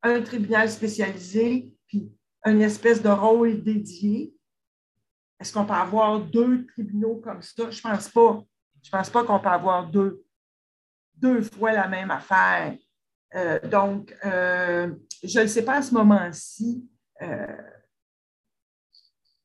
un 0.02 0.22
tribunal 0.22 0.70
spécialisé 0.70 1.72
puis 1.86 2.12
une 2.44 2.62
espèce 2.62 3.02
de 3.02 3.08
rôle 3.08 3.62
dédié. 3.62 4.34
Est-ce 5.40 5.52
qu'on 5.52 5.66
peut 5.66 5.72
avoir 5.72 6.20
deux 6.20 6.66
tribunaux 6.66 7.16
comme 7.16 7.42
ça? 7.42 7.70
Je 7.70 7.78
ne 7.78 7.82
pense 7.82 8.08
pas. 8.08 8.42
Je 8.82 8.88
ne 8.88 8.98
pense 8.98 9.10
pas 9.10 9.24
qu'on 9.24 9.40
peut 9.40 9.48
avoir 9.48 9.88
deux, 9.88 10.24
deux 11.14 11.42
fois 11.42 11.72
la 11.72 11.88
même 11.88 12.10
affaire. 12.10 12.76
Euh, 13.34 13.58
donc, 13.68 14.14
euh, 14.24 14.94
je 15.22 15.40
ne 15.40 15.46
sais 15.46 15.64
pas 15.64 15.76
à 15.76 15.82
ce 15.82 15.92
moment-ci. 15.94 16.88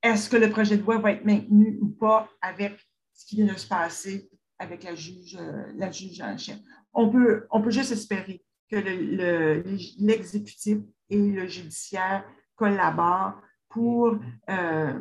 Est-ce 0.03 0.29
que 0.29 0.35
le 0.35 0.49
projet 0.49 0.77
de 0.77 0.83
loi 0.83 0.97
va 0.97 1.11
être 1.13 1.23
maintenu 1.23 1.79
ou 1.81 1.87
pas 1.87 2.29
avec 2.41 2.77
ce 3.13 3.25
qui 3.25 3.37
vient 3.37 3.53
de 3.53 3.57
se 3.57 3.67
passer 3.67 4.29
avec 4.59 4.83
la 4.83 4.95
juge, 4.95 5.37
euh, 5.39 5.63
la 5.77 5.89
juge 5.91 6.19
en 6.19 6.37
chef? 6.37 6.57
On 6.91 7.09
peut, 7.09 7.47
on 7.49 7.61
peut 7.61 7.71
juste 7.71 7.93
espérer 7.93 8.43
que 8.69 8.75
l'exécutif 9.97 10.79
et 11.09 11.17
le 11.17 11.47
judiciaire 11.47 12.25
collaborent 12.57 13.41
pour, 13.69 14.17
euh, 14.49 14.99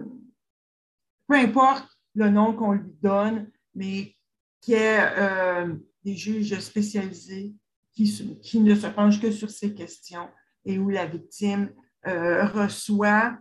peu 1.26 1.34
importe 1.34 1.88
le 2.14 2.30
nom 2.30 2.54
qu'on 2.54 2.72
lui 2.72 2.94
donne, 3.02 3.50
mais 3.74 4.14
qu'il 4.60 4.74
y 4.74 4.76
ait 4.76 5.00
euh, 5.18 5.74
des 6.04 6.14
juges 6.14 6.56
spécialisés 6.60 7.56
qui, 7.92 8.60
ne 8.60 8.74
se 8.74 8.86
penchent 8.86 9.20
que 9.20 9.32
sur 9.32 9.50
ces 9.50 9.74
questions 9.74 10.28
et 10.64 10.78
où 10.78 10.90
la 10.90 11.06
victime 11.06 11.72
reçoit 12.04 13.36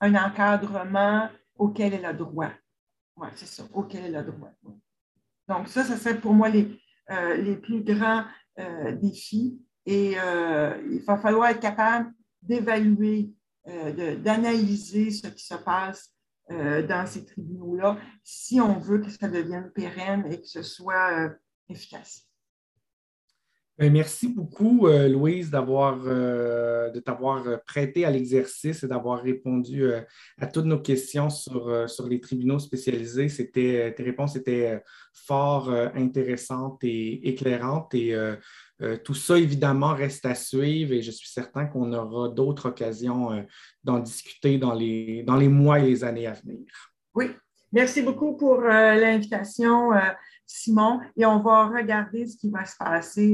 un 0.00 0.14
encadrement 0.14 1.28
auquel 1.56 1.94
elle 1.94 2.04
a 2.04 2.12
droit. 2.12 2.50
Oui, 3.16 3.28
c'est 3.34 3.46
ça, 3.46 3.64
auquel 3.72 4.04
elle 4.04 4.16
a 4.16 4.22
droit. 4.22 4.52
Donc, 5.48 5.68
ça, 5.68 5.84
ce 5.84 5.96
serait 5.96 6.20
pour 6.20 6.34
moi 6.34 6.48
les, 6.48 6.78
euh, 7.10 7.36
les 7.36 7.56
plus 7.56 7.82
grands 7.82 8.24
euh, 8.58 8.92
défis. 8.92 9.60
Et 9.86 10.14
euh, 10.18 10.76
il 10.90 11.00
va 11.02 11.16
falloir 11.16 11.48
être 11.48 11.60
capable 11.60 12.12
d'évaluer, 12.42 13.32
d'analyser 14.22 15.10
ce 15.10 15.26
qui 15.26 15.44
se 15.44 15.54
passe 15.54 16.12
dans 16.48 17.04
ces 17.08 17.24
tribunaux-là 17.24 17.96
si 18.22 18.60
on 18.60 18.78
veut 18.78 18.98
que 18.98 19.10
ça 19.10 19.28
devienne 19.28 19.72
pérenne 19.72 20.24
et 20.30 20.40
que 20.40 20.46
ce 20.46 20.62
soit 20.62 21.32
efficace. 21.68 22.25
Ben, 23.78 23.92
merci 23.92 24.28
beaucoup, 24.28 24.86
euh, 24.86 25.06
Louise, 25.06 25.50
d'avoir, 25.50 26.00
euh, 26.06 26.88
de 26.88 26.98
t'avoir 26.98 27.46
euh, 27.46 27.58
prêté 27.66 28.06
à 28.06 28.10
l'exercice 28.10 28.82
et 28.82 28.88
d'avoir 28.88 29.20
répondu 29.20 29.84
à 30.38 30.46
toutes 30.46 30.64
nos 30.64 30.80
questions 30.80 31.28
sur, 31.28 31.86
sur 31.86 32.08
les 32.08 32.18
tribunaux 32.18 32.58
spécialisés. 32.58 33.28
C'était, 33.28 33.92
tes 33.94 34.02
réponses 34.02 34.34
étaient 34.34 34.82
fort 35.12 35.70
intéressantes 35.94 36.82
et 36.84 37.28
éclairantes. 37.28 37.92
Et 37.94 38.16
tout 39.04 39.14
ça, 39.14 39.36
évidemment, 39.38 39.94
reste 39.94 40.24
à 40.24 40.34
suivre 40.34 40.92
et 40.92 41.02
je 41.02 41.10
suis 41.10 41.28
certain 41.28 41.66
qu'on 41.66 41.92
aura 41.92 42.30
d'autres 42.30 42.70
occasions 42.70 43.44
d'en 43.84 43.98
discuter 43.98 44.56
dans 44.56 44.74
les, 44.74 45.22
dans 45.22 45.36
les 45.36 45.48
mois 45.48 45.80
et 45.80 45.86
les 45.86 46.02
années 46.04 46.26
à 46.26 46.32
venir. 46.32 46.66
Oui, 47.14 47.26
merci 47.72 48.02
beaucoup 48.02 48.36
pour 48.36 48.60
l'invitation. 48.60 49.90
Simon, 50.46 51.00
et 51.16 51.26
on 51.26 51.40
va 51.40 51.66
regarder 51.66 52.26
ce 52.26 52.36
qui 52.36 52.50
va 52.50 52.64
se 52.64 52.76
passer 52.76 53.32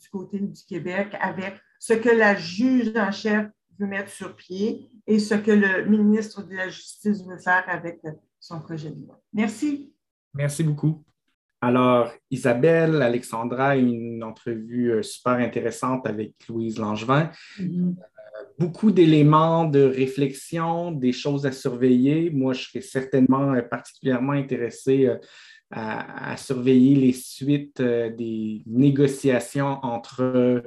du 0.00 0.08
côté 0.08 0.38
du 0.38 0.62
Québec 0.66 1.14
avec 1.20 1.54
ce 1.78 1.92
que 1.92 2.08
la 2.08 2.34
juge 2.34 2.96
en 2.96 3.12
chef 3.12 3.46
veut 3.78 3.86
mettre 3.86 4.10
sur 4.10 4.34
pied 4.34 4.90
et 5.06 5.18
ce 5.18 5.34
que 5.34 5.50
le 5.50 5.84
ministre 5.84 6.42
de 6.42 6.54
la 6.54 6.68
Justice 6.68 7.22
veut 7.26 7.38
faire 7.38 7.64
avec 7.68 8.00
son 8.40 8.60
projet 8.60 8.90
de 8.90 9.04
loi. 9.04 9.20
Merci. 9.32 9.92
Merci 10.34 10.62
beaucoup. 10.62 11.04
Alors, 11.60 12.12
Isabelle, 12.30 13.00
Alexandra, 13.00 13.76
une 13.76 14.22
entrevue 14.22 14.92
euh, 14.92 15.02
super 15.02 15.32
intéressante 15.32 16.06
avec 16.06 16.34
Louise 16.48 16.78
Langevin. 16.78 17.30
Mm-hmm. 17.58 17.94
Euh, 17.96 18.44
beaucoup 18.58 18.90
d'éléments 18.90 19.64
de 19.64 19.80
réflexion, 19.80 20.92
des 20.92 21.12
choses 21.12 21.46
à 21.46 21.52
surveiller. 21.52 22.30
Moi, 22.30 22.52
je 22.52 22.68
serais 22.68 22.82
certainement 22.82 23.54
euh, 23.54 23.62
particulièrement 23.62 24.32
intéressé 24.32 25.10
à, 25.70 26.36
surveiller 26.36 26.94
les 26.94 27.12
suites 27.12 27.82
des 27.82 28.62
négociations 28.66 29.78
entre 29.82 30.62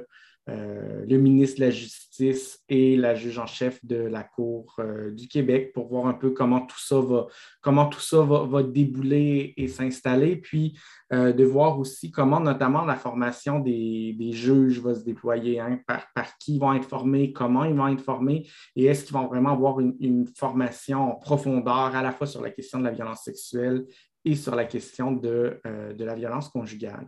euh, 0.50 1.04
le 1.06 1.18
ministre 1.18 1.60
de 1.60 1.66
la 1.66 1.70
Justice 1.70 2.64
et 2.68 2.96
la 2.96 3.14
juge 3.14 3.38
en 3.38 3.46
chef 3.46 3.84
de 3.84 3.96
la 3.96 4.24
Cour 4.24 4.74
euh, 4.78 5.10
du 5.10 5.28
Québec 5.28 5.72
pour 5.72 5.88
voir 5.88 6.06
un 6.06 6.14
peu 6.14 6.30
comment 6.30 6.62
tout 6.62 6.80
ça 6.80 6.98
va, 6.98 7.26
comment 7.60 7.86
tout 7.86 8.00
ça 8.00 8.22
va, 8.22 8.62
débouler 8.62 9.54
et 9.56 9.68
s'installer, 9.68 10.36
puis 10.36 10.78
euh, 11.12 11.32
de 11.32 11.44
voir 11.44 11.78
aussi 11.78 12.10
comment 12.10 12.40
notamment 12.40 12.84
la 12.84 12.96
formation 12.96 13.60
des, 13.60 14.16
juges 14.32 14.80
va 14.80 14.94
se 14.94 15.04
déployer, 15.04 15.60
hein, 15.60 15.78
par, 15.86 16.38
qui 16.38 16.54
ils 16.54 16.58
vont 16.58 16.72
être 16.72 16.88
formés, 16.88 17.32
comment 17.32 17.64
ils 17.64 17.74
vont 17.74 17.88
être 17.88 18.02
formés, 18.02 18.48
et 18.76 18.86
est-ce 18.86 19.04
qu'ils 19.04 19.14
vont 19.14 19.26
vraiment 19.26 19.52
avoir 19.52 19.78
une, 19.78 20.26
formation 20.36 21.12
en 21.12 21.16
profondeur 21.16 21.94
à 21.94 22.02
la 22.02 22.12
fois 22.12 22.26
sur 22.26 22.40
la 22.40 22.50
question 22.50 22.78
de 22.78 22.84
la 22.84 22.90
violence 22.90 23.22
sexuelle 23.24 23.84
et 24.24 24.36
sur 24.36 24.54
la 24.54 24.64
question 24.64 25.12
de, 25.12 25.60
de 25.64 26.04
la 26.04 26.14
violence 26.14 26.48
conjugale. 26.48 27.06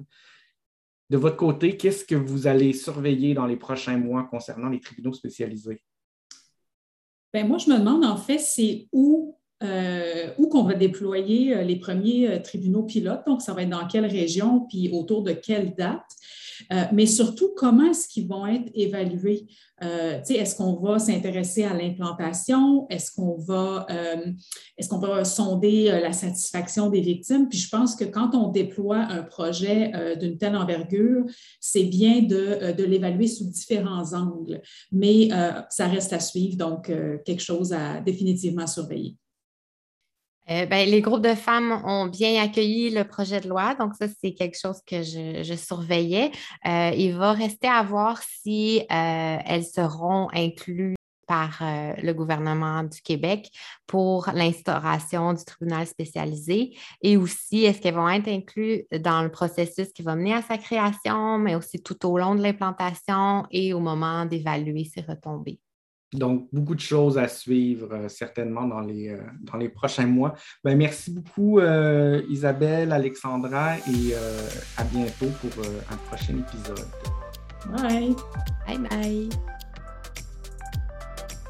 De 1.10 1.18
votre 1.18 1.36
côté, 1.36 1.76
qu'est-ce 1.76 2.04
que 2.04 2.14
vous 2.14 2.46
allez 2.46 2.72
surveiller 2.72 3.34
dans 3.34 3.46
les 3.46 3.56
prochains 3.56 3.98
mois 3.98 4.24
concernant 4.24 4.68
les 4.68 4.80
tribunaux 4.80 5.12
spécialisés? 5.12 5.82
Bien, 7.34 7.46
moi, 7.46 7.58
je 7.58 7.70
me 7.70 7.78
demande 7.78 8.04
en 8.04 8.16
fait, 8.16 8.38
c'est 8.38 8.88
où, 8.92 9.38
euh, 9.62 10.30
où 10.38 10.48
qu'on 10.48 10.64
va 10.64 10.74
déployer 10.74 11.54
euh, 11.54 11.62
les 11.62 11.76
premiers 11.76 12.28
euh, 12.28 12.38
tribunaux 12.40 12.82
pilotes. 12.82 13.22
Donc, 13.26 13.42
ça 13.42 13.52
va 13.52 13.62
être 13.62 13.70
dans 13.70 13.86
quelle 13.86 14.06
région, 14.06 14.66
puis 14.68 14.90
autour 14.92 15.22
de 15.22 15.32
quelle 15.32 15.74
date. 15.74 16.00
Mais 16.92 17.06
surtout, 17.06 17.50
comment 17.56 17.90
est-ce 17.90 18.06
qu'ils 18.06 18.28
vont 18.28 18.46
être 18.46 18.70
évalués? 18.74 19.48
Est-ce 19.80 20.54
qu'on 20.54 20.74
va 20.74 21.00
s'intéresser 21.00 21.64
à 21.64 21.74
l'implantation? 21.74 22.86
Est-ce 22.88 23.10
qu'on 23.10 23.36
va, 23.36 23.88
est 24.78 24.88
qu'on 24.88 24.98
va 24.98 25.24
sonder 25.24 25.86
la 25.86 26.12
satisfaction 26.12 26.88
des 26.88 27.00
victimes? 27.00 27.48
Puis 27.48 27.58
je 27.58 27.68
pense 27.68 27.96
que 27.96 28.04
quand 28.04 28.36
on 28.36 28.48
déploie 28.48 28.98
un 28.98 29.24
projet 29.24 29.90
d'une 30.20 30.38
telle 30.38 30.54
envergure, 30.54 31.24
c'est 31.58 31.84
bien 31.84 32.22
de 32.22 32.84
l'évaluer 32.84 33.26
sous 33.26 33.50
différents 33.50 34.12
angles. 34.12 34.62
Mais 34.92 35.30
ça 35.68 35.88
reste 35.88 36.12
à 36.12 36.20
suivre, 36.20 36.56
donc 36.56 36.92
quelque 37.24 37.42
chose 37.42 37.72
à 37.72 38.00
définitivement 38.00 38.68
surveiller. 38.68 39.16
Euh, 40.50 40.66
ben, 40.66 40.88
les 40.88 41.00
groupes 41.00 41.22
de 41.22 41.34
femmes 41.34 41.80
ont 41.84 42.06
bien 42.06 42.42
accueilli 42.42 42.90
le 42.90 43.04
projet 43.04 43.40
de 43.40 43.48
loi, 43.48 43.74
donc 43.74 43.94
ça, 43.94 44.06
c'est 44.08 44.34
quelque 44.34 44.58
chose 44.58 44.80
que 44.86 45.02
je, 45.02 45.54
surveillais. 45.56 46.32
Euh, 46.66 46.90
il 46.96 47.14
va 47.14 47.32
rester 47.32 47.68
à 47.68 47.82
voir 47.82 48.20
si 48.22 48.80
euh, 48.80 49.36
elles 49.46 49.64
seront 49.64 50.28
incluses 50.32 50.96
par 51.28 51.62
le 51.62 52.12
gouvernement 52.12 52.82
du 52.82 53.00
Québec 53.00 53.50
pour 53.86 54.28
l'instauration 54.34 55.32
du 55.32 55.42
tribunal 55.44 55.86
spécialisé 55.86 56.76
et 57.00 57.16
aussi 57.16 57.64
est-ce 57.64 57.80
qu'elles 57.80 57.94
vont 57.94 58.08
être 58.10 58.28
incluses 58.28 58.82
dans 59.00 59.22
le 59.22 59.30
processus 59.30 59.92
qui 59.94 60.02
va 60.02 60.14
mener 60.14 60.34
à 60.34 60.42
sa 60.42 60.58
création, 60.58 61.38
mais 61.38 61.54
aussi 61.54 61.80
tout 61.82 62.04
au 62.06 62.18
long 62.18 62.34
de 62.34 62.42
l'implantation 62.42 63.46
et 63.50 63.72
au 63.72 63.80
moment 63.80 64.26
d'évaluer 64.26 64.84
ses 64.84 65.00
retombées. 65.00 65.58
Donc, 66.12 66.48
beaucoup 66.52 66.74
de 66.74 66.80
choses 66.80 67.16
à 67.16 67.26
suivre 67.26 67.88
euh, 67.92 68.08
certainement 68.08 68.66
dans 68.66 68.80
les, 68.80 69.08
euh, 69.08 69.18
dans 69.40 69.56
les 69.56 69.70
prochains 69.70 70.06
mois. 70.06 70.34
Ben, 70.62 70.76
merci 70.76 71.10
beaucoup, 71.10 71.58
euh, 71.58 72.20
Isabelle, 72.28 72.92
Alexandra, 72.92 73.76
et 73.78 74.14
à 74.76 74.84
bientôt 74.84 75.28
pour 75.40 75.64
un 75.90 75.96
prochain 76.08 76.34
épisode. 76.34 76.86
Bye. 77.70 78.14
Bye 78.66 78.78
bye. 78.90 79.28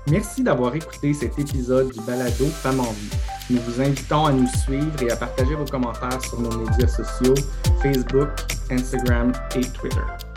Merci 0.08 0.42
d'avoir 0.42 0.74
écouté 0.74 1.14
cet 1.14 1.38
épisode 1.38 1.92
du 1.92 2.00
balado 2.00 2.46
Femmes 2.46 2.80
en 2.80 2.92
vie. 2.92 3.10
Nous 3.50 3.60
vous 3.60 3.80
invitons 3.80 4.26
à 4.26 4.32
nous 4.32 4.48
suivre 4.48 5.02
et 5.02 5.10
à 5.10 5.16
partager 5.16 5.54
vos 5.54 5.64
commentaires 5.64 6.20
sur 6.22 6.40
nos 6.40 6.56
médias 6.58 6.88
sociaux, 6.88 7.34
Facebook, 7.82 8.28
Instagram 8.70 9.32
et 9.56 9.60
Twitter. 9.60 10.31